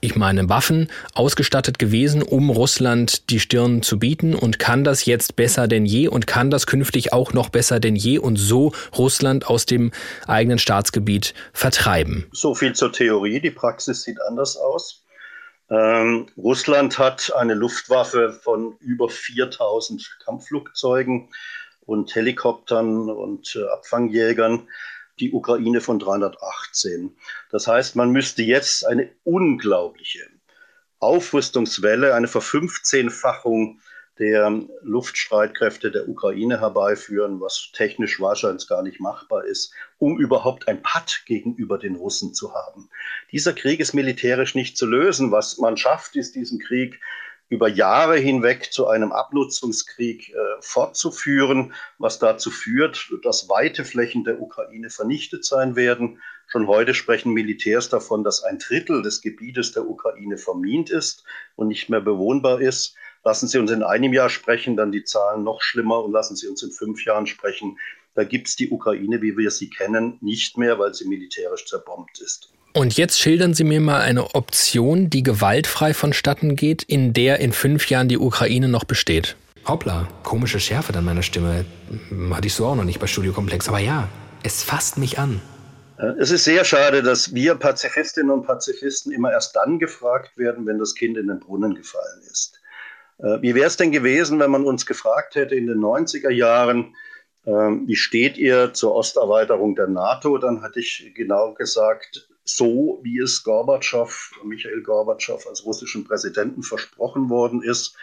ich 0.00 0.16
meine 0.16 0.48
Waffen 0.48 0.88
ausgestattet 1.14 1.78
gewesen, 1.78 2.22
um 2.22 2.50
Russland 2.50 3.30
die 3.30 3.40
Stirn 3.40 3.82
zu 3.82 3.98
bieten 3.98 4.34
und 4.34 4.58
kann 4.58 4.84
das 4.84 5.04
jetzt 5.04 5.36
besser 5.36 5.68
denn 5.68 5.86
je 5.86 6.08
und 6.08 6.26
kann 6.26 6.50
das 6.50 6.66
künftig 6.66 7.12
auch 7.12 7.32
noch 7.32 7.48
besser 7.48 7.80
denn 7.80 7.96
je 7.96 8.18
und 8.18 8.36
so 8.36 8.72
Russland 8.96 9.46
aus 9.46 9.66
dem 9.66 9.92
eigenen 10.26 10.58
Staatsgebiet 10.58 11.34
vertreiben. 11.52 12.26
So 12.32 12.54
viel 12.54 12.74
zur 12.74 12.92
Theorie. 12.92 13.40
Die 13.40 13.50
Praxis 13.50 14.02
sieht 14.02 14.20
anders 14.28 14.56
aus. 14.56 15.04
Ähm, 15.70 16.26
Russland 16.36 16.98
hat 16.98 17.32
eine 17.36 17.54
Luftwaffe 17.54 18.32
von 18.32 18.76
über 18.80 19.08
4000 19.08 20.18
Kampfflugzeugen 20.24 21.28
und 21.84 22.14
Helikoptern 22.14 23.10
und 23.10 23.54
äh, 23.56 23.66
Abfangjägern 23.68 24.68
die 25.20 25.32
Ukraine 25.32 25.80
von 25.80 25.98
318. 25.98 27.16
Das 27.50 27.66
heißt, 27.66 27.96
man 27.96 28.10
müsste 28.10 28.42
jetzt 28.42 28.86
eine 28.86 29.10
unglaubliche 29.24 30.26
Aufrüstungswelle, 31.00 32.14
eine 32.14 32.28
Verfünfzehnfachung 32.28 33.80
der 34.18 34.50
Luftstreitkräfte 34.82 35.92
der 35.92 36.08
Ukraine 36.08 36.60
herbeiführen, 36.60 37.40
was 37.40 37.70
technisch 37.72 38.20
wahrscheinlich 38.20 38.66
gar 38.66 38.82
nicht 38.82 39.00
machbar 39.00 39.44
ist, 39.44 39.72
um 39.98 40.18
überhaupt 40.18 40.66
ein 40.66 40.82
Patt 40.82 41.22
gegenüber 41.26 41.78
den 41.78 41.94
Russen 41.94 42.34
zu 42.34 42.52
haben. 42.52 42.90
Dieser 43.30 43.52
Krieg 43.52 43.78
ist 43.78 43.94
militärisch 43.94 44.56
nicht 44.56 44.76
zu 44.76 44.86
lösen. 44.86 45.30
Was 45.30 45.58
man 45.58 45.76
schafft, 45.76 46.16
ist 46.16 46.34
diesen 46.34 46.58
Krieg 46.58 47.00
über 47.48 47.68
Jahre 47.68 48.18
hinweg 48.18 48.72
zu 48.72 48.88
einem 48.88 49.12
Abnutzungskrieg 49.12 50.30
äh, 50.30 50.34
fortzuführen, 50.60 51.72
was 51.98 52.18
dazu 52.18 52.50
führt, 52.50 53.10
dass 53.22 53.48
weite 53.48 53.84
Flächen 53.84 54.24
der 54.24 54.40
Ukraine 54.40 54.90
vernichtet 54.90 55.44
sein 55.44 55.74
werden. 55.74 56.20
Schon 56.46 56.66
heute 56.66 56.94
sprechen 56.94 57.32
Militärs 57.32 57.88
davon, 57.88 58.24
dass 58.24 58.42
ein 58.42 58.58
Drittel 58.58 59.02
des 59.02 59.20
Gebietes 59.20 59.72
der 59.72 59.88
Ukraine 59.88 60.36
vermint 60.36 60.90
ist 60.90 61.24
und 61.56 61.68
nicht 61.68 61.88
mehr 61.88 62.00
bewohnbar 62.00 62.60
ist. 62.60 62.94
Lassen 63.24 63.48
Sie 63.48 63.58
uns 63.58 63.70
in 63.70 63.82
einem 63.82 64.12
Jahr 64.12 64.30
sprechen, 64.30 64.76
dann 64.76 64.92
die 64.92 65.04
Zahlen 65.04 65.42
noch 65.42 65.60
schlimmer 65.60 66.04
und 66.04 66.12
lassen 66.12 66.36
Sie 66.36 66.48
uns 66.48 66.62
in 66.62 66.70
fünf 66.70 67.04
Jahren 67.04 67.26
sprechen. 67.26 67.78
Da 68.14 68.24
gibt 68.24 68.48
es 68.48 68.56
die 68.56 68.70
Ukraine, 68.70 69.22
wie 69.22 69.36
wir 69.36 69.50
sie 69.50 69.70
kennen, 69.70 70.18
nicht 70.20 70.58
mehr, 70.58 70.78
weil 70.78 70.92
sie 70.92 71.06
militärisch 71.06 71.66
zerbombt 71.66 72.20
ist. 72.20 72.52
Und 72.74 72.96
jetzt 72.96 73.18
schildern 73.18 73.54
Sie 73.54 73.64
mir 73.64 73.80
mal 73.80 74.00
eine 74.00 74.34
Option, 74.34 75.10
die 75.10 75.22
gewaltfrei 75.22 75.94
vonstatten 75.94 76.54
geht, 76.54 76.82
in 76.82 77.12
der 77.12 77.40
in 77.40 77.52
fünf 77.52 77.88
Jahren 77.88 78.08
die 78.08 78.18
Ukraine 78.18 78.68
noch 78.68 78.84
besteht. 78.84 79.36
Hoppla, 79.66 80.08
komische 80.22 80.60
Schärfe 80.60 80.96
an 80.96 81.04
meiner 81.04 81.22
Stimme. 81.22 81.64
Hatte 82.30 82.46
ich 82.46 82.54
so 82.54 82.66
auch 82.66 82.76
noch 82.76 82.84
nicht 82.84 83.00
bei 83.00 83.06
Studiokomplex. 83.06 83.68
Aber 83.68 83.78
ja, 83.78 84.08
es 84.42 84.62
fasst 84.62 84.98
mich 84.98 85.18
an. 85.18 85.40
Äh, 85.98 86.12
es 86.18 86.30
ist 86.30 86.44
sehr 86.44 86.64
schade, 86.64 87.02
dass 87.02 87.34
wir 87.34 87.54
Pazifistinnen 87.54 88.30
und 88.30 88.46
Pazifisten 88.46 89.12
immer 89.12 89.32
erst 89.32 89.56
dann 89.56 89.78
gefragt 89.78 90.36
werden, 90.38 90.66
wenn 90.66 90.78
das 90.78 90.94
Kind 90.94 91.16
in 91.16 91.28
den 91.28 91.40
Brunnen 91.40 91.74
gefallen 91.74 92.22
ist. 92.30 92.60
Äh, 93.18 93.42
wie 93.42 93.54
wäre 93.54 93.66
es 93.66 93.76
denn 93.76 93.92
gewesen, 93.92 94.38
wenn 94.38 94.50
man 94.50 94.64
uns 94.64 94.86
gefragt 94.86 95.34
hätte 95.34 95.54
in 95.54 95.66
den 95.66 95.78
90er 95.78 96.30
Jahren, 96.30 96.94
ähm, 97.46 97.86
wie 97.86 97.96
steht 97.96 98.36
ihr 98.38 98.72
zur 98.74 98.94
Osterweiterung 98.94 99.74
der 99.74 99.88
NATO? 99.88 100.38
Dann 100.38 100.62
hatte 100.62 100.80
ich 100.80 101.12
genau 101.14 101.54
gesagt, 101.54 102.27
so 102.48 102.98
wie 103.02 103.18
es 103.18 103.42
Gorbatschow, 103.44 104.32
Michael 104.44 104.82
Gorbatschow 104.82 105.46
als 105.46 105.64
russischen 105.64 106.04
Präsidenten 106.04 106.62
versprochen 106.62 107.28
worden 107.28 107.62
ist, 107.62 107.96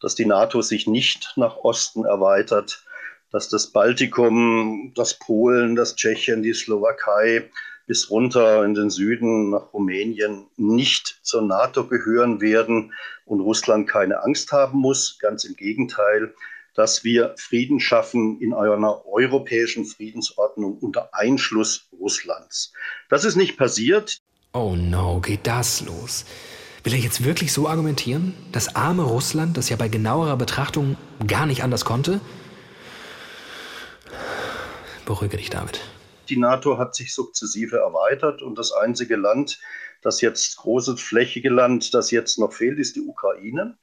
dass 0.00 0.14
die 0.14 0.26
NATO 0.26 0.62
sich 0.62 0.86
nicht 0.86 1.32
nach 1.36 1.56
Osten 1.58 2.04
erweitert, 2.04 2.84
dass 3.32 3.48
das 3.48 3.68
Baltikum, 3.68 4.92
das 4.94 5.14
Polen, 5.14 5.76
das 5.76 5.96
Tschechien, 5.96 6.42
die 6.42 6.54
Slowakei 6.54 7.50
bis 7.86 8.10
runter 8.10 8.64
in 8.64 8.74
den 8.74 8.90
Süden 8.90 9.50
nach 9.50 9.72
Rumänien 9.72 10.46
nicht 10.56 11.18
zur 11.22 11.42
NATO 11.42 11.86
gehören 11.86 12.40
werden 12.40 12.92
und 13.24 13.40
Russland 13.40 13.88
keine 13.88 14.22
Angst 14.22 14.52
haben 14.52 14.78
muss. 14.78 15.18
Ganz 15.18 15.44
im 15.44 15.56
Gegenteil, 15.56 16.32
dass 16.80 17.04
wir 17.04 17.34
Frieden 17.36 17.78
schaffen 17.78 18.40
in 18.40 18.54
einer 18.54 19.04
europäischen 19.04 19.84
Friedensordnung 19.84 20.78
unter 20.78 21.10
Einschluss 21.12 21.90
Russlands. 21.92 22.72
Das 23.10 23.26
ist 23.26 23.36
nicht 23.36 23.58
passiert. 23.58 24.16
Oh 24.54 24.74
no, 24.76 25.20
geht 25.20 25.46
das 25.46 25.82
los? 25.82 26.24
Will 26.82 26.94
er 26.94 26.98
jetzt 26.98 27.22
wirklich 27.22 27.52
so 27.52 27.68
argumentieren? 27.68 28.34
Das 28.50 28.76
arme 28.76 29.02
Russland, 29.02 29.58
das 29.58 29.68
ja 29.68 29.76
bei 29.76 29.88
genauerer 29.88 30.38
Betrachtung 30.38 30.96
gar 31.26 31.44
nicht 31.44 31.62
anders 31.62 31.84
konnte? 31.84 32.22
Beruhige 35.04 35.36
dich, 35.36 35.50
David. 35.50 35.82
Die 36.30 36.38
NATO 36.38 36.78
hat 36.78 36.94
sich 36.94 37.14
sukzessive 37.14 37.76
erweitert 37.76 38.40
und 38.40 38.56
das 38.56 38.72
einzige 38.72 39.16
Land, 39.16 39.60
das 40.00 40.22
jetzt 40.22 40.56
große 40.56 40.96
flächige 40.96 41.50
Land, 41.50 41.92
das 41.92 42.10
jetzt 42.10 42.38
noch 42.38 42.54
fehlt, 42.54 42.78
ist 42.78 42.96
die 42.96 43.02
Ukraine. 43.02 43.76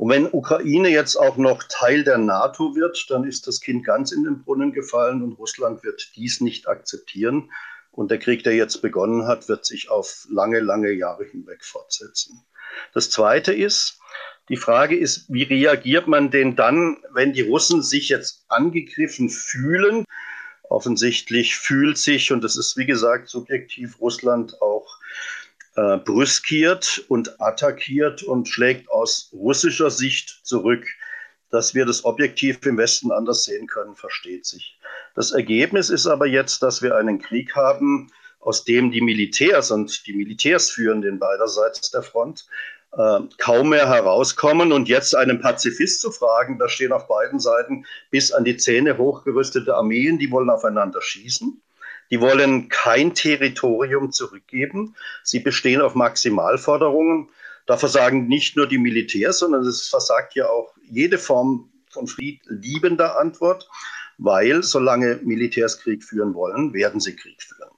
Und 0.00 0.08
wenn 0.08 0.32
Ukraine 0.32 0.88
jetzt 0.88 1.16
auch 1.16 1.36
noch 1.36 1.62
Teil 1.68 2.04
der 2.04 2.16
NATO 2.16 2.74
wird, 2.74 3.04
dann 3.10 3.24
ist 3.24 3.46
das 3.46 3.60
Kind 3.60 3.84
ganz 3.84 4.12
in 4.12 4.24
den 4.24 4.42
Brunnen 4.42 4.72
gefallen 4.72 5.22
und 5.22 5.34
Russland 5.34 5.84
wird 5.84 6.12
dies 6.16 6.40
nicht 6.40 6.68
akzeptieren. 6.68 7.52
Und 7.92 8.10
der 8.10 8.18
Krieg, 8.18 8.42
der 8.42 8.54
jetzt 8.54 8.80
begonnen 8.80 9.26
hat, 9.26 9.46
wird 9.50 9.66
sich 9.66 9.90
auf 9.90 10.26
lange, 10.30 10.60
lange 10.60 10.90
Jahre 10.90 11.24
hinweg 11.24 11.62
fortsetzen. 11.62 12.42
Das 12.94 13.10
Zweite 13.10 13.52
ist, 13.52 14.00
die 14.48 14.56
Frage 14.56 14.96
ist, 14.96 15.26
wie 15.28 15.42
reagiert 15.42 16.08
man 16.08 16.30
denn 16.30 16.56
dann, 16.56 16.96
wenn 17.12 17.34
die 17.34 17.42
Russen 17.42 17.82
sich 17.82 18.08
jetzt 18.08 18.46
angegriffen 18.48 19.28
fühlen? 19.28 20.06
Offensichtlich 20.62 21.56
fühlt 21.56 21.98
sich, 21.98 22.32
und 22.32 22.42
das 22.42 22.56
ist 22.56 22.78
wie 22.78 22.86
gesagt 22.86 23.28
subjektiv, 23.28 24.00
Russland 24.00 24.62
auch 24.62 24.96
äh, 25.76 25.98
brüskiert 25.98 27.04
und 27.08 27.40
attackiert 27.40 28.22
und 28.22 28.48
schlägt 28.48 28.90
aus 28.90 29.30
russischer 29.32 29.90
Sicht 29.90 30.40
zurück. 30.44 30.86
Dass 31.50 31.74
wir 31.74 31.84
das 31.84 32.04
objektiv 32.04 32.64
im 32.64 32.78
Westen 32.78 33.10
anders 33.10 33.44
sehen 33.44 33.66
können, 33.66 33.96
versteht 33.96 34.46
sich. 34.46 34.78
Das 35.16 35.32
Ergebnis 35.32 35.90
ist 35.90 36.06
aber 36.06 36.26
jetzt, 36.26 36.62
dass 36.62 36.80
wir 36.80 36.96
einen 36.96 37.20
Krieg 37.20 37.56
haben, 37.56 38.12
aus 38.38 38.64
dem 38.64 38.92
die 38.92 39.00
Militärs 39.00 39.72
und 39.72 40.06
die 40.06 40.12
Militärs 40.12 40.70
führen 40.70 41.02
den 41.02 41.18
beiderseits 41.18 41.90
der 41.90 42.02
Front 42.02 42.46
äh, 42.96 43.20
kaum 43.38 43.70
mehr 43.70 43.88
herauskommen. 43.88 44.72
Und 44.72 44.88
jetzt 44.88 45.14
einen 45.14 45.40
Pazifist 45.40 46.00
zu 46.00 46.10
fragen, 46.10 46.58
da 46.58 46.68
stehen 46.68 46.92
auf 46.92 47.06
beiden 47.06 47.38
Seiten 47.38 47.84
bis 48.10 48.32
an 48.32 48.44
die 48.44 48.56
Zähne 48.56 48.96
hochgerüstete 48.96 49.74
Armeen, 49.74 50.18
die 50.18 50.30
wollen 50.30 50.50
aufeinander 50.50 51.02
schießen. 51.02 51.60
Die 52.10 52.20
wollen 52.20 52.68
kein 52.68 53.14
Territorium 53.14 54.12
zurückgeben. 54.12 54.94
Sie 55.22 55.40
bestehen 55.40 55.80
auf 55.80 55.94
Maximalforderungen. 55.94 57.28
Da 57.66 57.76
versagen 57.76 58.26
nicht 58.26 58.56
nur 58.56 58.66
die 58.66 58.78
Militärs, 58.78 59.38
sondern 59.38 59.62
es 59.62 59.88
versagt 59.88 60.34
ja 60.34 60.48
auch 60.48 60.74
jede 60.90 61.18
Form 61.18 61.70
von 61.90 62.06
friedliebender 62.06 63.18
Antwort, 63.18 63.68
weil 64.18 64.62
solange 64.62 65.20
Militärs 65.22 65.80
Krieg 65.80 66.02
führen 66.02 66.34
wollen, 66.34 66.72
werden 66.72 67.00
sie 67.00 67.14
Krieg 67.14 67.42
führen. 67.42 67.70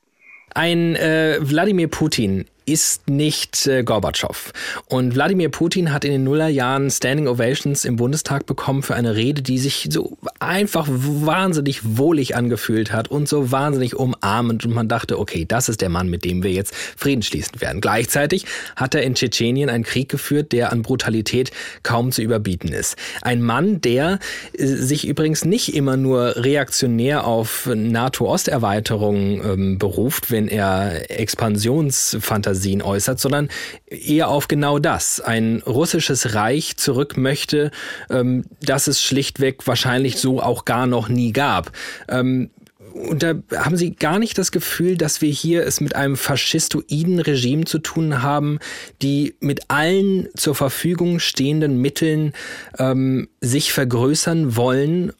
Ein 0.54 0.96
äh, 0.96 1.38
Wladimir 1.40 1.88
Putin 1.88 2.46
ist 2.64 3.08
nicht 3.08 3.66
äh, 3.66 3.82
Gorbatschow. 3.82 4.52
Und 4.86 5.14
Wladimir 5.14 5.48
Putin 5.48 5.92
hat 5.92 6.04
in 6.04 6.12
den 6.12 6.24
Nullerjahren 6.24 6.90
Standing 6.90 7.26
Ovations 7.26 7.84
im 7.84 7.96
Bundestag 7.96 8.46
bekommen 8.46 8.82
für 8.82 8.94
eine 8.94 9.16
Rede, 9.16 9.42
die 9.42 9.58
sich 9.58 9.88
so 9.90 10.16
einfach 10.38 10.86
wahnsinnig 10.88 11.96
wohlig 11.96 12.36
angefühlt 12.36 12.92
hat 12.92 13.08
und 13.08 13.28
so 13.28 13.50
wahnsinnig 13.50 13.96
umarmend. 13.96 14.64
Und 14.64 14.74
man 14.74 14.88
dachte, 14.88 15.18
okay, 15.18 15.44
das 15.44 15.68
ist 15.68 15.80
der 15.80 15.88
Mann, 15.88 16.08
mit 16.08 16.24
dem 16.24 16.42
wir 16.42 16.52
jetzt 16.52 16.74
Frieden 16.74 17.22
schließen 17.22 17.60
werden. 17.60 17.80
Gleichzeitig 17.80 18.46
hat 18.76 18.94
er 18.94 19.02
in 19.02 19.14
Tschetschenien 19.14 19.68
einen 19.68 19.84
Krieg 19.84 20.08
geführt, 20.08 20.52
der 20.52 20.72
an 20.72 20.82
Brutalität 20.82 21.50
kaum 21.82 22.12
zu 22.12 22.22
überbieten 22.22 22.72
ist. 22.72 22.96
Ein 23.22 23.42
Mann, 23.42 23.80
der 23.80 24.18
äh, 24.56 24.66
sich 24.66 25.06
übrigens 25.06 25.44
nicht 25.44 25.74
immer 25.74 25.96
nur 25.96 26.36
reaktionär 26.36 27.26
auf 27.26 27.68
NATO-Osterweiterungen 27.72 29.42
ähm, 29.44 29.78
beruft, 29.78 30.30
wenn 30.30 30.48
er 30.48 31.10
Expansionsfantasien 31.10 32.51
Fantasien 32.52 32.82
äußert, 32.82 33.18
sondern 33.18 33.48
eher 33.86 34.28
auf 34.28 34.48
genau 34.48 34.78
das. 34.78 35.20
Ein 35.20 35.62
russisches 35.66 36.34
Reich 36.34 36.76
zurück 36.76 37.16
möchte, 37.16 37.70
ähm, 38.10 38.44
das 38.60 38.86
es 38.86 39.02
schlichtweg 39.02 39.66
wahrscheinlich 39.66 40.18
so 40.18 40.40
auch 40.40 40.64
gar 40.64 40.86
noch 40.86 41.08
nie 41.08 41.32
gab. 41.32 41.72
Ähm, 42.08 42.50
und 42.92 43.22
da 43.22 43.34
haben 43.56 43.78
Sie 43.78 43.94
gar 43.94 44.18
nicht 44.18 44.36
das 44.36 44.52
Gefühl, 44.52 44.98
dass 44.98 45.22
wir 45.22 45.30
hier 45.30 45.66
es 45.66 45.80
mit 45.80 45.96
einem 45.96 46.14
faschistoiden 46.14 47.20
Regime 47.20 47.64
zu 47.64 47.78
tun 47.78 48.22
haben, 48.22 48.58
die 49.00 49.34
mit 49.40 49.70
allen 49.70 50.28
zur 50.36 50.54
Verfügung 50.54 51.18
stehenden 51.18 51.78
Mitteln 51.80 52.34
ähm, 52.78 53.28
sich 53.40 53.72
vergrößern 53.72 54.56
wollen 54.56 55.12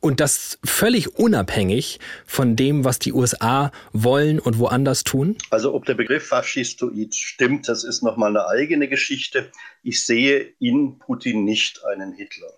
und 0.00 0.20
das 0.20 0.58
völlig 0.64 1.18
unabhängig 1.18 2.00
von 2.26 2.56
dem, 2.56 2.84
was 2.84 2.98
die 2.98 3.12
USA 3.12 3.70
wollen 3.92 4.38
und 4.38 4.58
woanders 4.58 5.04
tun? 5.04 5.36
Also 5.50 5.74
ob 5.74 5.84
der 5.84 5.94
Begriff 5.94 6.26
Faschistoid 6.26 7.14
stimmt, 7.14 7.68
das 7.68 7.84
ist 7.84 8.02
nochmal 8.02 8.30
eine 8.30 8.46
eigene 8.46 8.88
Geschichte. 8.88 9.50
Ich 9.82 10.04
sehe 10.04 10.54
in 10.58 10.98
Putin 10.98 11.44
nicht 11.44 11.84
einen 11.84 12.12
Hitler. 12.12 12.52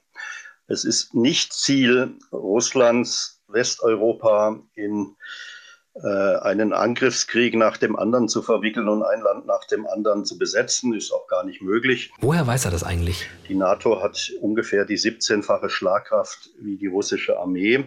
Es 0.69 0.85
ist 0.85 1.15
nicht 1.15 1.53
Ziel 1.53 2.17
Russlands, 2.33 3.43
Westeuropa 3.49 4.63
in 4.75 5.07
äh, 5.07 5.52
einen 6.01 6.73
Angriffskrieg 6.73 7.55
nach 7.55 7.77
dem 7.77 7.97
anderen 7.97 8.29
zu 8.29 8.41
verwickeln 8.41 8.89
und 8.89 9.03
ein 9.03 9.21
Land 9.21 9.47
nach 9.47 9.67
dem 9.67 9.87
anderen 9.87 10.25
zu 10.25 10.39
besetzen, 10.39 10.95
ist 10.95 11.13
auch 11.13 11.27
gar 11.29 11.45
nicht 11.45 11.61
möglich. 11.61 12.11
Woher 12.21 12.47
weiß 12.47 12.65
er 12.65 12.71
das 12.71 12.83
eigentlich? 12.83 13.29
Die 13.49 13.55
NATO 13.55 14.03
hat 14.03 14.33
ungefähr 14.41 14.87
die 14.87 14.97
17-fache 14.97 15.69
Schlagkraft 15.69 16.51
wie 16.59 16.77
die 16.77 16.87
russische 16.87 17.39
Armee. 17.39 17.85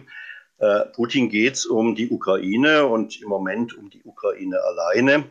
Äh, 0.58 0.86
Putin 0.94 1.28
geht 1.28 1.54
es 1.54 1.66
um 1.66 1.96
die 1.96 2.08
Ukraine 2.08 2.86
und 2.86 3.20
im 3.20 3.28
Moment 3.28 3.76
um 3.76 3.90
die 3.90 4.02
Ukraine 4.04 4.60
alleine. 4.62 5.24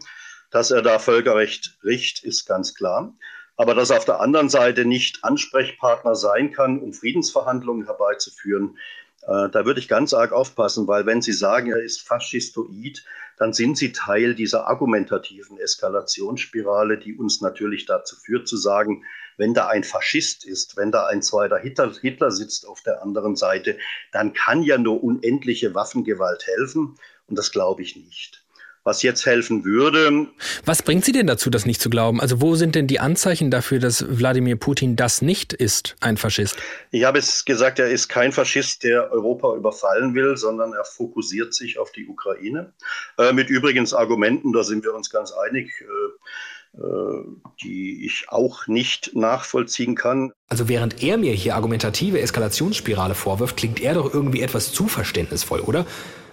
Dass 0.51 0.69
er 0.71 0.81
da 0.81 0.99
Völkerrecht 0.99 1.77
bricht, 1.81 2.23
ist 2.23 2.45
ganz 2.45 2.75
klar. 2.75 3.13
Aber 3.57 3.73
dass 3.73 3.89
er 3.89 3.97
auf 3.97 4.05
der 4.05 4.19
anderen 4.19 4.49
Seite 4.49 4.83
nicht 4.83 5.23
Ansprechpartner 5.23 6.15
sein 6.15 6.51
kann, 6.51 6.79
um 6.79 6.91
Friedensverhandlungen 6.91 7.85
herbeizuführen, 7.85 8.77
Äh, 8.77 9.04
da 9.25 9.65
würde 9.65 9.79
ich 9.79 9.87
ganz 9.87 10.13
arg 10.13 10.31
aufpassen, 10.31 10.87
weil 10.87 11.05
wenn 11.05 11.21
Sie 11.21 11.33
sagen, 11.33 11.71
er 11.71 11.81
ist 11.81 12.01
faschistoid, 12.01 13.03
dann 13.37 13.53
sind 13.53 13.77
Sie 13.77 13.91
Teil 13.91 14.35
dieser 14.35 14.67
argumentativen 14.67 15.57
Eskalationsspirale, 15.57 16.97
die 16.97 17.15
uns 17.15 17.41
natürlich 17.41 17.85
dazu 17.85 18.15
führt 18.15 18.47
zu 18.47 18.55
sagen, 18.55 19.03
wenn 19.37 19.53
da 19.53 19.67
ein 19.67 19.83
Faschist 19.83 20.45
ist, 20.45 20.77
wenn 20.77 20.91
da 20.91 21.07
ein 21.07 21.21
zweiter 21.21 21.57
Hitler, 21.57 21.91
Hitler 21.99 22.31
sitzt 22.31 22.67
auf 22.67 22.81
der 22.83 23.01
anderen 23.01 23.35
Seite, 23.35 23.77
dann 24.11 24.33
kann 24.33 24.63
ja 24.63 24.77
nur 24.77 25.03
unendliche 25.03 25.73
Waffengewalt 25.73 26.45
helfen. 26.47 26.95
Und 27.27 27.37
das 27.37 27.51
glaube 27.51 27.81
ich 27.81 27.95
nicht 27.95 28.44
was 28.85 29.01
jetzt 29.01 29.25
helfen 29.25 29.65
würde. 29.65 30.27
Was 30.63 30.83
bringt 30.83 31.03
Sie 31.03 31.11
denn 31.11 31.25
dazu, 31.25 31.49
das 31.49 31.65
nicht 31.65 31.81
zu 31.81 31.89
glauben? 31.89 32.21
Also 32.21 32.39
wo 32.39 32.55
sind 32.55 32.75
denn 32.75 32.85
die 32.85 32.99
Anzeichen 32.99 33.49
dafür, 33.49 33.79
dass 33.79 34.05
Wladimir 34.07 34.55
Putin 34.57 34.95
das 34.95 35.23
nicht 35.23 35.53
ist, 35.53 35.95
ein 36.01 36.17
Faschist? 36.17 36.55
Ich 36.91 37.03
habe 37.03 37.17
es 37.17 37.43
gesagt, 37.45 37.79
er 37.79 37.89
ist 37.89 38.09
kein 38.09 38.31
Faschist, 38.31 38.83
der 38.83 39.11
Europa 39.11 39.55
überfallen 39.55 40.13
will, 40.13 40.37
sondern 40.37 40.73
er 40.73 40.85
fokussiert 40.85 41.55
sich 41.55 41.79
auf 41.79 41.91
die 41.91 42.07
Ukraine. 42.07 42.73
Äh, 43.17 43.33
mit 43.33 43.49
übrigens 43.49 43.93
Argumenten, 43.93 44.53
da 44.53 44.63
sind 44.63 44.83
wir 44.83 44.93
uns 44.93 45.09
ganz 45.09 45.31
einig. 45.31 45.71
Äh, 45.81 46.81
äh 46.81 47.23
die 47.63 48.05
ich 48.05 48.25
auch 48.27 48.67
nicht 48.67 49.15
nachvollziehen 49.15 49.95
kann. 49.95 50.33
Also 50.49 50.67
während 50.67 51.01
er 51.01 51.17
mir 51.17 51.31
hier 51.31 51.55
argumentative 51.55 52.19
Eskalationsspirale 52.19 53.15
vorwirft, 53.15 53.55
klingt 53.55 53.81
er 53.81 53.93
doch 53.93 54.13
irgendwie 54.13 54.41
etwas 54.41 54.73
zu 54.73 54.89
verständnisvoll, 54.89 55.61
oder? 55.61 55.85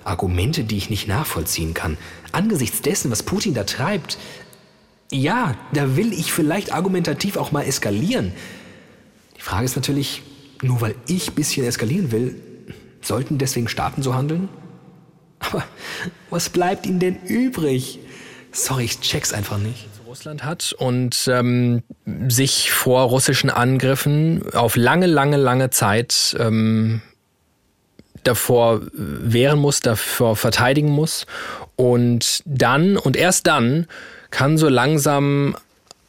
Argumente, 0.04 0.64
die 0.64 0.76
ich 0.76 0.90
nicht 0.90 1.08
nachvollziehen 1.08 1.74
kann. 1.74 1.96
Angesichts 2.32 2.82
dessen, 2.82 3.10
was 3.10 3.22
Putin 3.22 3.54
da 3.54 3.64
treibt, 3.64 4.18
ja, 5.10 5.56
da 5.72 5.96
will 5.96 6.12
ich 6.12 6.32
vielleicht 6.32 6.72
argumentativ 6.72 7.36
auch 7.36 7.52
mal 7.52 7.62
eskalieren. 7.62 8.32
Die 9.36 9.42
Frage 9.42 9.64
ist 9.64 9.76
natürlich, 9.76 10.22
nur 10.62 10.80
weil 10.80 10.94
ich 11.06 11.28
ein 11.28 11.34
bisschen 11.34 11.66
eskalieren 11.66 12.12
will, 12.12 12.36
sollten 13.02 13.38
deswegen 13.38 13.68
Staaten 13.68 14.02
so 14.02 14.14
handeln? 14.14 14.48
Aber 15.40 15.64
was 16.30 16.48
bleibt 16.48 16.86
ihnen 16.86 17.00
denn 17.00 17.16
übrig? 17.26 17.98
Sorry, 18.52 18.84
ich 18.84 19.00
check's 19.00 19.32
einfach 19.32 19.58
nicht. 19.58 19.88
Russland 20.06 20.44
hat 20.44 20.74
und 20.78 21.26
ähm, 21.32 21.82
sich 22.28 22.70
vor 22.70 23.04
russischen 23.04 23.48
Angriffen 23.48 24.42
auf 24.52 24.76
lange, 24.76 25.06
lange, 25.06 25.38
lange 25.38 25.70
Zeit 25.70 26.36
ähm, 26.38 27.00
davor 28.24 28.80
wehren 28.92 29.58
muss, 29.58 29.80
davor 29.80 30.36
verteidigen 30.36 30.90
muss. 30.90 31.26
Und 31.76 32.42
dann 32.44 32.96
und 32.96 33.16
erst 33.16 33.46
dann 33.46 33.86
kann 34.30 34.58
so 34.58 34.68
langsam 34.68 35.56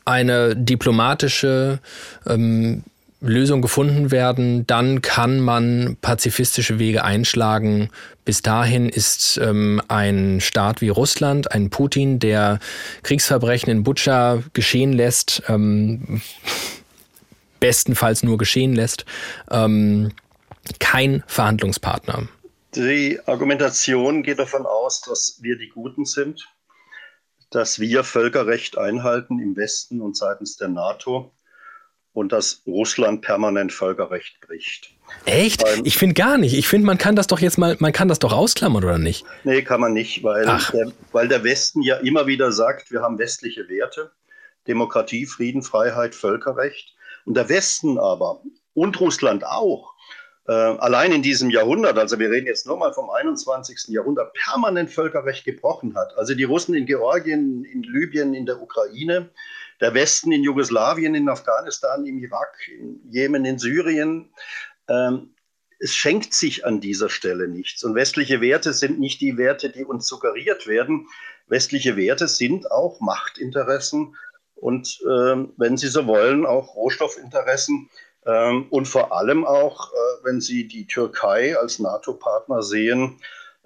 eine 0.06 0.56
diplomatische 0.56 1.80
ähm, 2.28 2.84
Lösung 3.24 3.62
gefunden 3.62 4.12
werden, 4.12 4.68
dann 4.68 5.02
kann 5.02 5.40
man 5.40 5.96
pazifistische 6.02 6.78
Wege 6.78 7.06
einschlagen. 7.06 7.90
Bis 8.26 8.42
dahin 8.42 8.90
ist 8.90 9.40
ähm, 9.42 9.82
ein 9.88 10.42
Staat 10.42 10.82
wie 10.82 10.90
Russland, 10.90 11.52
ein 11.54 11.70
Putin, 11.70 12.20
der 12.20 12.60
Kriegsverbrechen 13.04 13.72
in 13.72 13.84
Butscha 13.84 14.44
geschehen 14.52 14.92
lässt, 14.92 15.42
ähm, 15.48 16.22
bestenfalls 17.62 18.24
nur 18.24 18.38
geschehen 18.38 18.76
lässt, 18.76 19.06
ähm, 19.50 20.12
kein 20.80 21.24
Verhandlungspartner. 21.28 22.28
Die 22.76 23.20
Argumentation 23.26 24.24
geht 24.24 24.40
davon 24.40 24.66
aus, 24.66 25.02
dass 25.02 25.38
wir 25.42 25.58
die 25.58 25.70
Guten 25.70 26.06
sind, 26.06 26.48
dass 27.52 27.80
wir 27.80 28.04
Völkerrecht 28.04 28.78
einhalten 28.78 29.40
im 29.40 29.56
Westen 29.56 30.02
und 30.02 30.18
seitens 30.18 30.58
der 30.58 30.70
NATO 30.70 31.32
und 32.14 32.32
dass 32.32 32.62
Russland 32.66 33.22
permanent 33.22 33.74
Völkerrecht 33.74 34.40
bricht. 34.42 34.94
Echt? 35.26 35.64
Weil, 35.64 35.86
ich 35.86 35.98
finde 35.98 36.14
gar 36.14 36.38
nicht. 36.38 36.54
Ich 36.54 36.68
finde, 36.68 36.86
man 36.86 36.98
kann 36.98 37.16
das 37.16 37.28
doch 37.28 37.40
jetzt 37.40 37.58
mal, 37.58 37.76
man 37.80 37.92
kann 37.92 38.08
das 38.08 38.20
doch 38.20 38.34
ausklammern, 38.34 38.84
oder 38.84 38.98
nicht? 38.98 39.26
Nee, 39.44 39.64
kann 39.64 39.82
man 39.82 39.94
nicht, 39.94 40.24
weil 40.24 40.46
der, 40.46 40.94
weil 41.12 41.28
der 41.28 41.44
Westen 41.44 41.82
ja 41.82 41.98
immer 41.98 42.28
wieder 42.28 42.52
sagt, 42.52 42.92
wir 42.92 43.02
haben 43.02 43.18
westliche 43.18 43.68
Werte, 43.68 44.12
Demokratie, 44.68 45.26
Frieden, 45.26 45.64
Freiheit, 45.64 46.16
Völkerrecht. 46.16 46.96
Und 47.26 47.36
der 47.36 47.50
Westen 47.50 47.98
aber 47.98 48.42
und 48.74 49.00
Russland 49.00 49.46
auch 49.46 49.93
äh, 50.46 50.52
allein 50.52 51.14
in 51.14 51.22
diesem 51.22 51.50
Jahrhundert, 51.50 51.98
also 51.98 52.20
wir 52.20 52.30
reden 52.30 52.48
jetzt 52.48 52.68
nur 52.68 52.78
mal 52.78 52.94
vom 52.94 53.10
21. 53.10 53.88
Jahrhundert, 53.88 54.34
permanent 54.34 54.92
Völkerrecht 54.92 55.46
gebrochen 55.46 55.96
hat. 55.96 56.18
Also 56.18 56.36
die 56.36 56.44
Russen 56.44 56.76
in 56.76 56.86
Georgien, 56.86 57.64
in 57.64 57.84
Libyen, 57.84 58.34
in 58.34 58.46
der 58.46 58.62
Ukraine, 58.62 59.30
der 59.80 59.94
Westen 59.94 60.32
in 60.32 60.44
Jugoslawien, 60.44 61.16
in 61.16 61.30
Afghanistan, 61.30 62.06
im 62.06 62.20
Irak, 62.20 62.56
in 62.78 63.00
Jemen, 63.10 63.46
in 63.46 63.58
Syrien. 63.58 64.34
Ähm, 64.90 65.34
es 65.80 65.94
schenkt 65.94 66.34
sich 66.34 66.66
an 66.66 66.82
dieser 66.82 67.10
Stelle 67.10 67.48
nichts. 67.48 67.84
Und 67.84 67.96
westliche 67.96 68.42
Werte 68.42 68.74
sind 68.74 69.00
nicht 69.00 69.22
die 69.22 69.38
Werte, 69.38 69.70
die 69.70 69.84
uns 69.86 70.08
suggeriert 70.08 70.68
werden. 70.68 71.08
Westliche 71.48 71.96
Werte 71.98 72.28
sind 72.28 72.70
auch 72.72 73.00
Machtinteressen 73.00 74.16
und, 74.56 75.02
äh, 75.02 75.36
wenn 75.58 75.76
Sie 75.78 75.90
so 75.90 76.08
wollen, 76.08 76.46
auch 76.46 76.76
Rohstoffinteressen 76.76 77.90
ähm, 78.26 78.68
und 78.70 78.88
vor 78.88 79.16
allem 79.16 79.46
auch, 79.46 79.92
äh, 79.92 80.26
wenn 80.26 80.42
Sie 80.42 80.68
die 80.68 80.86
Türkei 80.86 81.58
als 81.58 81.80
NATO-Partner 81.80 82.64
sehen, 82.64 83.20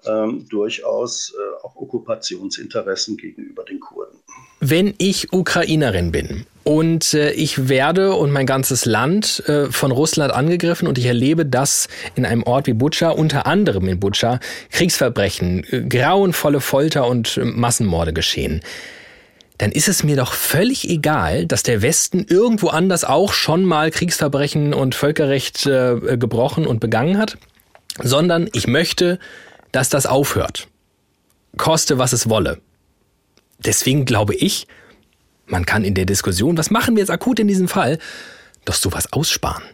ähm, 0.06 0.46
durchaus 0.48 1.34
äh, 1.34 1.66
auch 1.66 1.76
Okkupationsinteressen 1.76 3.16
gegenüber 3.16 3.64
den 3.64 3.80
Kurden. 3.80 4.18
Wenn 4.60 4.94
ich 4.98 5.32
Ukrainerin 5.32 6.12
bin 6.12 6.46
und 6.64 7.14
äh, 7.14 7.32
ich 7.32 7.68
werde 7.68 8.14
und 8.14 8.30
mein 8.30 8.46
ganzes 8.46 8.84
Land 8.84 9.42
äh, 9.48 9.70
von 9.70 9.90
Russland 9.90 10.32
angegriffen 10.32 10.88
und 10.88 10.98
ich 10.98 11.06
erlebe, 11.06 11.46
dass 11.46 11.88
in 12.14 12.26
einem 12.26 12.42
Ort 12.42 12.66
wie 12.66 12.72
Butscha, 12.72 13.10
unter 13.10 13.46
anderem 13.46 13.88
in 13.88 14.00
Butscha, 14.00 14.40
Kriegsverbrechen, 14.70 15.64
äh, 15.70 15.82
grauenvolle 15.82 16.60
Folter 16.60 17.06
und 17.06 17.36
äh, 17.36 17.44
Massenmorde 17.44 18.12
geschehen 18.12 18.62
dann 19.58 19.72
ist 19.72 19.88
es 19.88 20.04
mir 20.04 20.16
doch 20.16 20.32
völlig 20.32 20.88
egal, 20.88 21.46
dass 21.46 21.64
der 21.64 21.82
Westen 21.82 22.24
irgendwo 22.28 22.68
anders 22.68 23.04
auch 23.04 23.32
schon 23.32 23.64
mal 23.64 23.90
Kriegsverbrechen 23.90 24.72
und 24.72 24.94
Völkerrecht 24.94 25.66
äh, 25.66 26.16
gebrochen 26.16 26.64
und 26.64 26.78
begangen 26.78 27.18
hat, 27.18 27.36
sondern 28.00 28.48
ich 28.52 28.68
möchte, 28.68 29.18
dass 29.72 29.88
das 29.88 30.06
aufhört. 30.06 30.68
Koste, 31.56 31.98
was 31.98 32.12
es 32.12 32.28
wolle. 32.28 32.60
Deswegen 33.58 34.04
glaube 34.04 34.36
ich, 34.36 34.68
man 35.46 35.66
kann 35.66 35.84
in 35.84 35.94
der 35.94 36.04
Diskussion, 36.04 36.56
was 36.56 36.70
machen 36.70 36.94
wir 36.94 37.00
jetzt 37.00 37.10
akut 37.10 37.40
in 37.40 37.48
diesem 37.48 37.66
Fall, 37.66 37.98
doch 38.64 38.74
sowas 38.74 39.12
aussparen. 39.12 39.64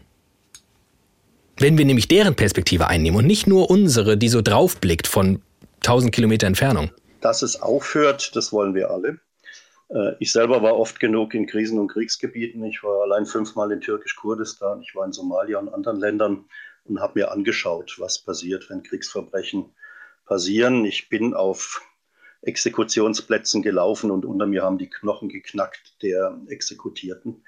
Wenn 1.58 1.76
wir 1.76 1.84
nämlich 1.84 2.08
deren 2.08 2.34
Perspektive 2.34 2.86
einnehmen 2.86 3.18
und 3.18 3.26
nicht 3.26 3.46
nur 3.46 3.70
unsere, 3.70 4.16
die 4.16 4.30
so 4.30 4.40
draufblickt 4.40 5.06
von 5.06 5.42
1000 5.80 6.12
Kilometer 6.12 6.46
Entfernung. 6.46 6.90
Dass 7.20 7.42
es 7.42 7.60
aufhört, 7.60 8.34
das 8.34 8.52
wollen 8.52 8.74
wir 8.74 8.90
alle. 8.90 9.18
Äh, 9.88 10.12
ich 10.20 10.32
selber 10.32 10.62
war 10.62 10.76
oft 10.76 11.00
genug 11.00 11.34
in 11.34 11.46
Krisen- 11.46 11.78
und 11.78 11.88
Kriegsgebieten. 11.88 12.64
Ich 12.64 12.82
war 12.82 13.02
allein 13.02 13.26
fünfmal 13.26 13.72
in 13.72 13.80
Türkisch-Kurdistan, 13.80 14.82
ich 14.82 14.94
war 14.94 15.04
in 15.06 15.12
Somalia 15.12 15.58
und 15.58 15.68
anderen 15.68 15.98
Ländern 15.98 16.44
und 16.84 17.00
habe 17.00 17.20
mir 17.20 17.30
angeschaut, 17.30 17.96
was 17.98 18.18
passiert, 18.18 18.68
wenn 18.70 18.82
Kriegsverbrechen 18.82 19.74
passieren. 20.26 20.84
Ich 20.84 21.08
bin 21.08 21.34
auf 21.34 21.82
Exekutionsplätzen 22.42 23.62
gelaufen 23.62 24.10
und 24.10 24.24
unter 24.24 24.46
mir 24.46 24.62
haben 24.62 24.78
die 24.78 24.90
Knochen 24.90 25.28
geknackt 25.28 26.02
der 26.02 26.38
Exekutierten. 26.48 27.44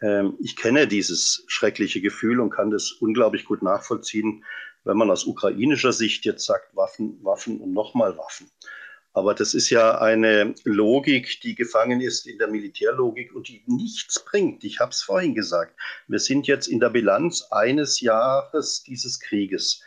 Ähm, 0.00 0.36
ich 0.40 0.56
kenne 0.56 0.86
dieses 0.86 1.44
schreckliche 1.46 2.00
Gefühl 2.00 2.40
und 2.40 2.50
kann 2.50 2.70
das 2.70 2.92
unglaublich 2.92 3.44
gut 3.44 3.62
nachvollziehen, 3.62 4.44
wenn 4.84 4.96
man 4.96 5.10
aus 5.10 5.24
ukrainischer 5.24 5.92
Sicht 5.92 6.24
jetzt 6.24 6.44
sagt, 6.44 6.74
Waffen, 6.74 7.22
Waffen 7.22 7.60
und 7.60 7.72
nochmal 7.72 8.16
Waffen. 8.16 8.50
Aber 9.14 9.34
das 9.34 9.52
ist 9.52 9.68
ja 9.68 9.98
eine 9.98 10.54
Logik, 10.64 11.40
die 11.42 11.54
gefangen 11.54 12.00
ist 12.00 12.26
in 12.26 12.38
der 12.38 12.48
Militärlogik 12.48 13.34
und 13.34 13.48
die 13.48 13.62
nichts 13.66 14.24
bringt. 14.24 14.64
Ich 14.64 14.80
habe 14.80 14.90
es 14.90 15.02
vorhin 15.02 15.34
gesagt. 15.34 15.74
Wir 16.08 16.18
sind 16.18 16.46
jetzt 16.46 16.66
in 16.66 16.80
der 16.80 16.88
Bilanz 16.88 17.42
eines 17.50 18.00
Jahres 18.00 18.82
dieses 18.82 19.20
Krieges. 19.20 19.82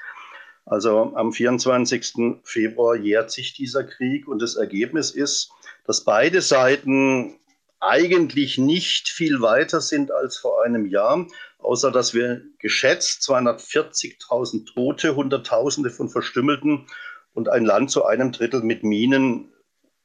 Also 0.65 1.13
am 1.15 1.31
24. 1.31 2.41
Februar 2.43 2.95
jährt 2.95 3.31
sich 3.31 3.53
dieser 3.53 3.83
Krieg 3.83 4.27
und 4.27 4.41
das 4.41 4.55
Ergebnis 4.55 5.11
ist, 5.11 5.51
dass 5.85 6.03
beide 6.03 6.41
Seiten 6.41 7.39
eigentlich 7.79 8.57
nicht 8.57 9.09
viel 9.09 9.41
weiter 9.41 9.81
sind 9.81 10.11
als 10.11 10.37
vor 10.37 10.63
einem 10.63 10.87
Jahr, 10.87 11.27
außer 11.59 11.91
dass 11.91 12.13
wir 12.13 12.41
geschätzt 12.57 13.21
240.000 13.29 14.73
Tote, 14.73 15.15
Hunderttausende 15.15 15.91
von 15.91 16.09
Verstümmelten 16.09 16.87
und 17.35 17.49
ein 17.49 17.65
Land 17.65 17.91
zu 17.91 18.05
einem 18.05 18.31
Drittel 18.31 18.61
mit 18.61 18.83
Minen 18.83 19.51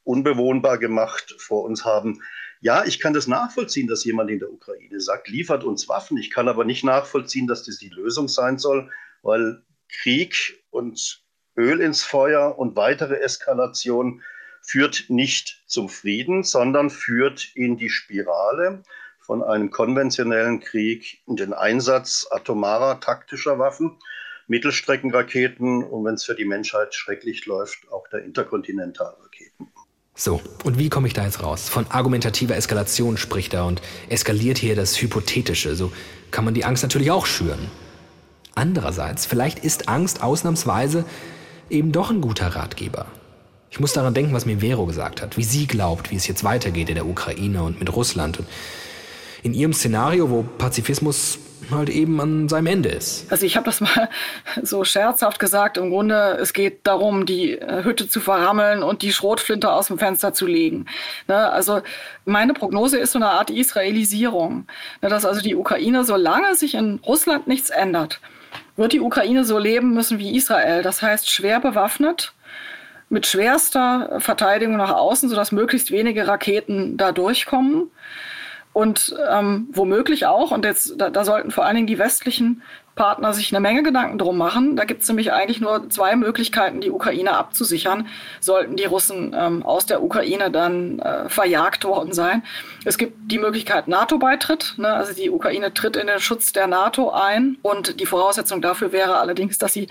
unbewohnbar 0.05 0.77
gemacht 0.79 1.35
vor 1.39 1.65
uns 1.65 1.85
haben. 1.85 2.21
Ja, 2.61 2.85
ich 2.85 3.01
kann 3.01 3.15
das 3.15 3.27
nachvollziehen, 3.27 3.87
dass 3.87 4.05
jemand 4.05 4.31
in 4.31 4.41
der 4.41 4.53
Ukraine 4.53 5.01
sagt, 5.01 5.29
liefert 5.29 5.65
uns 5.65 5.89
Waffen. 5.89 6.19
Ich 6.19 6.31
kann 6.31 6.49
aber 6.49 6.65
nicht 6.65 6.85
nachvollziehen, 6.85 7.47
dass 7.47 7.63
das 7.63 7.79
die 7.79 7.89
Lösung 7.89 8.29
sein 8.29 8.59
soll, 8.59 8.91
weil 9.23 9.63
Krieg 9.89 10.63
und 10.71 11.23
Öl 11.57 11.81
ins 11.81 12.03
Feuer 12.03 12.59
und 12.59 12.77
weitere 12.77 13.21
Eskalation 13.21 14.23
führt 14.61 15.05
nicht 15.09 15.63
zum 15.67 15.89
Frieden, 15.89 16.43
sondern 16.43 16.91
führt 16.91 17.53
in 17.55 17.77
die 17.77 17.91
Spirale 17.91 18.83
von 19.21 19.43
einem 19.43 19.71
konventionellen 19.71 20.61
Krieg 20.61 21.23
in 21.27 21.37
den 21.37 21.53
Einsatz 21.53 22.27
atomarer 22.31 23.01
taktischer 23.01 23.59
Waffen 23.59 23.99
Mittelstreckenraketen 24.51 25.85
und 25.85 26.05
wenn 26.05 26.15
es 26.15 26.25
für 26.25 26.35
die 26.35 26.45
Menschheit 26.45 26.93
schrecklich 26.93 27.47
läuft, 27.47 27.91
auch 27.93 28.09
der 28.09 28.25
Interkontinentalraketen. 28.25 29.69
So, 30.17 30.43
und 30.65 30.77
wie 30.77 30.91
komme 30.91 31.07
ich 31.07 31.15
da 31.15 31.25
jetzt 31.25 31.43
raus? 31.43 31.69
Von 31.69 31.87
argumentativer 31.89 32.57
Eskalation 32.57 33.17
spricht 33.17 33.55
er 33.55 33.65
und 33.65 33.81
eskaliert 34.09 34.59
hier 34.59 34.75
das 34.75 35.01
Hypothetische. 35.01 35.77
So 35.77 35.93
kann 36.33 36.45
man 36.45 36.53
die 36.53 36.65
Angst 36.65 36.83
natürlich 36.83 37.13
auch 37.13 37.27
schüren. 37.27 37.71
Andererseits, 38.57 39.25
vielleicht 39.25 39.61
ist 39.61 39.89
Angst 39.89 40.21
ausnahmsweise 40.23 41.05
eben 41.71 41.93
doch 41.93 42.11
ein 42.11 42.21
guter 42.21 42.49
Ratgeber. 42.49 43.07
Ich 43.71 43.79
muss 43.79 43.93
daran 43.93 44.15
denken, 44.15 44.35
was 44.35 44.47
mir 44.47 44.59
Vero 44.59 44.85
gesagt 44.85 45.23
hat, 45.23 45.37
wie 45.37 45.45
sie 45.45 45.69
glaubt, 45.69 46.11
wie 46.11 46.17
es 46.17 46.27
jetzt 46.27 46.43
weitergeht 46.43 46.89
in 46.89 46.97
der 46.97 47.07
Ukraine 47.07 47.63
und 47.63 47.79
mit 47.79 47.95
Russland. 47.95 48.41
Und 48.41 48.49
in 49.45 49.55
ihrem 49.55 49.73
Szenario, 49.73 50.29
wo 50.29 50.43
Pazifismus 50.43 51.39
halt 51.71 51.89
eben 51.89 52.21
an 52.21 52.49
seinem 52.49 52.67
Ende 52.67 52.89
ist. 52.89 53.31
Also 53.31 53.47
ich 53.47 53.57
habe 53.57 53.67
das 53.67 53.81
mal 53.81 54.09
so 54.63 54.85
scherzhaft 54.85 55.39
gesagt. 55.39 55.77
Im 55.77 55.91
Grunde, 55.91 56.39
es 56.41 56.53
geht 56.53 56.87
darum, 56.87 57.27
die 57.27 57.53
äh, 57.53 57.85
Hütte 57.85 58.09
zu 58.09 58.21
verrammeln 58.21 58.83
und 58.83 59.03
die 59.03 59.13
Schrotflinte 59.13 59.71
aus 59.71 59.89
dem 59.89 59.99
Fenster 59.99 60.33
zu 60.33 60.47
legen. 60.47 60.87
Ne? 61.29 61.51
Also 61.51 61.81
meine 62.25 62.55
Prognose 62.55 62.99
ist 62.99 63.13
so 63.13 63.19
eine 63.19 63.31
Art 63.31 63.51
Israelisierung. 63.51 64.67
Ne? 65.03 65.09
Dass 65.09 65.25
also 65.25 65.41
die 65.41 65.55
Ukraine, 65.55 66.05
solange 66.05 66.55
sich 66.55 66.75
in 66.75 67.01
Russland 67.07 67.47
nichts 67.47 67.71
ändert, 67.71 68.21
wird 68.77 68.93
die 68.93 69.01
Ukraine 69.01 69.45
so 69.45 69.59
leben 69.59 69.95
müssen 69.95 70.19
wie 70.19 70.37
Israel. 70.37 70.83
Das 70.83 71.03
heißt 71.03 71.31
schwer 71.31 71.61
bewaffnet, 71.61 72.33
mit 73.09 73.27
schwerster 73.27 74.21
Verteidigung 74.21 74.77
nach 74.77 74.93
außen, 74.93 75.29
sodass 75.29 75.53
möglichst 75.53 75.91
wenige 75.91 76.27
Raketen 76.29 76.97
da 76.97 77.13
durchkommen. 77.13 77.91
Und 78.73 79.15
ähm, 79.29 79.69
womöglich 79.73 80.27
auch, 80.27 80.53
und 80.53 80.65
jetzt 80.65 80.95
da, 80.97 81.11
da 81.11 81.25
sollten 81.25 81.51
vor 81.51 81.65
allen 81.65 81.77
Dingen 81.77 81.87
die 81.87 81.99
westlichen 81.99 82.63
Partner 83.01 83.33
sich 83.33 83.51
eine 83.51 83.61
Menge 83.61 83.83
Gedanken 83.83 84.19
drum 84.19 84.37
machen. 84.37 84.77
Da 84.77 84.85
gibt 84.85 85.01
es 85.01 85.09
nämlich 85.09 85.33
eigentlich 85.33 85.59
nur 85.59 85.89
zwei 85.89 86.17
Möglichkeiten, 86.17 86.83
die 86.83 86.91
Ukraine 86.91 87.33
abzusichern, 87.33 88.07
sollten 88.41 88.77
die 88.77 88.85
Russen 88.85 89.35
ähm, 89.35 89.63
aus 89.63 89.87
der 89.87 90.03
Ukraine 90.03 90.51
dann 90.51 90.99
äh, 90.99 91.27
verjagt 91.31 91.85
worden 91.85 92.13
sein. 92.13 92.43
Es 92.85 92.99
gibt 92.99 93.15
die 93.33 93.39
Möglichkeit 93.39 93.89
NATO-Beitritt, 93.89 94.75
ne? 94.77 94.89
also 94.89 95.15
die 95.15 95.31
Ukraine 95.31 95.73
tritt 95.73 95.97
in 95.97 96.09
den 96.09 96.21
Schutz 96.21 96.53
der 96.53 96.67
NATO 96.67 97.09
ein 97.09 97.57
und 97.63 98.01
die 98.01 98.05
Voraussetzung 98.05 98.61
dafür 98.61 98.93
wäre 98.93 99.17
allerdings, 99.17 99.57
dass 99.57 99.73
sie 99.73 99.89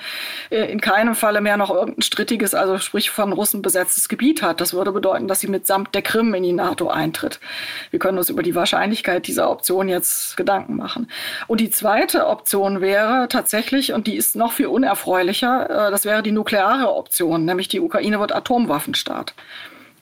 äh, 0.52 0.72
in 0.72 0.80
keinem 0.80 1.16
Falle 1.16 1.42
mehr 1.42 1.58
noch 1.58 1.72
irgendein 1.72 2.04
strittiges, 2.04 2.54
also 2.54 2.78
sprich 2.78 3.10
von 3.10 3.34
Russen 3.34 3.64
besetztes 3.64 4.08
Gebiet 4.08 4.44
hat. 4.44 4.62
Das 4.62 4.76
würde 4.76 4.92
bedeuten, 4.92 5.28
dass 5.28 5.40
sie 5.40 5.48
mitsamt 5.48 5.96
der 5.96 6.04
Krim 6.04 6.36
in 6.36 6.44
die 6.44 6.54
NATO 6.54 6.90
eintritt. 6.90 7.40
Wir 7.90 7.98
können 7.98 8.20
uns 8.20 8.30
über 8.30 8.44
die 8.44 8.54
Wahrscheinlichkeit 8.54 9.26
dieser 9.26 9.50
Option 9.50 9.90
jetzt 9.90 10.38
Gedanken 10.38 10.76
machen. 10.76 11.10
Und 11.48 11.60
die 11.60 11.72
zweite 11.72 12.28
Option 12.28 12.82
wäre, 12.82 12.99
wäre 13.00 13.28
tatsächlich, 13.28 13.94
und 13.94 14.08
die 14.08 14.16
ist 14.16 14.36
noch 14.36 14.52
viel 14.52 14.68
unerfreulicher, 14.68 15.88
äh, 15.88 15.92
das 15.92 16.06
wäre 16.06 16.24
die 16.24 16.32
nukleare 16.32 16.94
Option, 16.94 17.46
nämlich 17.46 17.68
die 17.68 17.80
Ukraine 17.80 18.20
wird 18.20 18.34
Atomwaffenstaat. 18.34 19.34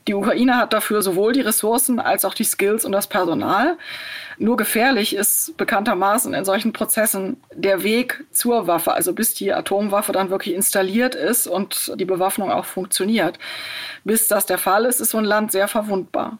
Die 0.07 0.13
Ukraine 0.13 0.55
hat 0.55 0.71
dafür 0.71 1.01
sowohl 1.01 1.33
die 1.33 1.41
Ressourcen 1.41 1.99
als 1.99 2.23
auch 2.23 2.33
die 2.33 2.45
Skills 2.45 2.85
und 2.85 2.93
das 2.93 3.07
Personal. 3.07 3.77
Nur 4.37 4.55
gefährlich 4.55 5.13
ist 5.13 5.57
bekanntermaßen 5.57 6.33
in 6.33 6.45
solchen 6.45 6.71
Prozessen 6.71 7.41
der 7.53 7.83
Weg 7.83 8.23
zur 8.31 8.67
Waffe, 8.67 8.93
also 8.93 9.11
bis 9.11 9.33
die 9.33 9.51
Atomwaffe 9.51 10.13
dann 10.13 10.29
wirklich 10.29 10.55
installiert 10.55 11.13
ist 11.13 11.45
und 11.45 11.91
die 11.95 12.05
Bewaffnung 12.05 12.51
auch 12.51 12.63
funktioniert. 12.63 13.37
Bis 14.05 14.29
das 14.29 14.45
der 14.45 14.57
Fall 14.57 14.85
ist, 14.85 15.01
ist 15.01 15.09
so 15.09 15.17
ein 15.17 15.25
Land 15.25 15.51
sehr 15.51 15.67
verwundbar. 15.67 16.37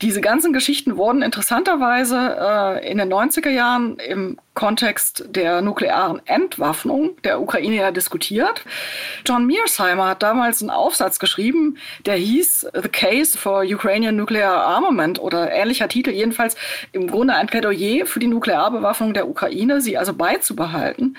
Diese 0.00 0.20
ganzen 0.20 0.52
Geschichten 0.52 0.96
wurden 0.96 1.22
interessanterweise 1.22 2.36
äh, 2.40 2.90
in 2.90 2.98
den 2.98 3.12
90er 3.12 3.50
Jahren 3.50 3.98
im 3.98 4.38
Kontext 4.54 5.24
der 5.30 5.62
nuklearen 5.62 6.20
Entwaffnung 6.26 7.16
der 7.22 7.40
Ukraine 7.40 7.76
ja 7.76 7.90
diskutiert. 7.90 8.64
John 9.24 9.46
Mearsheimer 9.46 10.08
hat 10.08 10.22
damals 10.22 10.60
einen 10.60 10.70
Aufsatz 10.70 11.18
geschrieben, 11.18 11.78
der 12.04 12.16
hieß 12.16 12.68
The 12.74 12.88
Case 12.88 13.38
for 13.38 13.62
Ukrainian 13.62 14.16
Nuclear 14.16 14.54
Armament 14.54 15.18
oder 15.18 15.50
ähnlicher 15.52 15.88
Titel, 15.88 16.10
jedenfalls 16.10 16.56
im 16.92 17.06
Grunde 17.08 17.34
ein 17.34 17.46
Plädoyer 17.46 18.04
für 18.04 18.18
die 18.18 18.26
Nuklearbewaffnung 18.26 19.14
der 19.14 19.28
Ukraine, 19.28 19.80
sie 19.80 19.96
also 19.96 20.12
beizubehalten 20.12 21.16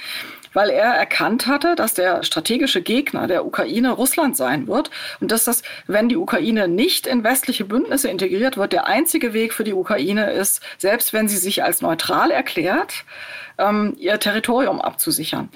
weil 0.54 0.70
er 0.70 0.94
erkannt 0.94 1.48
hatte, 1.48 1.76
dass 1.76 1.94
der 1.94 2.24
strategische 2.24 2.82
Gegner 2.82 3.28
der 3.28 3.46
Ukraine 3.46 3.92
Russland 3.92 4.38
sein 4.38 4.68
wird 4.68 4.90
und 5.20 5.32
dass 5.32 5.44
das, 5.44 5.64
wenn 5.88 6.10
die 6.10 6.18
Ukraine 6.18 6.68
nicht 6.68 7.08
in 7.08 7.24
westliche 7.24 7.66
Bündnisse 7.66 8.10
integriert 8.10 8.58
wird, 8.58 8.74
der 8.74 8.88
einzige 8.88 9.34
Weg 9.34 9.54
für 9.54 9.64
die 9.64 9.74
Ukraine 9.74 10.32
ist, 10.32 10.62
selbst 10.78 11.14
wenn 11.14 11.28
sie 11.28 11.38
sich 11.38 11.64
als 11.64 11.82
neutral 11.82 12.32
erklärt, 12.32 13.06
ähm, 13.58 13.96
ihr 14.00 14.20
Territorium 14.20 14.82
abzusichern. 14.82 15.50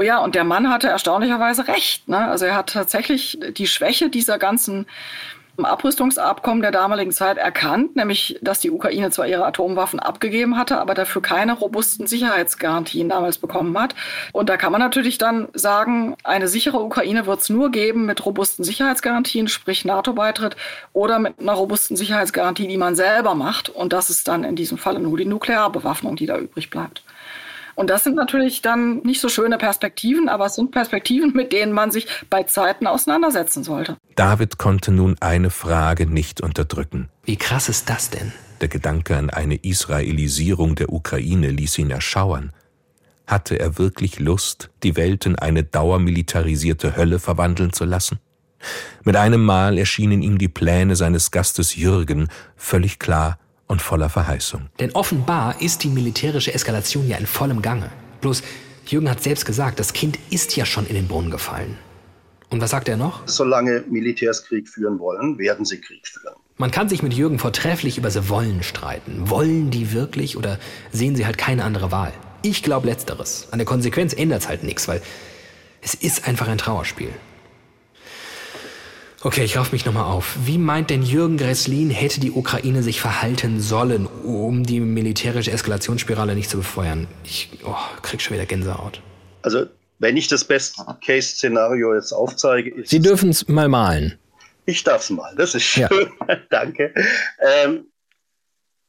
Ja, 0.00 0.18
und 0.18 0.34
der 0.34 0.44
Mann 0.44 0.70
hatte 0.70 0.88
erstaunlicherweise 0.88 1.68
recht. 1.68 2.08
Ne? 2.08 2.18
Also 2.18 2.46
er 2.46 2.56
hat 2.56 2.72
tatsächlich 2.72 3.38
die 3.56 3.66
Schwäche 3.66 4.10
dieser 4.10 4.38
ganzen 4.38 4.86
Abrüstungsabkommen 5.58 6.62
der 6.62 6.70
damaligen 6.70 7.12
Zeit 7.12 7.36
erkannt, 7.36 7.94
nämlich 7.96 8.38
dass 8.40 8.60
die 8.60 8.70
Ukraine 8.70 9.10
zwar 9.10 9.26
ihre 9.26 9.44
Atomwaffen 9.44 10.00
abgegeben 10.00 10.56
hatte, 10.56 10.78
aber 10.78 10.94
dafür 10.94 11.20
keine 11.20 11.52
robusten 11.52 12.06
Sicherheitsgarantien 12.06 13.08
damals 13.08 13.38
bekommen 13.38 13.78
hat. 13.78 13.94
Und 14.32 14.48
da 14.48 14.56
kann 14.56 14.72
man 14.72 14.80
natürlich 14.80 15.18
dann 15.18 15.48
sagen, 15.52 16.16
eine 16.24 16.48
sichere 16.48 16.80
Ukraine 16.80 17.26
wird 17.26 17.40
es 17.40 17.48
nur 17.48 17.70
geben 17.70 18.06
mit 18.06 18.24
robusten 18.24 18.64
Sicherheitsgarantien, 18.64 19.48
sprich 19.48 19.84
NATO-Beitritt, 19.84 20.56
oder 20.92 21.18
mit 21.18 21.38
einer 21.38 21.52
robusten 21.52 21.96
Sicherheitsgarantie, 21.96 22.66
die 22.66 22.78
man 22.78 22.96
selber 22.96 23.34
macht. 23.34 23.68
Und 23.68 23.92
das 23.92 24.10
ist 24.10 24.28
dann 24.28 24.44
in 24.44 24.56
diesem 24.56 24.78
Falle 24.78 25.00
nur 25.00 25.16
die 25.18 25.26
Nuklearbewaffnung, 25.26 26.16
die 26.16 26.26
da 26.26 26.38
übrig 26.38 26.70
bleibt. 26.70 27.02
Und 27.74 27.90
das 27.90 28.04
sind 28.04 28.16
natürlich 28.16 28.62
dann 28.62 28.98
nicht 28.98 29.20
so 29.20 29.28
schöne 29.28 29.58
Perspektiven, 29.58 30.28
aber 30.28 30.46
es 30.46 30.54
sind 30.54 30.70
Perspektiven, 30.70 31.32
mit 31.32 31.52
denen 31.52 31.72
man 31.72 31.90
sich 31.90 32.06
bei 32.28 32.42
Zeiten 32.42 32.86
auseinandersetzen 32.86 33.64
sollte. 33.64 33.96
David 34.16 34.58
konnte 34.58 34.92
nun 34.92 35.16
eine 35.20 35.50
Frage 35.50 36.06
nicht 36.06 36.40
unterdrücken. 36.40 37.08
Wie 37.24 37.36
krass 37.36 37.68
ist 37.68 37.88
das 37.88 38.10
denn? 38.10 38.32
Der 38.60 38.68
Gedanke 38.68 39.16
an 39.16 39.30
eine 39.30 39.56
Israelisierung 39.56 40.74
der 40.74 40.92
Ukraine 40.92 41.50
ließ 41.50 41.78
ihn 41.78 41.90
erschauern. 41.90 42.52
Hatte 43.26 43.58
er 43.58 43.78
wirklich 43.78 44.20
Lust, 44.20 44.70
die 44.82 44.96
Welt 44.96 45.26
in 45.26 45.36
eine 45.36 45.62
dauermilitarisierte 45.64 46.96
Hölle 46.96 47.18
verwandeln 47.18 47.72
zu 47.72 47.84
lassen? 47.84 48.18
Mit 49.04 49.16
einem 49.16 49.44
Mal 49.44 49.78
erschienen 49.78 50.22
ihm 50.22 50.38
die 50.38 50.48
Pläne 50.48 50.96
seines 50.96 51.30
Gastes 51.30 51.74
Jürgen 51.74 52.28
völlig 52.56 52.98
klar 52.98 53.38
und 53.72 53.80
voller 53.80 54.10
Verheißung. 54.10 54.68
Denn 54.78 54.92
offenbar 54.92 55.60
ist 55.62 55.82
die 55.82 55.88
militärische 55.88 56.52
Eskalation 56.52 57.08
ja 57.08 57.16
in 57.16 57.26
vollem 57.26 57.62
Gange. 57.62 57.90
Bloß, 58.20 58.42
Jürgen 58.86 59.08
hat 59.08 59.22
selbst 59.22 59.46
gesagt, 59.46 59.80
das 59.80 59.94
Kind 59.94 60.18
ist 60.30 60.54
ja 60.56 60.66
schon 60.66 60.86
in 60.86 60.94
den 60.94 61.08
Brunnen 61.08 61.30
gefallen. 61.30 61.78
Und 62.50 62.60
was 62.60 62.70
sagt 62.70 62.90
er 62.90 62.98
noch? 62.98 63.22
Solange 63.26 63.82
Militärs 63.88 64.44
Krieg 64.44 64.68
führen 64.68 64.98
wollen, 64.98 65.38
werden 65.38 65.64
sie 65.64 65.80
Krieg 65.80 66.06
führen. 66.06 66.34
Man 66.58 66.70
kann 66.70 66.90
sich 66.90 67.02
mit 67.02 67.14
Jürgen 67.14 67.38
vortrefflich 67.38 67.96
über 67.96 68.10
sie 68.10 68.28
wollen 68.28 68.62
streiten. 68.62 69.30
Wollen 69.30 69.70
die 69.70 69.92
wirklich 69.92 70.36
oder 70.36 70.58
sehen 70.92 71.16
sie 71.16 71.24
halt 71.24 71.38
keine 71.38 71.64
andere 71.64 71.90
Wahl? 71.90 72.12
Ich 72.42 72.62
glaube 72.62 72.86
letzteres. 72.88 73.48
An 73.52 73.58
der 73.58 73.66
Konsequenz 73.66 74.12
ändert 74.12 74.42
es 74.42 74.48
halt 74.48 74.64
nichts, 74.64 74.86
weil 74.86 75.00
es 75.80 75.94
ist 75.94 76.28
einfach 76.28 76.46
ein 76.48 76.58
Trauerspiel. 76.58 77.12
Okay, 79.24 79.44
ich 79.44 79.56
rauf 79.56 79.70
mich 79.70 79.86
nochmal 79.86 80.10
auf. 80.10 80.36
Wie 80.46 80.58
meint 80.58 80.90
denn 80.90 81.04
Jürgen 81.04 81.36
Gresslin, 81.36 81.90
hätte 81.90 82.18
die 82.18 82.32
Ukraine 82.32 82.82
sich 82.82 83.00
verhalten 83.00 83.60
sollen, 83.60 84.06
um 84.06 84.64
die 84.64 84.80
militärische 84.80 85.52
Eskalationsspirale 85.52 86.34
nicht 86.34 86.50
zu 86.50 86.56
befeuern? 86.56 87.06
Ich 87.22 87.48
oh, 87.64 87.76
krieg 88.02 88.20
schon 88.20 88.34
wieder 88.34 88.46
Gänsehaut. 88.46 89.00
Also, 89.42 89.66
wenn 90.00 90.16
ich 90.16 90.26
das 90.26 90.44
Best-Case-Szenario 90.44 91.94
jetzt 91.94 92.10
aufzeige. 92.10 92.82
Sie 92.84 92.98
dürfen 92.98 93.30
es 93.30 93.46
mal 93.46 93.68
malen. 93.68 94.18
Ich 94.66 94.82
darf 94.82 95.02
es 95.02 95.10
mal, 95.10 95.32
das 95.36 95.54
ist 95.54 95.62
schön. 95.62 95.86
Ja. 96.28 96.36
Danke. 96.50 96.92
Ähm, 97.38 97.86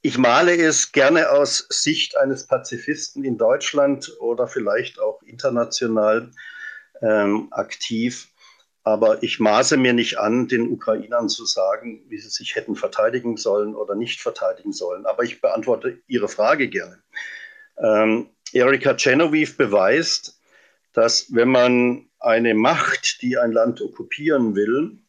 ich 0.01 0.17
male 0.17 0.55
es 0.55 0.91
gerne 0.91 1.29
aus 1.29 1.67
Sicht 1.69 2.17
eines 2.17 2.47
Pazifisten 2.47 3.23
in 3.23 3.37
Deutschland 3.37 4.11
oder 4.19 4.47
vielleicht 4.47 4.99
auch 4.99 5.21
international 5.21 6.31
ähm, 7.03 7.49
aktiv. 7.51 8.29
Aber 8.83 9.23
ich 9.23 9.39
maße 9.39 9.77
mir 9.77 9.93
nicht 9.93 10.19
an, 10.19 10.47
den 10.47 10.69
Ukrainern 10.69 11.29
zu 11.29 11.45
sagen, 11.45 12.03
wie 12.09 12.17
sie 12.17 12.29
sich 12.29 12.55
hätten 12.55 12.75
verteidigen 12.75 13.37
sollen 13.37 13.75
oder 13.75 13.95
nicht 13.95 14.21
verteidigen 14.21 14.73
sollen. 14.73 15.05
Aber 15.05 15.23
ich 15.23 15.39
beantworte 15.39 15.99
Ihre 16.07 16.27
Frage 16.27 16.67
gerne. 16.67 17.01
Ähm, 17.77 18.29
Erika 18.51 18.93
Genevieve 18.93 19.53
beweist, 19.55 20.39
dass 20.91 21.33
wenn 21.33 21.49
man 21.49 22.09
eine 22.19 22.53
Macht, 22.53 23.21
die 23.21 23.37
ein 23.37 23.51
Land 23.51 23.81
okkupieren 23.81 24.55
will, 24.55 24.99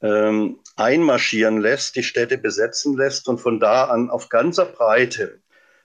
ähm, 0.00 0.60
einmarschieren 0.76 1.60
lässt, 1.60 1.96
die 1.96 2.02
Städte 2.02 2.38
besetzen 2.38 2.96
lässt 2.96 3.28
und 3.28 3.38
von 3.38 3.58
da 3.58 3.86
an 3.86 4.10
auf 4.10 4.28
ganzer 4.28 4.66
Breite, 4.66 5.40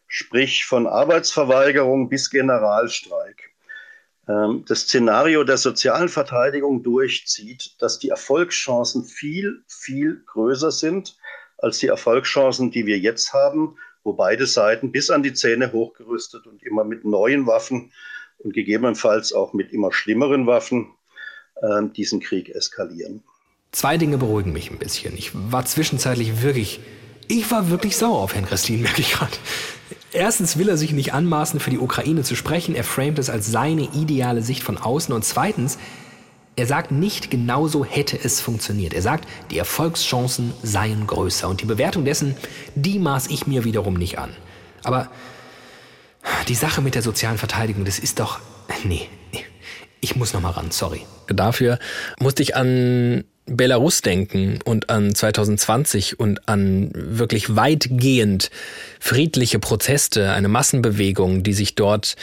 sprich 0.08 0.66
von 0.66 0.86
Arbeitsverweigerung 0.86 2.10
bis 2.10 2.30
Generalstreik, 2.30 3.53
das 4.26 4.82
Szenario 4.82 5.44
der 5.44 5.58
sozialen 5.58 6.08
Verteidigung 6.08 6.82
durchzieht, 6.82 7.76
dass 7.80 8.00
die 8.00 8.10
Erfolgschancen 8.10 9.04
viel, 9.04 9.64
viel 9.68 10.24
größer 10.26 10.72
sind 10.72 11.18
als 11.58 11.80
die 11.80 11.88
Erfolgschancen, 11.88 12.72
die 12.72 12.86
wir 12.86 13.00
jetzt 13.00 13.34
haben, 13.34 13.78
wo 14.04 14.14
beide 14.14 14.46
Seiten 14.46 14.92
bis 14.92 15.10
an 15.10 15.24
die 15.24 15.34
Zähne 15.34 15.72
hochgerüstet 15.72 16.46
und 16.48 16.64
immer 16.64 16.84
mit 16.84 17.06
neuen 17.06 17.48
Waffen 17.48 17.92
und 18.38 18.54
gegebenenfalls 18.54 19.34
auch 19.34 19.54
mit 19.54 19.72
immer 19.72 19.92
schlimmeren 19.92 20.48
Waffen 20.48 20.92
äh, 21.62 21.84
diesen 21.96 22.20
Krieg 22.20 22.50
eskalieren. 22.50 23.24
Zwei 23.72 23.98
Dinge 23.98 24.18
beruhigen 24.18 24.54
mich 24.54 24.70
ein 24.70 24.78
bisschen. 24.78 25.18
Ich 25.18 25.32
war 25.34 25.66
zwischenzeitlich 25.66 26.44
wirklich, 26.44 26.80
ich 27.28 27.50
war 27.50 27.70
wirklich 27.70 27.98
sauer 27.98 28.20
auf 28.20 28.36
Herrn 28.36 28.46
Kristin, 28.46 28.82
merke 28.82 29.02
ich 29.02 29.14
gerade. 29.14 29.36
Erstens 30.14 30.58
will 30.58 30.70
er 30.70 30.78
sich 30.78 30.92
nicht 30.92 31.14
anmaßen, 31.14 31.60
für 31.60 31.72
die 31.72 31.80
Ukraine 31.80 32.24
zu 32.24 32.36
sprechen. 32.36 32.76
Er 32.76 32.84
framet 32.84 33.20
es 33.20 33.30
als 33.30 33.48
seine 33.48 33.90
ideale 33.94 34.44
Sicht 34.44 34.64
von 34.64 34.78
außen. 34.78 35.14
Und 35.14 35.26
zweitens, 35.26 35.80
er 36.56 36.68
sagt 36.68 36.92
nicht, 36.92 37.32
genauso 37.32 37.84
hätte 37.84 38.20
es 38.24 38.40
funktioniert. 38.40 38.94
Er 38.94 39.02
sagt, 39.02 39.28
die 39.50 39.58
Erfolgschancen 39.58 40.54
seien 40.62 41.08
größer. 41.08 41.50
Und 41.50 41.62
die 41.62 41.66
Bewertung 41.66 42.06
dessen, 42.06 42.36
die 42.76 43.00
maß 43.00 43.28
ich 43.28 43.48
mir 43.48 43.64
wiederum 43.64 43.96
nicht 43.96 44.20
an. 44.20 44.30
Aber 44.84 45.10
die 46.48 46.56
Sache 46.56 46.82
mit 46.82 46.94
der 46.94 47.02
sozialen 47.02 47.40
Verteidigung, 47.40 47.84
das 47.84 47.98
ist 47.98 48.20
doch. 48.20 48.40
Nee, 48.84 49.10
ich 50.00 50.16
muss 50.16 50.34
noch 50.34 50.42
mal 50.42 50.52
ran, 50.52 50.70
sorry. 50.70 51.06
Dafür 51.28 51.80
musste 52.20 52.44
ich 52.44 52.56
an 52.56 53.24
Belarus 53.46 54.02
denken 54.02 54.60
und 54.64 54.90
an 54.90 55.14
2020 55.14 56.20
und 56.20 56.48
an 56.48 56.92
wirklich 56.94 57.56
weitgehend 57.56 58.50
friedliche 59.00 59.60
Proteste, 59.60 60.32
eine 60.32 60.48
Massenbewegung, 60.48 61.44
die 61.44 61.54
sich 61.54 61.76
dort 61.76 62.16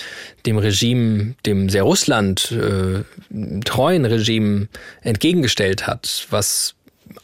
dem 0.47 0.57
Regime, 0.57 1.35
dem 1.45 1.69
sehr 1.69 1.83
Russland 1.83 2.53
äh, 2.53 3.05
treuen 3.65 4.07
Regime 4.07 4.69
entgegengestellt 5.03 5.87
hat, 5.87 6.27
was 6.31 6.75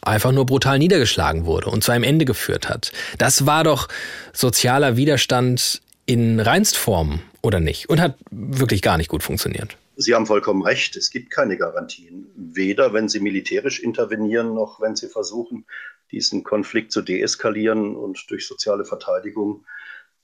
einfach 0.01 0.31
nur 0.31 0.45
brutal 0.45 0.77
niedergeschlagen 0.77 1.45
wurde 1.45 1.69
und 1.69 1.83
zu 1.83 1.91
einem 1.91 2.03
Ende 2.03 2.25
geführt 2.25 2.69
hat. 2.69 2.91
Das 3.17 3.45
war 3.45 3.63
doch 3.63 3.87
sozialer 4.31 4.95
Widerstand 4.95 5.81
in 6.05 6.39
Reinstform, 6.39 7.21
oder 7.41 7.59
nicht? 7.59 7.89
Und 7.89 7.99
hat 7.99 8.15
wirklich 8.29 8.81
gar 8.81 8.97
nicht 8.97 9.09
gut 9.09 9.23
funktioniert. 9.23 9.75
Sie 9.99 10.13
haben 10.13 10.27
vollkommen 10.27 10.61
recht. 10.61 10.95
Es 10.95 11.09
gibt 11.09 11.31
keine 11.31 11.57
Garantien. 11.57 12.31
Weder 12.35 12.93
wenn 12.93 13.09
Sie 13.09 13.19
militärisch 13.19 13.79
intervenieren, 13.79 14.53
noch 14.53 14.79
wenn 14.79 14.95
Sie 14.95 15.07
versuchen, 15.07 15.65
diesen 16.11 16.43
Konflikt 16.43 16.91
zu 16.91 17.01
deeskalieren 17.01 17.95
und 17.95 18.29
durch 18.29 18.47
soziale 18.47 18.85
Verteidigung 18.85 19.65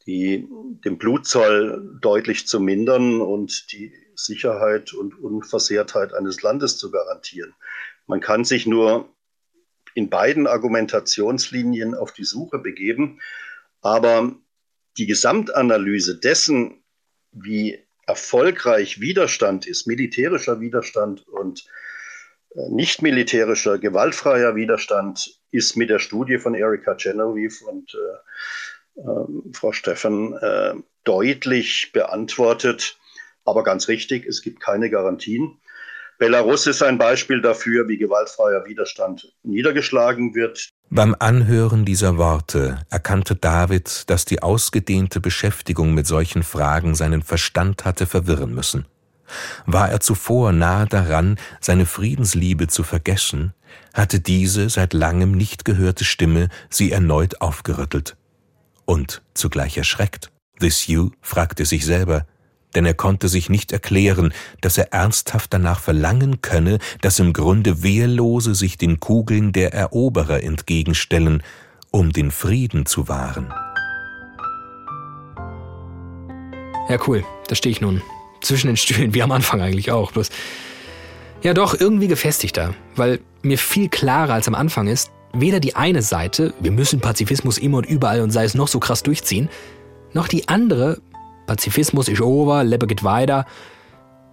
die, 0.06 0.48
den 0.86 0.98
Blutzoll 0.98 1.98
deutlich 2.02 2.48
zu 2.48 2.60
mindern 2.60 3.20
und 3.22 3.72
die 3.72 3.94
Sicherheit 4.16 4.94
und 4.94 5.18
Unversehrtheit 5.20 6.14
eines 6.14 6.42
Landes 6.42 6.78
zu 6.78 6.92
garantieren. 6.92 7.56
Man 8.06 8.20
kann 8.20 8.46
sich 8.46 8.68
nur 8.68 9.10
in 9.96 10.10
beiden 10.10 10.46
Argumentationslinien 10.46 11.96
auf 11.96 12.14
die 12.14 12.26
Suche 12.26 12.60
begeben, 12.60 13.20
aber 13.82 14.36
die 14.98 15.08
Gesamtanalyse 15.08 16.20
dessen, 16.20 16.84
wie 17.32 17.80
erfolgreich 18.06 19.00
Widerstand 19.00 19.66
ist, 19.66 19.88
militärischer 19.88 20.60
Widerstand 20.60 21.28
und 21.28 21.66
äh, 22.56 22.70
nicht 22.70 23.02
militärischer, 23.02 23.78
gewaltfreier 23.78 24.56
Widerstand, 24.56 25.40
ist 25.52 25.78
mit 25.78 25.90
der 25.90 26.00
Studie 26.00 26.40
von 26.40 26.56
Erika 26.56 26.94
Genevieve 26.96 27.66
und 27.66 27.94
äh, 27.94 29.02
äh, 29.02 29.54
Frau 29.54 29.72
Steffen 29.72 30.36
äh, 30.38 30.74
deutlich 31.04 31.92
beantwortet. 31.94 32.98
Aber 33.46 33.64
ganz 33.64 33.88
richtig, 33.88 34.26
es 34.26 34.42
gibt 34.42 34.60
keine 34.60 34.90
Garantien. 34.90 35.60
Belarus 36.24 36.68
ist 36.68 36.82
ein 36.82 36.98
Beispiel 36.98 37.42
dafür, 37.42 37.90
wie 37.90 37.98
gewaltfreier 37.98 38.64
Widerstand 38.66 39.30
niedergeschlagen 39.44 40.34
wird. 40.34 40.70
Beim 40.90 41.18
Anhören 41.20 41.84
dieser 41.84 42.18
Worte 42.18 42.80
erkannte 42.90 43.36
David, 43.36 44.10
dass 44.10 44.24
die 44.24 44.42
ausgedehnte 44.42 45.20
Beschäftigung 45.20 45.94
mit 45.94 46.08
solchen 46.08 46.44
Fragen 46.44 46.96
seinen 46.96 47.24
Verstand 47.24 47.84
hatte 47.84 48.06
verwirren 48.06 48.56
müssen. 48.56 48.86
War 49.66 49.90
er 49.90 50.00
zuvor 50.00 50.54
nahe 50.54 50.86
daran, 50.86 51.38
seine 51.60 51.86
Friedensliebe 51.86 52.68
zu 52.68 52.84
vergessen, 52.84 53.52
hatte 53.94 54.22
diese 54.22 54.70
seit 54.70 54.94
langem 54.94 55.34
nicht 55.34 55.66
gehörte 55.66 56.06
Stimme 56.06 56.48
sie 56.70 56.94
erneut 56.94 57.42
aufgerüttelt. 57.42 58.16
Und 58.86 59.22
zugleich 59.34 59.78
erschreckt. 59.78 60.32
This 60.62 60.88
you 60.88 61.12
fragte 61.22 61.66
sich 61.66 61.84
selber, 61.84 62.26
denn 62.76 62.86
er 62.86 62.94
konnte 62.94 63.28
sich 63.28 63.50
nicht 63.50 63.72
erklären, 63.72 64.34
dass 64.62 64.78
er 64.78 64.94
ernsthaft 64.94 65.54
danach 65.54 65.80
verlangen 65.80 66.42
könne, 66.42 66.80
dass 67.02 67.20
im 67.20 67.34
Grunde 67.34 67.84
Wehrlose 67.84 68.56
sich 68.56 68.78
den 68.78 69.00
Kugeln 69.00 69.52
der 69.52 69.74
Eroberer 69.74 70.44
entgegenstellen, 70.44 71.44
um 71.92 72.12
den 72.12 72.32
Frieden 72.32 72.86
zu 72.86 73.08
wahren. 73.08 73.54
Ja, 76.90 76.98
cool, 77.08 77.24
da 77.48 77.56
stehe 77.56 77.72
ich 77.72 77.82
nun. 77.82 78.02
Zwischen 78.42 78.68
den 78.68 78.78
Stühlen, 78.78 79.14
wie 79.14 79.24
am 79.24 79.32
Anfang 79.32 79.62
eigentlich 79.62 79.92
auch. 79.92 80.12
Bloß, 80.12 80.30
ja 81.44 81.54
doch, 81.54 81.80
irgendwie 81.80 82.08
gefestigter, 82.08 82.74
weil 82.96 83.20
mir 83.42 83.58
viel 83.58 83.90
klarer 83.90 84.34
als 84.34 84.48
am 84.48 84.56
Anfang 84.56 84.88
ist, 84.88 85.12
weder 85.34 85.60
die 85.60 85.76
eine 85.76 86.02
Seite, 86.02 86.54
wir 86.60 86.72
müssen 86.72 87.00
Pazifismus 87.00 87.58
immer 87.58 87.80
und 87.80 87.86
überall 87.86 88.22
und 88.22 88.32
sei 88.32 88.44
es 88.44 88.54
noch 88.54 88.68
so 88.68 88.80
krass 88.80 89.04
durchziehen, 89.04 89.50
noch 90.14 90.28
die 90.28 90.48
andere, 90.48 91.00
Pazifismus 91.48 92.08
ist 92.08 92.22
over, 92.22 92.64
Lebbe 92.64 92.88
geht 92.88 93.04
weiter, 93.04 93.46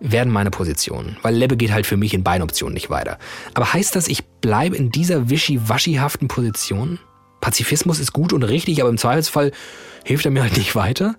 werden 0.00 0.32
meine 0.32 0.50
Positionen. 0.50 1.16
Weil 1.22 1.34
Lebbe 1.34 1.56
geht 1.56 1.72
halt 1.72 1.86
für 1.86 1.96
mich 1.96 2.14
in 2.14 2.24
beiden 2.24 2.42
Optionen 2.42 2.74
nicht 2.74 2.90
weiter. 2.90 3.18
Aber 3.54 3.72
heißt 3.72 3.94
das, 3.96 4.08
ich 4.08 4.24
bleibe 4.24 4.76
in 4.76 4.90
dieser 4.90 5.30
wischiwaschihaften 5.30 6.28
Position? 6.28 6.98
Pazifismus 7.40 7.98
ist 7.98 8.12
gut 8.12 8.32
und 8.32 8.42
richtig, 8.42 8.80
aber 8.80 8.90
im 8.90 8.98
Zweifelsfall 8.98 9.52
hilft 10.04 10.24
er 10.24 10.30
mir 10.30 10.42
halt 10.42 10.56
nicht 10.56 10.74
weiter? 10.74 11.16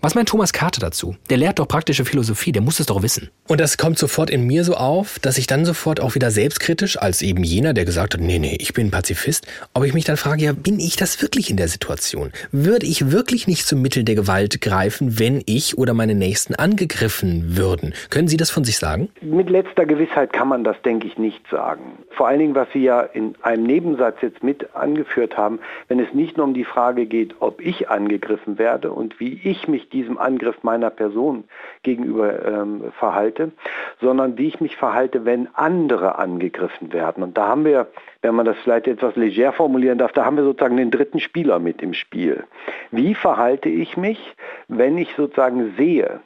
Was 0.00 0.14
meint 0.14 0.28
Thomas 0.28 0.52
Karte 0.52 0.78
dazu? 0.78 1.16
Der 1.28 1.38
lehrt 1.38 1.58
doch 1.58 1.66
praktische 1.66 2.04
Philosophie, 2.04 2.52
der 2.52 2.62
muss 2.62 2.78
es 2.78 2.86
doch 2.86 3.02
wissen. 3.02 3.30
Und 3.48 3.60
das 3.60 3.78
kommt 3.78 3.98
sofort 3.98 4.30
in 4.30 4.46
mir 4.46 4.62
so 4.62 4.74
auf, 4.74 5.18
dass 5.18 5.38
ich 5.38 5.48
dann 5.48 5.64
sofort 5.64 5.98
auch 5.98 6.14
wieder 6.14 6.30
selbstkritisch, 6.30 6.96
als 6.96 7.20
eben 7.20 7.42
jener, 7.42 7.74
der 7.74 7.84
gesagt 7.84 8.14
hat, 8.14 8.20
nee, 8.20 8.38
nee, 8.38 8.56
ich 8.60 8.72
bin 8.74 8.92
Pazifist, 8.92 9.48
ob 9.74 9.84
ich 9.84 9.94
mich 9.94 10.04
dann 10.04 10.16
frage, 10.16 10.44
ja, 10.44 10.52
bin 10.52 10.78
ich 10.78 10.94
das 10.94 11.20
wirklich 11.20 11.50
in 11.50 11.56
der 11.56 11.66
Situation? 11.66 12.30
Würde 12.52 12.86
ich 12.86 13.10
wirklich 13.10 13.48
nicht 13.48 13.66
zum 13.66 13.82
Mittel 13.82 14.04
der 14.04 14.14
Gewalt 14.14 14.60
greifen, 14.60 15.18
wenn 15.18 15.42
ich 15.46 15.76
oder 15.76 15.94
meine 15.94 16.14
Nächsten 16.14 16.54
angegriffen 16.54 17.56
würden? 17.56 17.92
Können 18.08 18.28
Sie 18.28 18.36
das 18.36 18.50
von 18.50 18.62
sich 18.62 18.78
sagen? 18.78 19.08
Mit 19.20 19.50
letzter 19.50 19.84
Gewissheit 19.84 20.32
kann 20.32 20.46
man 20.46 20.62
das, 20.62 20.80
denke 20.82 21.08
ich, 21.08 21.18
nicht 21.18 21.42
sagen. 21.50 21.98
Vor 22.10 22.28
allen 22.28 22.38
Dingen, 22.38 22.54
was 22.54 22.68
Sie 22.72 22.84
ja 22.84 23.00
in 23.00 23.34
einem 23.42 23.64
Nebensatz 23.64 24.18
jetzt 24.22 24.44
mit 24.44 24.76
angeführt 24.76 25.36
haben, 25.36 25.58
wenn 25.88 25.98
es 25.98 26.14
nicht 26.14 26.36
nur 26.36 26.46
um 26.46 26.54
die 26.54 26.64
Frage 26.64 27.06
geht, 27.06 27.34
ob 27.40 27.60
ich 27.60 27.90
angegriffen 27.90 28.58
werde 28.58 28.92
und 28.92 29.18
wie 29.18 29.40
ich 29.42 29.66
mich 29.66 29.87
diesem 29.88 30.18
Angriff 30.18 30.62
meiner 30.62 30.90
Person 30.90 31.44
gegenüber 31.82 32.44
ähm, 32.46 32.84
verhalte, 32.98 33.52
sondern 34.00 34.38
wie 34.38 34.48
ich 34.48 34.60
mich 34.60 34.76
verhalte, 34.76 35.24
wenn 35.24 35.48
andere 35.54 36.18
angegriffen 36.18 36.92
werden. 36.92 37.22
Und 37.22 37.36
da 37.36 37.48
haben 37.48 37.64
wir, 37.64 37.88
wenn 38.22 38.34
man 38.34 38.46
das 38.46 38.56
vielleicht 38.58 38.86
etwas 38.86 39.16
leger 39.16 39.52
formulieren 39.52 39.98
darf, 39.98 40.12
da 40.12 40.24
haben 40.24 40.36
wir 40.36 40.44
sozusagen 40.44 40.76
den 40.76 40.90
dritten 40.90 41.20
Spieler 41.20 41.58
mit 41.58 41.82
im 41.82 41.94
Spiel. 41.94 42.44
Wie 42.90 43.14
verhalte 43.14 43.68
ich 43.68 43.96
mich, 43.96 44.34
wenn 44.68 44.98
ich 44.98 45.14
sozusagen 45.16 45.74
sehe, 45.76 46.20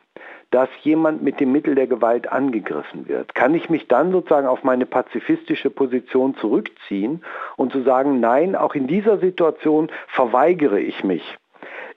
dass 0.53 0.69
jemand 0.83 1.23
mit 1.23 1.41
dem 1.41 1.51
Mittel 1.51 1.75
der 1.75 1.87
Gewalt 1.87 2.31
angegriffen 2.31 3.09
wird, 3.09 3.35
kann 3.35 3.55
ich 3.55 3.71
mich 3.71 3.89
dann 3.89 4.13
sozusagen 4.13 4.47
auf 4.47 4.63
meine 4.63 4.85
pazifistische 4.85 5.71
Position 5.71 6.37
zurückziehen 6.37 7.25
und 7.57 7.73
zu 7.73 7.83
sagen, 7.83 8.21
nein, 8.21 8.55
auch 8.55 8.75
in 8.75 8.87
dieser 8.87 9.19
Situation 9.19 9.91
verweigere 10.09 10.79
ich 10.79 11.03
mich 11.03 11.39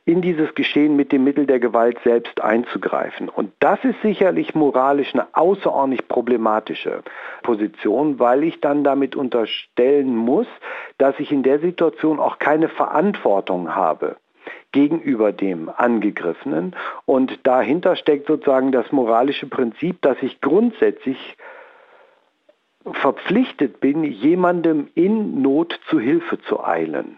in 0.05 0.21
dieses 0.21 0.53
Geschehen 0.53 0.95
mit 0.95 1.11
dem 1.11 1.23
Mittel 1.23 1.47
der 1.47 1.59
Gewalt 1.59 1.97
selbst 2.03 2.39
einzugreifen. 2.41 3.27
Und 3.27 3.51
das 3.59 3.83
ist 3.83 3.99
sicherlich 4.03 4.53
moralisch 4.53 5.13
eine 5.13 5.27
außerordentlich 5.33 6.07
problematische 6.07 7.01
Position, 7.41 8.19
weil 8.19 8.43
ich 8.43 8.61
dann 8.61 8.83
damit 8.83 9.15
unterstellen 9.15 10.15
muss, 10.15 10.47
dass 10.99 11.19
ich 11.19 11.31
in 11.31 11.41
der 11.41 11.59
Situation 11.59 12.19
auch 12.19 12.37
keine 12.37 12.69
Verantwortung 12.69 13.75
habe 13.75 14.17
gegenüber 14.71 15.31
dem 15.31 15.71
Angegriffenen. 15.75 16.75
Und 17.05 17.39
dahinter 17.47 17.95
steckt 17.95 18.27
sozusagen 18.27 18.71
das 18.71 18.91
moralische 18.91 19.47
Prinzip, 19.47 20.01
dass 20.03 20.17
ich 20.21 20.39
grundsätzlich 20.39 21.35
verpflichtet 22.91 23.79
bin, 23.79 24.03
jemandem 24.03 24.89
in 24.93 25.41
Not 25.41 25.79
zu 25.89 25.99
Hilfe 25.99 26.39
zu 26.41 26.63
eilen. 26.63 27.17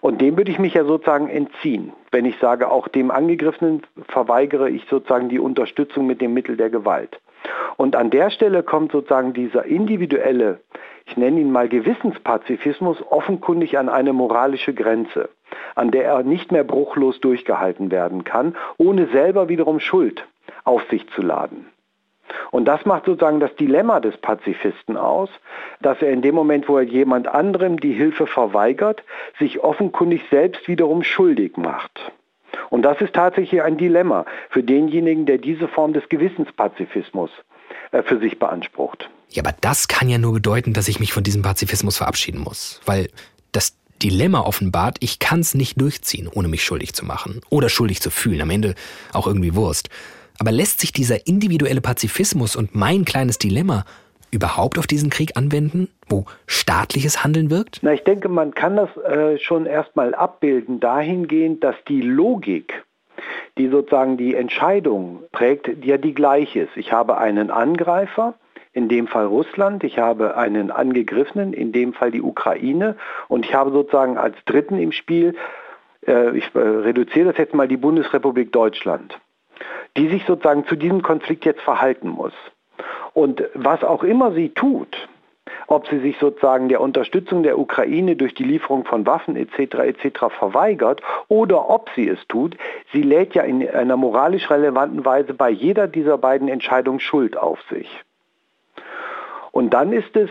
Und 0.00 0.20
dem 0.20 0.36
würde 0.36 0.50
ich 0.50 0.58
mich 0.58 0.74
ja 0.74 0.84
sozusagen 0.84 1.28
entziehen. 1.28 1.92
Wenn 2.10 2.24
ich 2.24 2.38
sage, 2.38 2.70
auch 2.70 2.88
dem 2.88 3.10
Angegriffenen 3.10 3.82
verweigere 4.08 4.70
ich 4.70 4.86
sozusagen 4.88 5.28
die 5.28 5.38
Unterstützung 5.38 6.06
mit 6.06 6.20
dem 6.20 6.34
Mittel 6.34 6.56
der 6.56 6.70
Gewalt. 6.70 7.20
Und 7.76 7.96
an 7.96 8.10
der 8.10 8.30
Stelle 8.30 8.62
kommt 8.62 8.92
sozusagen 8.92 9.32
dieser 9.32 9.64
individuelle, 9.64 10.60
ich 11.06 11.16
nenne 11.16 11.40
ihn 11.40 11.52
mal 11.52 11.68
Gewissenspazifismus, 11.68 12.98
offenkundig 13.10 13.78
an 13.78 13.88
eine 13.88 14.12
moralische 14.12 14.74
Grenze, 14.74 15.28
an 15.74 15.90
der 15.90 16.04
er 16.04 16.22
nicht 16.22 16.50
mehr 16.50 16.64
bruchlos 16.64 17.20
durchgehalten 17.20 17.90
werden 17.90 18.24
kann, 18.24 18.56
ohne 18.78 19.06
selber 19.06 19.48
wiederum 19.48 19.78
Schuld 19.78 20.26
auf 20.64 20.82
sich 20.90 21.08
zu 21.10 21.22
laden. 21.22 21.66
Und 22.50 22.66
das 22.66 22.84
macht 22.84 23.06
sozusagen 23.06 23.40
das 23.40 23.54
Dilemma 23.56 24.00
des 24.00 24.16
Pazifisten 24.16 24.96
aus, 24.96 25.28
dass 25.80 26.00
er 26.02 26.10
in 26.10 26.22
dem 26.22 26.34
Moment, 26.34 26.68
wo 26.68 26.78
er 26.78 26.84
jemand 26.84 27.28
anderem 27.28 27.78
die 27.80 27.92
Hilfe 27.92 28.26
verweigert, 28.26 29.02
sich 29.38 29.60
offenkundig 29.60 30.22
selbst 30.30 30.68
wiederum 30.68 31.02
schuldig 31.02 31.56
macht. 31.56 32.12
Und 32.70 32.82
das 32.82 33.00
ist 33.00 33.14
tatsächlich 33.14 33.62
ein 33.62 33.76
Dilemma 33.76 34.24
für 34.50 34.62
denjenigen, 34.62 35.26
der 35.26 35.38
diese 35.38 35.68
Form 35.68 35.92
des 35.92 36.08
Gewissenspazifismus 36.08 37.30
äh, 37.92 38.02
für 38.02 38.18
sich 38.18 38.38
beansprucht. 38.38 39.10
Ja, 39.30 39.42
aber 39.42 39.54
das 39.60 39.88
kann 39.88 40.08
ja 40.08 40.18
nur 40.18 40.34
bedeuten, 40.34 40.72
dass 40.72 40.88
ich 40.88 41.00
mich 41.00 41.12
von 41.12 41.22
diesem 41.22 41.42
Pazifismus 41.42 41.96
verabschieden 41.98 42.40
muss. 42.40 42.80
Weil 42.86 43.08
das 43.52 43.76
Dilemma 44.02 44.40
offenbart, 44.40 44.98
ich 45.00 45.18
kann 45.18 45.40
es 45.40 45.54
nicht 45.54 45.80
durchziehen, 45.80 46.28
ohne 46.32 46.48
mich 46.48 46.64
schuldig 46.64 46.94
zu 46.94 47.04
machen. 47.04 47.40
Oder 47.50 47.68
schuldig 47.68 48.00
zu 48.00 48.10
fühlen. 48.10 48.40
Am 48.40 48.50
Ende 48.50 48.74
auch 49.12 49.26
irgendwie 49.26 49.54
Wurst. 49.54 49.88
Aber 50.38 50.52
lässt 50.52 50.80
sich 50.80 50.92
dieser 50.92 51.26
individuelle 51.26 51.80
Pazifismus 51.80 52.56
und 52.56 52.74
mein 52.74 53.04
kleines 53.04 53.38
Dilemma 53.38 53.84
überhaupt 54.30 54.78
auf 54.78 54.86
diesen 54.86 55.10
Krieg 55.10 55.36
anwenden, 55.36 55.88
wo 56.08 56.24
staatliches 56.46 57.24
Handeln 57.24 57.50
wirkt? 57.50 57.78
Na, 57.82 57.92
ich 57.92 58.04
denke, 58.04 58.28
man 58.28 58.54
kann 58.54 58.76
das 58.76 58.94
äh, 58.96 59.38
schon 59.38 59.66
erstmal 59.66 60.14
abbilden, 60.14 60.80
dahingehend, 60.80 61.64
dass 61.64 61.76
die 61.88 62.02
Logik, 62.02 62.84
die 63.56 63.68
sozusagen 63.68 64.16
die 64.16 64.34
Entscheidung 64.34 65.22
prägt, 65.32 65.84
ja 65.84 65.96
die 65.96 66.14
gleiche 66.14 66.60
ist. 66.60 66.76
Ich 66.76 66.92
habe 66.92 67.18
einen 67.18 67.50
Angreifer, 67.50 68.34
in 68.72 68.88
dem 68.88 69.06
Fall 69.06 69.24
Russland, 69.24 69.84
ich 69.84 69.98
habe 69.98 70.36
einen 70.36 70.70
Angegriffenen, 70.70 71.54
in 71.54 71.72
dem 71.72 71.94
Fall 71.94 72.10
die 72.10 72.20
Ukraine 72.20 72.96
und 73.28 73.46
ich 73.46 73.54
habe 73.54 73.70
sozusagen 73.70 74.18
als 74.18 74.36
Dritten 74.44 74.78
im 74.78 74.92
Spiel, 74.92 75.34
äh, 76.06 76.36
ich 76.36 76.54
äh, 76.54 76.58
reduziere 76.58 77.28
das 77.28 77.38
jetzt 77.38 77.54
mal, 77.54 77.68
die 77.68 77.78
Bundesrepublik 77.78 78.52
Deutschland, 78.52 79.18
die 79.96 80.08
sich 80.08 80.24
sozusagen 80.26 80.66
zu 80.66 80.76
diesem 80.76 81.02
Konflikt 81.02 81.44
jetzt 81.44 81.62
verhalten 81.62 82.08
muss. 82.08 82.32
Und 83.14 83.42
was 83.54 83.82
auch 83.82 84.04
immer 84.04 84.32
sie 84.32 84.50
tut, 84.50 85.08
ob 85.68 85.88
sie 85.88 85.98
sich 86.00 86.18
sozusagen 86.18 86.68
der 86.68 86.80
Unterstützung 86.80 87.42
der 87.42 87.58
Ukraine 87.58 88.16
durch 88.16 88.34
die 88.34 88.44
Lieferung 88.44 88.84
von 88.84 89.06
Waffen 89.06 89.36
etc. 89.36 89.74
etc. 89.74 90.26
verweigert 90.38 91.00
oder 91.28 91.70
ob 91.70 91.90
sie 91.96 92.08
es 92.08 92.18
tut, 92.28 92.56
sie 92.92 93.02
lädt 93.02 93.34
ja 93.34 93.42
in 93.42 93.68
einer 93.68 93.96
moralisch 93.96 94.50
relevanten 94.50 95.04
Weise 95.04 95.34
bei 95.34 95.50
jeder 95.50 95.88
dieser 95.88 96.18
beiden 96.18 96.48
Entscheidungen 96.48 97.00
Schuld 97.00 97.36
auf 97.36 97.60
sich. 97.70 97.88
Und 99.50 99.70
dann 99.70 99.92
ist 99.92 100.14
es 100.16 100.28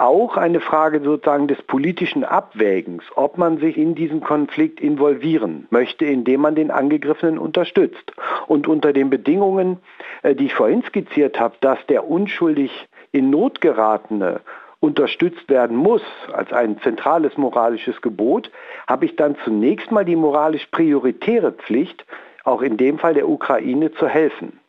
auch 0.00 0.36
eine 0.36 0.60
Frage 0.60 1.00
sozusagen 1.00 1.48
des 1.48 1.62
politischen 1.62 2.24
Abwägens, 2.24 3.04
ob 3.14 3.38
man 3.38 3.58
sich 3.58 3.76
in 3.76 3.94
diesen 3.94 4.20
Konflikt 4.20 4.80
involvieren 4.80 5.66
möchte, 5.70 6.04
indem 6.04 6.42
man 6.42 6.54
den 6.54 6.70
Angegriffenen 6.70 7.38
unterstützt. 7.38 8.12
Und 8.46 8.68
unter 8.68 8.92
den 8.92 9.10
Bedingungen, 9.10 9.78
äh, 10.22 10.34
die 10.34 10.46
ich 10.46 10.54
vorhin 10.54 10.82
skizziert 10.82 11.38
habe, 11.38 11.54
dass 11.60 11.78
der 11.86 12.08
unschuldig 12.08 12.88
in 13.12 13.30
Not 13.30 13.60
geratene 13.60 14.40
unterstützt 14.80 15.48
werden 15.48 15.76
muss 15.76 16.02
als 16.32 16.52
ein 16.52 16.78
zentrales 16.80 17.36
moralisches 17.38 18.02
Gebot, 18.02 18.50
habe 18.86 19.06
ich 19.06 19.16
dann 19.16 19.36
zunächst 19.44 19.90
mal 19.90 20.04
die 20.04 20.16
moralisch 20.16 20.66
prioritäre 20.66 21.52
Pflicht, 21.52 22.04
auch 22.44 22.60
in 22.60 22.76
dem 22.76 22.98
Fall 22.98 23.14
der 23.14 23.28
Ukraine 23.28 23.92
zu 23.92 24.06
helfen. 24.06 24.60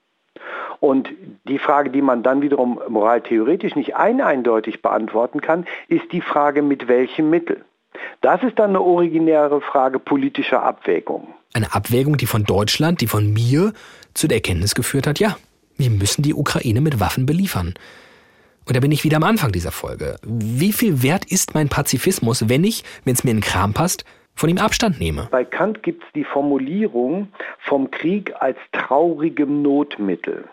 Und 0.79 1.09
die 1.47 1.59
Frage, 1.59 1.89
die 1.89 2.01
man 2.01 2.23
dann 2.23 2.41
wiederum 2.41 2.79
moraltheoretisch 2.87 3.75
nicht 3.75 3.95
ein 3.95 4.21
eindeutig 4.21 4.81
beantworten 4.81 5.41
kann, 5.41 5.65
ist 5.87 6.11
die 6.11 6.21
Frage, 6.21 6.61
mit 6.61 6.87
welchem 6.87 7.29
Mittel. 7.29 7.65
Das 8.21 8.43
ist 8.43 8.59
dann 8.59 8.71
eine 8.71 8.81
originäre 8.81 9.61
Frage 9.61 9.99
politischer 9.99 10.63
Abwägung. 10.63 11.27
Eine 11.53 11.73
Abwägung, 11.73 12.17
die 12.17 12.25
von 12.25 12.43
Deutschland, 12.43 13.01
die 13.01 13.07
von 13.07 13.31
mir 13.31 13.73
zu 14.13 14.27
der 14.27 14.37
Erkenntnis 14.37 14.75
geführt 14.75 15.07
hat, 15.07 15.19
ja, 15.19 15.37
wir 15.77 15.89
müssen 15.89 16.21
die 16.21 16.33
Ukraine 16.33 16.81
mit 16.81 16.99
Waffen 16.99 17.25
beliefern. 17.25 17.73
Und 18.67 18.75
da 18.75 18.79
bin 18.79 18.91
ich 18.91 19.03
wieder 19.03 19.17
am 19.17 19.23
Anfang 19.23 19.51
dieser 19.51 19.71
Folge. 19.71 20.17
Wie 20.23 20.73
viel 20.73 21.03
wert 21.03 21.25
ist 21.31 21.53
mein 21.53 21.69
Pazifismus, 21.69 22.49
wenn 22.49 22.63
ich, 22.63 22.83
wenn 23.03 23.13
es 23.13 23.23
mir 23.23 23.31
in 23.31 23.37
den 23.37 23.43
Kram 23.43 23.73
passt, 23.73 24.05
von 24.33 24.49
ihm 24.49 24.57
Abstand 24.57 24.99
nehme? 24.99 25.27
Bei 25.31 25.45
Kant 25.45 25.83
gibt 25.83 26.03
es 26.03 26.09
die 26.13 26.23
Formulierung 26.23 27.29
vom 27.59 27.91
Krieg 27.91 28.33
als 28.39 28.57
traurigem 28.71 29.61
Notmittel. 29.61 30.45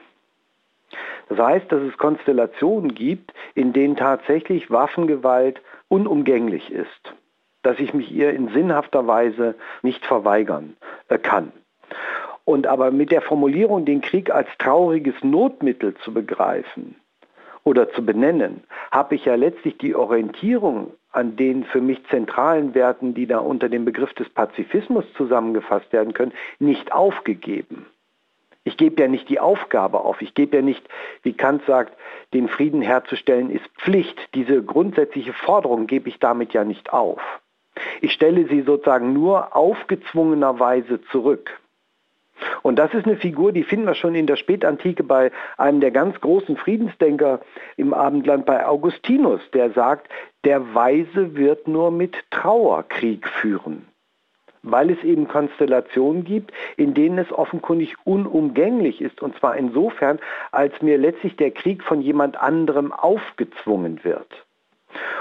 Das 1.29 1.39
heißt, 1.39 1.71
dass 1.71 1.83
es 1.83 1.97
Konstellationen 1.99 2.95
gibt, 2.95 3.33
in 3.55 3.73
denen 3.73 3.97
tatsächlich 3.97 4.71
Waffengewalt 4.71 5.61
unumgänglich 5.89 6.71
ist, 6.71 7.15
dass 7.63 7.79
ich 7.79 7.95
mich 7.95 8.11
ihr 8.11 8.33
in 8.33 8.49
sinnhafter 8.49 9.07
Weise 9.07 9.55
nicht 9.83 10.05
verweigern 10.05 10.77
äh, 11.09 11.19
kann. 11.19 11.53
Und 12.45 12.67
aber 12.67 12.91
mit 12.91 13.11
der 13.11 13.23
Formulierung, 13.23 13.85
den 13.85 14.01
Krieg 14.01 14.31
als 14.31 14.49
trauriges 14.59 15.15
Notmittel 15.23 15.95
zu 15.95 16.13
begreifen 16.13 16.97
oder 17.65 17.91
zu 17.93 18.05
benennen, 18.05 18.65
habe 18.91 19.15
ich 19.15 19.25
ja 19.25 19.37
letztlich 19.37 19.79
die 19.79 19.95
Orientierung 19.95 20.93
an 21.13 21.37
den 21.37 21.65
für 21.65 21.81
mich 21.81 22.05
zentralen 22.09 22.75
Werten, 22.75 23.15
die 23.15 23.27
da 23.27 23.39
unter 23.39 23.69
dem 23.69 23.85
Begriff 23.85 24.13
des 24.15 24.29
Pazifismus 24.31 25.05
zusammengefasst 25.17 25.93
werden 25.93 26.15
können, 26.15 26.33
nicht 26.59 26.93
aufgegeben. 26.93 27.87
Ich 28.65 28.77
gebe 28.77 29.03
ja 29.03 29.09
nicht 29.09 29.29
die 29.29 29.41
Aufgabe 29.41 30.01
auf. 30.01 30.23
Ich 30.23 30.35
gebe 30.35 30.57
ja 30.57 30.63
nicht, 30.63 30.87
wie 31.23 31.33
Kant 31.33 31.63
sagt, 31.67 31.97
den 32.33 32.49
Frieden 32.49 32.81
herzustellen 32.81 33.51
ist 33.51 33.67
Pflicht. 33.79 34.17
Diese 34.35 34.63
grundsätzliche 34.63 35.33
Forderung 35.33 35.87
gebe 35.87 36.09
ich 36.09 36.21
damit 36.21 36.53
ja 36.53 36.65
nicht 36.65 36.93
auf. 36.93 37.21
Ich 38.01 38.13
stelle 38.13 38.47
sie 38.47 38.63
sozusagen 38.63 39.13
nur 39.13 39.57
aufgezwungenerweise 39.57 41.01
zurück. 41.11 41.59
Und 42.63 42.77
das 42.77 42.93
ist 42.95 43.07
eine 43.07 43.17
Figur, 43.17 43.53
die 43.53 43.63
finden 43.63 43.87
wir 43.87 43.95
schon 43.95 44.15
in 44.15 44.27
der 44.27 44.37
Spätantike 44.37 45.05
bei 45.05 45.31
einem 45.59 45.81
der 45.81 45.91
ganz 45.91 46.21
großen 46.21 46.57
Friedensdenker 46.57 47.41
im 47.77 47.95
Abendland, 47.95 48.47
bei 48.47 48.67
Augustinus, 48.67 49.41
der 49.53 49.71
sagt, 49.71 50.09
der 50.45 50.75
Weise 50.75 51.37
wird 51.37 51.69
nur 51.69 51.91
mit 51.91 52.17
Trauer 52.31 52.85
Krieg 52.89 53.29
führen 53.29 53.87
weil 54.63 54.91
es 54.91 55.03
eben 55.03 55.29
Konstellationen 55.29 56.25
gibt, 56.25 56.53
in 56.77 56.95
denen 56.95 57.19
es 57.19 57.33
offenkundig 57.33 57.95
unumgänglich 58.05 59.01
ist. 59.01 59.23
Und 59.23 59.37
zwar 59.39 59.57
insofern, 59.57 60.19
als 60.51 60.81
mir 60.83 60.99
letztlich 60.99 61.37
der 61.37 61.51
Krieg 61.51 61.83
von 61.83 62.01
jemand 62.01 62.41
anderem 62.41 62.93
aufgezwungen 62.93 64.05
wird. 64.05 64.29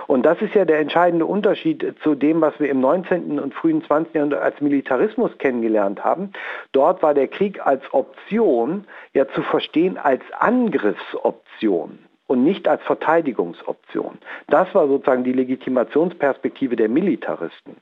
Und 0.08 0.24
das 0.24 0.42
ist 0.42 0.54
ja 0.54 0.66
der 0.66 0.80
entscheidende 0.80 1.26
Unterschied 1.26 1.96
zu 2.04 2.16
dem, 2.16 2.42
was 2.42 2.60
wir 2.60 2.70
im 2.70 2.82
19. 2.82 3.40
und 3.40 3.54
frühen 3.54 3.84
20. 3.84 4.14
Jahrhundert 4.14 4.42
als 4.42 4.60
Militarismus 4.60 5.38
kennengelernt 5.38 6.04
haben. 6.04 6.32
Dort 6.74 7.02
war 7.02 7.14
der 7.14 7.28
Krieg 7.28 7.66
als 7.66 7.82
Option 7.94 8.86
ja 9.14 9.28
zu 9.30 9.42
verstehen 9.42 9.98
als 9.98 10.22
Angriffsoption 10.38 12.00
und 12.28 12.44
nicht 12.44 12.68
als 12.68 12.82
Verteidigungsoption. 12.84 14.18
Das 14.48 14.74
war 14.76 14.88
sozusagen 14.88 15.24
die 15.24 15.34
Legitimationsperspektive 15.34 16.76
der 16.76 16.90
Militaristen. 16.90 17.78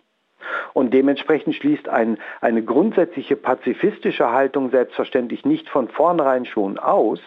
Und 0.73 0.93
dementsprechend 0.93 1.55
schließt 1.55 1.89
ein, 1.89 2.17
eine 2.41 2.63
grundsätzliche 2.63 3.35
pazifistische 3.35 4.31
Haltung 4.31 4.71
selbstverständlich 4.71 5.45
nicht 5.45 5.69
von 5.69 5.87
vornherein 5.87 6.45
schon 6.45 6.77
aus, 6.77 7.19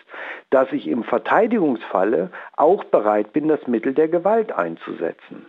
dass 0.51 0.73
ich 0.73 0.89
im 0.89 1.05
Verteidigungsfalle 1.05 2.31
auch 2.57 2.85
bereit 2.85 3.33
bin, 3.33 3.49
das 3.49 3.67
Mittel 3.67 3.95
der 3.95 4.09
Gewalt 4.09 4.53
einzusetzen. 4.53 5.47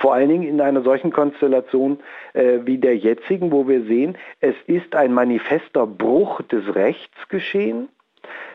Vor 0.00 0.14
allen 0.14 0.28
Dingen 0.28 0.42
in 0.42 0.60
einer 0.60 0.82
solchen 0.82 1.12
Konstellation 1.12 2.00
äh, 2.32 2.58
wie 2.64 2.78
der 2.78 2.96
jetzigen, 2.96 3.52
wo 3.52 3.68
wir 3.68 3.84
sehen, 3.84 4.18
es 4.40 4.56
ist 4.66 4.94
ein 4.96 5.12
manifester 5.12 5.86
Bruch 5.86 6.42
des 6.42 6.74
Rechts 6.74 7.28
geschehen. 7.28 7.88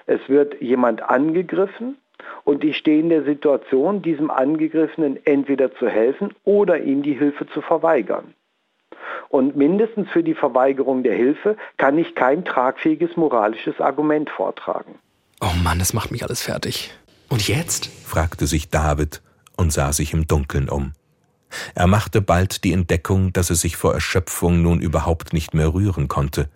Es 0.05 0.27
wird 0.27 0.59
jemand 0.61 1.01
angegriffen 1.01 1.97
und 2.43 2.63
ich 2.63 2.77
stehe 2.77 2.99
in 2.99 3.09
der 3.09 3.23
Situation, 3.23 4.01
diesem 4.01 4.29
Angegriffenen 4.29 5.19
entweder 5.25 5.73
zu 5.75 5.87
helfen 5.87 6.33
oder 6.43 6.79
ihm 6.79 7.03
die 7.03 7.13
Hilfe 7.13 7.47
zu 7.47 7.61
verweigern. 7.61 8.33
Und 9.29 9.55
mindestens 9.55 10.09
für 10.09 10.23
die 10.23 10.33
Verweigerung 10.33 11.03
der 11.03 11.15
Hilfe 11.15 11.55
kann 11.77 11.97
ich 11.97 12.15
kein 12.15 12.43
tragfähiges 12.43 13.15
moralisches 13.15 13.79
Argument 13.79 14.29
vortragen. 14.29 14.95
Oh 15.39 15.53
Mann, 15.63 15.79
das 15.79 15.93
macht 15.93 16.11
mich 16.11 16.23
alles 16.23 16.41
fertig. 16.41 16.91
Und 17.29 17.47
jetzt? 17.47 17.89
fragte 18.05 18.47
sich 18.47 18.69
David 18.69 19.21
und 19.55 19.71
sah 19.71 19.93
sich 19.93 20.13
im 20.13 20.27
Dunkeln 20.27 20.67
um. 20.67 20.93
Er 21.75 21.87
machte 21.87 22.21
bald 22.21 22.63
die 22.63 22.73
Entdeckung, 22.73 23.31
dass 23.33 23.49
er 23.49 23.55
sich 23.55 23.77
vor 23.77 23.93
Erschöpfung 23.93 24.61
nun 24.61 24.81
überhaupt 24.81 25.31
nicht 25.33 25.53
mehr 25.53 25.73
rühren 25.73 26.07
konnte. 26.07 26.49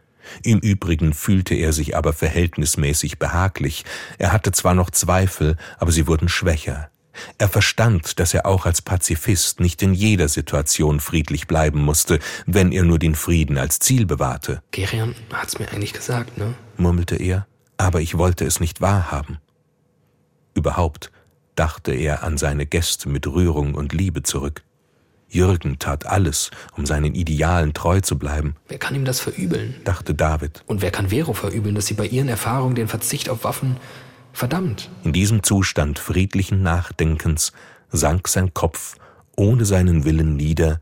Im 0.43 0.59
Übrigen 0.59 1.13
fühlte 1.13 1.53
er 1.53 1.73
sich 1.73 1.95
aber 1.95 2.13
verhältnismäßig 2.13 3.19
behaglich. 3.19 3.83
Er 4.17 4.31
hatte 4.31 4.51
zwar 4.51 4.73
noch 4.73 4.89
Zweifel, 4.89 5.57
aber 5.77 5.91
sie 5.91 6.07
wurden 6.07 6.29
schwächer. 6.29 6.89
Er 7.37 7.49
verstand, 7.49 8.19
dass 8.19 8.33
er 8.33 8.45
auch 8.45 8.65
als 8.65 8.81
Pazifist 8.81 9.59
nicht 9.59 9.81
in 9.81 9.93
jeder 9.93 10.27
Situation 10.27 10.99
friedlich 10.99 11.47
bleiben 11.47 11.83
musste, 11.83 12.19
wenn 12.45 12.71
er 12.71 12.83
nur 12.83 12.99
den 12.99 13.15
Frieden 13.15 13.57
als 13.57 13.79
Ziel 13.79 14.05
bewahrte. 14.05 14.61
Gerion 14.71 15.15
hat's 15.31 15.59
mir 15.59 15.71
eigentlich 15.71 15.93
gesagt, 15.93 16.37
ne? 16.37 16.53
murmelte 16.77 17.15
er, 17.15 17.47
aber 17.77 18.01
ich 18.01 18.17
wollte 18.17 18.45
es 18.45 18.59
nicht 18.59 18.81
wahrhaben. 18.81 19.37
Überhaupt 20.53 21.11
dachte 21.55 21.93
er 21.93 22.23
an 22.23 22.37
seine 22.37 22.65
Gäste 22.65 23.09
mit 23.09 23.27
Rührung 23.27 23.75
und 23.75 23.93
Liebe 23.93 24.23
zurück. 24.23 24.63
Jürgen 25.33 25.79
tat 25.79 26.05
alles, 26.05 26.51
um 26.77 26.85
seinen 26.85 27.15
Idealen 27.15 27.73
treu 27.73 28.01
zu 28.01 28.19
bleiben. 28.19 28.55
Wer 28.67 28.77
kann 28.77 28.93
ihm 28.93 29.03
das 29.03 29.19
verübeln? 29.19 29.75
dachte 29.83 30.13
David. 30.13 30.63
Und 30.67 30.83
wer 30.83 30.91
kann 30.91 31.09
Vero 31.09 31.33
verübeln, 31.33 31.73
dass 31.73 31.87
sie 31.87 31.95
bei 31.95 32.05
ihren 32.05 32.29
Erfahrungen 32.29 32.75
den 32.75 32.87
Verzicht 32.87 33.29
auf 33.29 33.43
Waffen 33.43 33.77
Verdammt. 34.33 34.89
In 35.03 35.13
diesem 35.13 35.43
Zustand 35.43 35.99
friedlichen 35.99 36.63
Nachdenkens 36.63 37.53
sank 37.91 38.27
sein 38.27 38.53
Kopf 38.53 38.97
ohne 39.37 39.63
seinen 39.63 40.05
Willen 40.05 40.35
nieder 40.35 40.81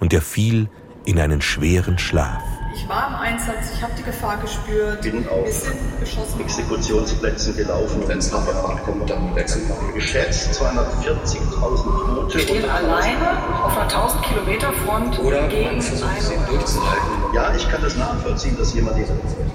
und 0.00 0.12
er 0.12 0.20
fiel 0.20 0.68
in 1.04 1.18
einen 1.18 1.40
schweren 1.40 1.98
Schlaf. 1.98 2.42
Ich 2.80 2.88
war 2.88 3.08
im 3.08 3.14
Einsatz, 3.16 3.72
ich 3.74 3.82
habe 3.82 3.92
die 3.98 4.04
Gefahr 4.04 4.36
gespürt. 4.36 5.02
Bin 5.02 5.28
auf 5.28 5.44
Wir 5.44 5.52
sind 5.52 5.98
beschossen. 5.98 6.40
Exekutionsplätzen 6.40 7.56
gelaufen. 7.56 8.04
Wenn 8.06 8.18
es 8.18 8.30
nachher 8.30 8.64
ankommt, 8.64 9.10
dann 9.10 9.34
wechseln 9.34 9.68
wir. 9.68 9.94
Geschätzt 9.94 10.62
240.000 10.62 11.58
Tote. 11.58 12.38
Wir 12.38 12.44
gehen 12.44 12.70
alleine 12.70 13.64
auf 13.64 13.76
einer 13.76 13.90
1000 13.90 14.22
Kilometer 14.22 14.72
Front 14.72 15.18
Oder 15.18 15.48
gegen 15.48 15.72
man 15.72 15.82
versucht 15.82 16.10
es 16.18 16.30
eine 16.30 16.36
eben 16.36 16.46
durchzuhalten. 16.46 17.08
Ja, 17.34 17.54
ich 17.54 17.68
kann 17.68 17.82
das 17.82 17.96
nachvollziehen, 17.96 18.56
dass 18.56 18.72
jemand 18.72 18.96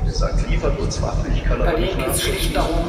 sagt, 0.07 0.49
liefert 0.49 0.79
uns 0.79 1.01
Waffen. 1.01 1.31
Ich 1.33 1.43
kann 1.43 1.61
aber 1.61 1.71
Bei 1.71 1.79
nicht 1.79 1.97
geht 1.97 2.07
es 2.07 2.21
schlicht 2.21 2.55
darum, 2.55 2.85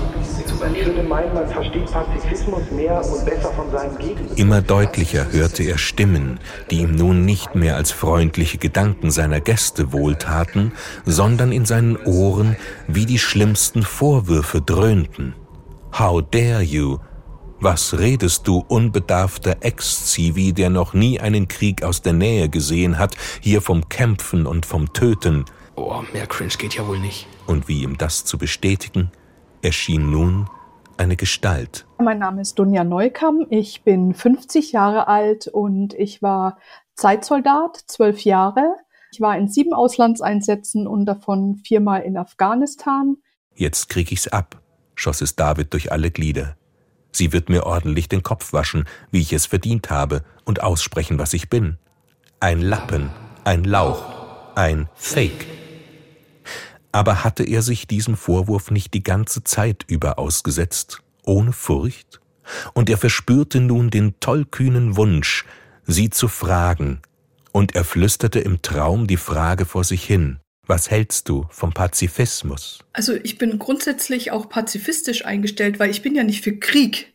Ich 0.75 0.87
würde 0.87 1.03
meinen, 1.03 1.35
man 1.35 1.49
versteht 1.49 1.91
Pazifismus 1.91 2.71
mehr 2.71 3.05
und 3.05 3.25
besser 3.25 3.51
von 3.53 3.71
seinem 3.71 3.99
Gegenüber. 3.99 4.37
Immer 4.37 4.63
deutlicher 4.63 5.33
hörte 5.33 5.63
er 5.63 5.79
Stimmen, 5.79 6.39
die 6.71 6.81
ihm 6.81 6.95
nun 6.95 7.25
nicht 7.25 7.55
mehr 7.55 7.77
als 7.77 7.93
freundliche 7.93 8.59
Gedanken 8.59 9.11
seiner 9.11 9.41
Gäste 9.41 9.93
wohltaten, 10.25 10.73
sondern 11.05 11.53
in 11.53 11.65
seinen 11.65 11.97
Ohren 11.97 12.57
wie 12.87 13.07
die 13.07 13.19
schlimmsten 13.19 13.83
Vorwürfe 13.83 14.61
dröhnten. 14.61 15.35
How 15.99 16.23
dare 16.23 16.63
you? 16.63 16.99
Was 17.61 17.99
redest 17.99 18.47
du, 18.47 18.65
unbedarfter 18.67 19.57
Ex-Zivi, 19.61 20.53
der 20.53 20.71
noch 20.71 20.93
nie 20.93 21.21
einen 21.21 21.49
Krieg 21.49 21.83
aus 21.83 22.03
der 22.03 22.13
Nähe 22.13 22.49
gesehen 22.49 22.99
hat, 22.99 23.17
hier 23.41 23.63
vom 23.63 23.89
Kämpfen 23.89 24.47
und 24.47 24.67
vom 24.67 24.93
Töten? 24.93 25.45
Oh, 25.77 26.03
mehr 26.13 26.27
Cringe 26.27 26.53
geht 26.59 26.75
ja 26.75 26.87
wohl 26.87 26.99
nicht. 26.99 27.27
Und 27.47 27.69
wie 27.69 27.83
ihm 27.83 27.97
das 27.97 28.25
zu 28.25 28.39
bestätigen, 28.39 29.11
erschien 29.63 30.11
nun 30.11 30.49
eine 30.97 31.17
Gestalt. 31.17 31.87
Mein 31.99 32.19
Name 32.19 32.43
ist 32.43 32.59
Dunja 32.59 32.85
Neukamm. 32.85 33.47
Ich 33.51 33.83
bin 33.83 34.15
50 34.15 34.73
Jahre 34.73 35.09
alt 35.09 35.49
und 35.49 35.95
ich 35.95 36.23
war 36.23 36.59
Zeitsoldat, 36.95 37.77
zwölf 37.87 38.21
Jahre. 38.25 38.77
Ich 39.15 39.21
war 39.21 39.39
in 39.39 39.47
sieben 39.47 39.73
Auslandseinsätzen 39.73 40.89
und 40.89 41.07
davon 41.07 41.55
viermal 41.55 42.03
in 42.03 42.17
Afghanistan. 42.17 43.17
Jetzt 43.55 43.89
krieg 43.89 44.11
ich's 44.11 44.27
ab, 44.27 44.61
schoss 44.97 45.21
es 45.21 45.37
David 45.37 45.73
durch 45.73 45.93
alle 45.93 46.11
Glieder. 46.11 46.57
Sie 47.13 47.33
wird 47.33 47.49
mir 47.49 47.65
ordentlich 47.65 48.09
den 48.09 48.25
Kopf 48.25 48.53
waschen, 48.53 48.89
wie 49.13 49.21
ich 49.21 49.33
es 49.33 49.47
verdient 49.47 49.89
habe, 49.89 50.25
und 50.45 50.65
aussprechen, 50.65 51.17
was 51.17 51.33
ich 51.33 51.49
bin. 51.49 51.79
Ein 52.41 52.61
Lappen, 52.61 53.11
ein 53.45 53.63
Lauch, 53.63 54.03
ein 54.57 54.89
Fake. 54.97 55.47
Aber 56.91 57.23
hatte 57.23 57.45
er 57.45 57.63
sich 57.63 57.87
diesem 57.87 58.17
Vorwurf 58.17 58.73
nicht 58.73 58.95
die 58.95 59.05
ganze 59.05 59.45
Zeit 59.45 59.85
über 59.87 60.19
ausgesetzt, 60.19 61.05
ohne 61.25 61.53
Furcht? 61.53 62.21
Und 62.73 62.91
er 62.91 62.99
verspürte 62.99 63.61
nun 63.61 63.91
den 63.91 64.19
tollkühnen 64.19 64.97
Wunsch, 64.97 65.45
sie 65.85 66.11
zu 66.11 66.27
fragen, 66.27 67.01
und 67.55 67.77
er 67.77 67.85
flüsterte 67.85 68.41
im 68.41 68.63
Traum 68.63 69.07
die 69.07 69.17
Frage 69.17 69.65
vor 69.65 69.85
sich 69.85 70.05
hin. 70.05 70.41
Was 70.67 70.91
hältst 70.91 71.29
du 71.29 71.47
vom 71.51 71.73
Pazifismus? 71.73 72.81
Also 72.93 73.15
ich 73.15 73.39
bin 73.39 73.59
grundsätzlich 73.59 74.33
auch 74.33 74.49
pazifistisch 74.49 75.25
eingestellt, 75.25 75.79
weil 75.79 75.91
ich 75.91 76.03
bin 76.03 76.17
ja 76.17 76.25
nicht 76.25 76.43
für 76.43 76.57
Krieg. 76.57 77.14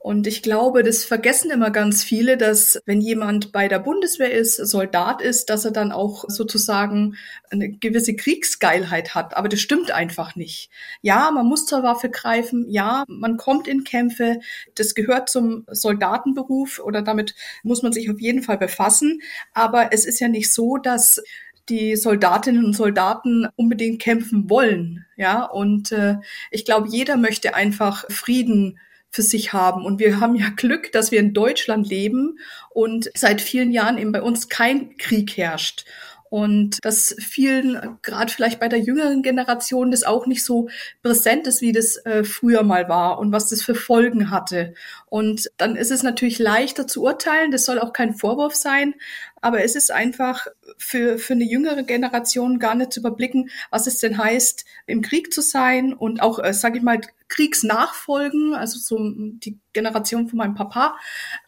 Und 0.00 0.26
ich 0.26 0.42
glaube, 0.42 0.82
das 0.82 1.04
vergessen 1.04 1.50
immer 1.50 1.70
ganz 1.70 2.04
viele, 2.04 2.36
dass 2.36 2.80
wenn 2.86 3.00
jemand 3.00 3.52
bei 3.52 3.68
der 3.68 3.80
Bundeswehr 3.80 4.32
ist, 4.32 4.56
Soldat 4.56 5.20
ist, 5.20 5.50
dass 5.50 5.64
er 5.64 5.72
dann 5.72 5.92
auch 5.92 6.24
sozusagen 6.28 7.16
eine 7.50 7.70
gewisse 7.70 8.14
Kriegsgeilheit 8.14 9.14
hat. 9.14 9.36
Aber 9.36 9.48
das 9.48 9.60
stimmt 9.60 9.90
einfach 9.90 10.36
nicht. 10.36 10.70
Ja, 11.02 11.30
man 11.30 11.46
muss 11.46 11.66
zur 11.66 11.82
Waffe 11.82 12.10
greifen. 12.10 12.66
Ja, 12.68 13.04
man 13.08 13.36
kommt 13.36 13.66
in 13.66 13.84
Kämpfe. 13.84 14.38
Das 14.74 14.94
gehört 14.94 15.28
zum 15.28 15.64
Soldatenberuf 15.68 16.78
oder 16.78 17.02
damit 17.02 17.34
muss 17.62 17.82
man 17.82 17.92
sich 17.92 18.10
auf 18.10 18.20
jeden 18.20 18.42
Fall 18.42 18.58
befassen. 18.58 19.20
Aber 19.52 19.92
es 19.92 20.04
ist 20.04 20.20
ja 20.20 20.28
nicht 20.28 20.52
so, 20.52 20.76
dass 20.76 21.20
die 21.68 21.96
Soldatinnen 21.96 22.64
und 22.64 22.74
Soldaten 22.74 23.46
unbedingt 23.56 24.00
kämpfen 24.00 24.48
wollen, 24.48 25.04
ja. 25.16 25.44
Und 25.44 25.92
äh, 25.92 26.16
ich 26.50 26.64
glaube, 26.64 26.88
jeder 26.88 27.16
möchte 27.16 27.54
einfach 27.54 28.04
Frieden 28.10 28.78
für 29.10 29.22
sich 29.22 29.52
haben. 29.52 29.84
Und 29.84 29.98
wir 29.98 30.20
haben 30.20 30.34
ja 30.34 30.48
Glück, 30.56 30.92
dass 30.92 31.10
wir 31.10 31.20
in 31.20 31.34
Deutschland 31.34 31.88
leben 31.88 32.38
und 32.70 33.10
seit 33.14 33.40
vielen 33.40 33.72
Jahren 33.72 33.98
eben 33.98 34.12
bei 34.12 34.22
uns 34.22 34.48
kein 34.48 34.96
Krieg 34.96 35.36
herrscht. 35.36 35.84
Und 36.30 36.78
dass 36.82 37.16
vielen, 37.18 37.98
gerade 38.02 38.30
vielleicht 38.30 38.60
bei 38.60 38.68
der 38.68 38.80
jüngeren 38.80 39.22
Generation, 39.22 39.90
das 39.90 40.04
auch 40.04 40.26
nicht 40.26 40.44
so 40.44 40.68
präsent 41.02 41.46
ist, 41.46 41.62
wie 41.62 41.72
das 41.72 41.96
äh, 42.04 42.22
früher 42.22 42.62
mal 42.62 42.88
war 42.88 43.18
und 43.18 43.32
was 43.32 43.48
das 43.48 43.62
für 43.62 43.74
Folgen 43.74 44.30
hatte. 44.30 44.74
Und 45.06 45.50
dann 45.56 45.74
ist 45.74 45.90
es 45.90 46.02
natürlich 46.02 46.38
leichter 46.38 46.86
zu 46.86 47.02
urteilen, 47.02 47.50
das 47.50 47.64
soll 47.64 47.78
auch 47.78 47.94
kein 47.94 48.14
Vorwurf 48.14 48.54
sein, 48.54 48.94
aber 49.40 49.64
es 49.64 49.74
ist 49.74 49.90
einfach 49.90 50.46
für, 50.76 51.18
für 51.18 51.32
eine 51.32 51.44
jüngere 51.44 51.82
Generation 51.82 52.58
gar 52.58 52.74
nicht 52.74 52.92
zu 52.92 53.00
überblicken, 53.00 53.48
was 53.70 53.86
es 53.86 53.98
denn 53.98 54.18
heißt, 54.18 54.66
im 54.86 55.00
Krieg 55.00 55.32
zu 55.32 55.40
sein 55.40 55.94
und 55.94 56.20
auch, 56.20 56.38
äh, 56.40 56.52
sage 56.52 56.76
ich 56.76 56.84
mal, 56.84 57.00
Kriegsnachfolgen, 57.28 58.54
also 58.54 58.78
so 58.78 58.98
die 59.00 59.58
Generation 59.72 60.28
von 60.28 60.38
meinem 60.38 60.54
Papa. 60.54 60.96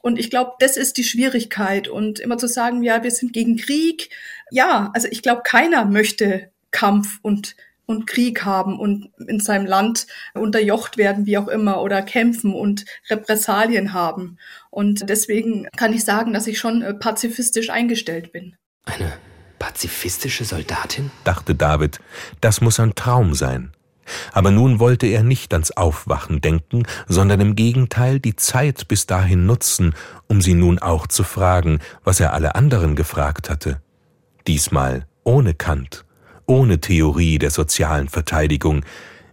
Und 0.03 0.19
ich 0.19 0.31
glaube, 0.31 0.53
das 0.61 0.77
ist 0.77 0.97
die 0.97 1.05
Schwierigkeit. 1.05 1.89
Und 1.89 2.21
immer 2.21 2.39
zu 2.39 2.49
sagen, 2.49 2.83
ja, 2.83 3.03
wir 3.03 3.11
sind 3.11 3.33
gegen 3.33 3.57
Krieg. 3.57 4.11
Ja, 4.51 4.91
also 4.95 5.09
ich 5.11 5.23
glaube, 5.23 5.43
keiner 5.45 5.85
möchte 5.85 6.51
Kampf 6.71 7.19
und 7.23 7.57
und 7.91 8.07
Krieg 8.07 8.45
haben 8.45 8.79
und 8.79 9.11
in 9.27 9.41
seinem 9.41 9.67
Land 9.67 10.07
unterjocht 10.33 10.97
werden, 10.97 11.27
wie 11.27 11.37
auch 11.37 11.49
immer, 11.49 11.83
oder 11.83 12.03
kämpfen 12.03 12.55
und 12.55 12.85
Repressalien 13.11 13.93
haben. 13.93 14.39
Und 14.71 15.09
deswegen 15.11 15.67
kann 15.77 15.93
ich 15.93 16.05
sagen, 16.05 16.33
dass 16.33 16.47
ich 16.47 16.59
schon 16.59 16.83
äh, 16.83 16.95
pazifistisch 16.95 17.69
eingestellt 17.69 18.33
bin. 18.33 18.55
Eine 18.85 19.13
pazifistische 19.59 20.45
Soldatin? 20.45 21.11
dachte 21.25 21.55
David, 21.55 21.99
das 22.41 22.61
muss 22.61 22.81
ein 22.81 22.95
Traum 22.95 23.35
sein. 23.35 23.73
Aber 24.33 24.51
nun 24.51 24.79
wollte 24.79 25.07
er 25.07 25.23
nicht 25.23 25.53
ans 25.53 25.71
Aufwachen 25.71 26.41
denken, 26.41 26.85
sondern 27.07 27.41
im 27.41 27.57
Gegenteil 27.57 28.21
die 28.21 28.37
Zeit 28.37 28.89
bis 28.89 29.07
dahin 29.07 29.47
nutzen, 29.47 29.95
um 30.29 30.41
sie 30.41 30.55
nun 30.55 30.79
auch 30.79 31.07
zu 31.07 31.25
fragen, 31.25 31.81
was 32.05 32.21
er 32.21 32.33
alle 32.33 32.55
anderen 32.55 32.97
gefragt 32.97 33.51
hatte. 33.51 33.81
Diesmal 34.47 35.07
ohne 35.25 35.55
Kant, 35.55 36.05
ohne 36.47 36.81
Theorie 36.81 37.39
der 37.39 37.51
sozialen 37.51 38.09
Verteidigung. 38.09 38.85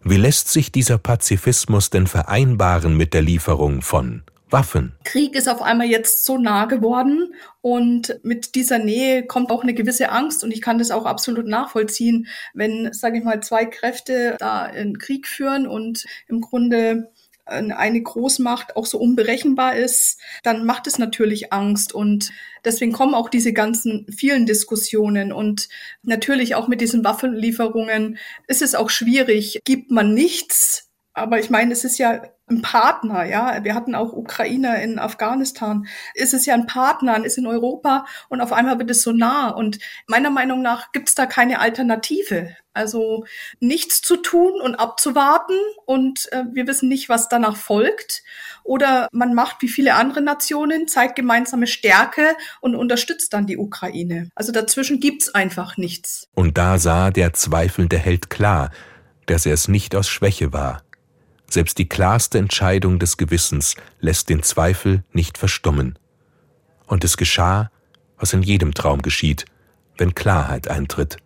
Wie 0.04 0.18
lässt 0.18 0.50
sich 0.50 0.72
dieser 0.72 0.98
Pazifismus 0.98 1.90
denn 1.90 2.08
vereinbaren 2.08 2.96
mit 2.96 3.14
der 3.14 3.22
Lieferung 3.22 3.82
von 3.82 4.24
Waffen? 4.50 4.94
Krieg 5.04 5.36
ist 5.36 5.50
auf 5.50 5.62
einmal 5.62 5.88
jetzt 5.88 6.26
so 6.26 6.38
nah 6.38 6.66
geworden 6.66 7.34
und 7.62 8.20
mit 8.24 8.56
dieser 8.56 8.80
Nähe 8.80 9.26
kommt 9.26 9.52
auch 9.52 9.64
eine 9.64 9.74
gewisse 9.74 10.10
Angst 10.10 10.44
und 10.44 10.52
ich 10.52 10.62
kann 10.62 10.80
das 10.80 10.92
auch 10.92 11.06
absolut 11.06 11.48
nachvollziehen, 11.48 12.28
wenn, 12.54 12.92
sage 12.94 13.18
ich 13.20 13.24
mal, 13.24 13.42
zwei 13.42 13.66
Kräfte 13.66 14.36
da 14.40 14.64
einen 14.64 14.98
Krieg 14.98 15.28
führen 15.28 15.68
und 15.68 16.06
im 16.28 16.42
Grunde 16.42 17.12
eine 17.48 18.02
Großmacht 18.02 18.76
auch 18.76 18.86
so 18.86 19.00
unberechenbar 19.00 19.76
ist, 19.76 20.20
dann 20.44 20.66
macht 20.66 20.88
es 20.88 21.00
natürlich 21.00 21.54
Angst 21.54 21.94
und 21.94 22.32
deswegen 22.66 22.92
kommen 22.92 23.16
auch 23.16 23.30
diese 23.30 23.54
ganzen 23.54 24.06
vielen 24.12 24.46
Diskussionen 24.46 25.32
und 25.32 25.70
natürlich 26.04 26.56
auch 26.56 26.68
mit 26.68 26.82
diesen 26.82 27.04
Waffenlieferungen 27.06 28.18
ist 28.48 28.62
es 28.62 28.76
auch 28.76 28.90
schwierig. 28.90 29.62
Gibt 29.64 29.92
man 29.92 30.14
nichts, 30.14 30.87
aber 31.18 31.40
ich 31.40 31.50
meine, 31.50 31.74
es 31.74 31.84
ist 31.84 31.98
ja 31.98 32.22
ein 32.50 32.62
Partner, 32.62 33.26
ja. 33.26 33.64
Wir 33.64 33.74
hatten 33.76 33.96
auch 33.96 34.14
Ukrainer 34.14 34.80
in 34.82 35.00
Afghanistan. 35.00 35.88
Es 36.16 36.32
ist 36.32 36.46
ja 36.46 36.54
ein 36.54 36.68
Partner, 36.68 37.24
ist 37.26 37.38
in 37.38 37.48
Europa 37.48 38.06
und 38.30 38.40
auf 38.40 38.54
einmal 38.54 38.80
wird 38.80 38.92
es 38.92 39.02
so 39.02 39.12
nah. 39.12 39.50
Und 39.50 39.80
meiner 40.08 40.30
Meinung 40.30 40.62
nach 40.62 40.92
gibt 40.92 41.10
es 41.10 41.16
da 41.16 41.26
keine 41.26 41.60
Alternative. 41.60 42.56
Also 42.74 43.26
nichts 43.60 44.02
zu 44.02 44.18
tun 44.18 44.62
und 44.62 44.76
abzuwarten 44.76 45.58
und 45.86 46.32
äh, 46.32 46.44
wir 46.54 46.68
wissen 46.68 46.88
nicht, 46.88 47.10
was 47.10 47.28
danach 47.28 47.58
folgt. 47.58 48.24
Oder 48.64 49.08
man 49.12 49.34
macht 49.34 49.62
wie 49.62 49.68
viele 49.68 49.96
andere 49.96 50.22
Nationen, 50.22 50.88
zeigt 50.88 51.16
gemeinsame 51.16 51.68
Stärke 51.68 52.36
und 52.62 52.76
unterstützt 52.76 53.34
dann 53.34 53.48
die 53.48 53.58
Ukraine. 53.58 54.30
Also 54.36 54.52
dazwischen 54.52 55.00
gibt's 55.00 55.34
einfach 55.34 55.78
nichts. 55.78 56.28
Und 56.36 56.58
da 56.58 56.78
sah 56.78 57.10
der 57.10 57.34
zweifelnde 57.34 57.98
Held 57.98 58.30
klar, 58.30 58.70
dass 59.26 59.46
er 59.46 59.54
es 59.54 59.68
nicht 59.68 59.96
aus 59.96 60.08
Schwäche 60.08 60.54
war. 60.54 60.87
Selbst 61.50 61.78
die 61.78 61.88
klarste 61.88 62.38
Entscheidung 62.38 63.00
des 63.00 63.18
Gewissens 63.18 63.76
lässt 64.00 64.30
den 64.30 64.44
Zweifel 64.44 65.04
nicht 65.14 65.38
verstummen. 65.38 65.98
Und 66.88 67.04
es 67.04 67.18
geschah, 67.18 67.72
was 68.18 68.34
in 68.34 68.44
jedem 68.44 68.74
Traum 68.74 69.02
geschieht, 69.02 69.46
wenn 69.98 70.14
Klarheit 70.16 70.68
eintritt. 70.68 71.18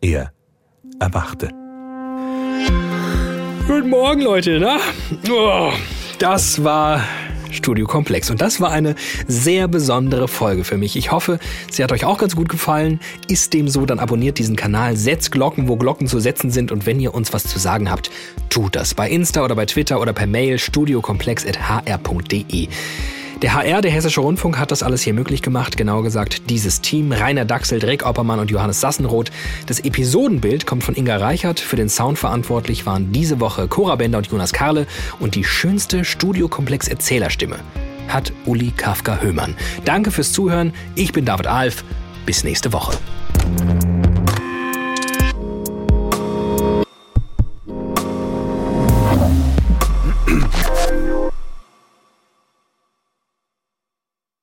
Er 0.00 0.32
erwachte. 0.98 1.48
Guten 3.66 3.88
Morgen, 3.88 4.22
Leute. 4.22 4.58
Na? 4.60 4.78
Oh, 5.30 5.72
das 6.18 6.62
war 6.62 7.02
Studio 7.50 7.86
Komplex. 7.86 8.30
Und 8.30 8.40
das 8.40 8.60
war 8.60 8.70
eine 8.70 8.94
sehr 9.26 9.68
besondere 9.68 10.28
Folge 10.28 10.64
für 10.64 10.76
mich. 10.76 10.96
Ich 10.96 11.12
hoffe, 11.12 11.38
sie 11.70 11.82
hat 11.82 11.92
euch 11.92 12.04
auch 12.04 12.18
ganz 12.18 12.36
gut 12.36 12.48
gefallen. 12.48 13.00
Ist 13.28 13.52
dem 13.52 13.68
so, 13.68 13.86
dann 13.86 13.98
abonniert 13.98 14.38
diesen 14.38 14.56
Kanal, 14.56 14.96
setzt 14.96 15.32
Glocken, 15.32 15.68
wo 15.68 15.76
Glocken 15.76 16.06
zu 16.06 16.20
setzen 16.20 16.50
sind. 16.50 16.72
Und 16.72 16.86
wenn 16.86 17.00
ihr 17.00 17.14
uns 17.14 17.32
was 17.32 17.44
zu 17.44 17.58
sagen 17.58 17.90
habt, 17.90 18.10
tut 18.48 18.76
das 18.76 18.94
bei 18.94 19.08
Insta 19.08 19.44
oder 19.44 19.54
bei 19.54 19.66
Twitter 19.66 20.00
oder 20.00 20.12
per 20.12 20.26
Mail 20.26 20.58
studiokomplex.hr.de. 20.58 22.68
Der 23.42 23.54
HR, 23.54 23.80
der 23.80 23.90
Hessische 23.90 24.20
Rundfunk, 24.20 24.58
hat 24.58 24.70
das 24.70 24.82
alles 24.82 25.00
hier 25.00 25.14
möglich 25.14 25.40
gemacht. 25.40 25.78
Genauer 25.78 26.02
gesagt, 26.02 26.50
dieses 26.50 26.82
Team. 26.82 27.10
Rainer 27.10 27.46
Dachsel, 27.46 27.78
Dreck 27.78 28.04
Oppermann 28.04 28.38
und 28.38 28.50
Johannes 28.50 28.82
Sassenroth. 28.82 29.30
Das 29.66 29.80
Episodenbild 29.80 30.66
kommt 30.66 30.84
von 30.84 30.94
Inga 30.94 31.16
Reichert. 31.16 31.58
Für 31.58 31.76
den 31.76 31.88
Sound 31.88 32.18
verantwortlich 32.18 32.84
waren 32.84 33.12
diese 33.12 33.40
Woche 33.40 33.66
Cora 33.66 33.96
Bender 33.96 34.18
und 34.18 34.26
Jonas 34.26 34.52
Karle. 34.52 34.86
Und 35.20 35.36
die 35.36 35.44
schönste 35.44 36.04
Studiokomplex-Erzählerstimme 36.04 37.56
hat 38.08 38.30
Uli 38.44 38.72
Kafka 38.76 39.20
Höhmann. 39.20 39.54
Danke 39.86 40.10
fürs 40.10 40.32
Zuhören. 40.32 40.74
Ich 40.94 41.12
bin 41.12 41.24
David 41.24 41.46
Alf. 41.46 41.82
Bis 42.26 42.44
nächste 42.44 42.74
Woche. 42.74 42.98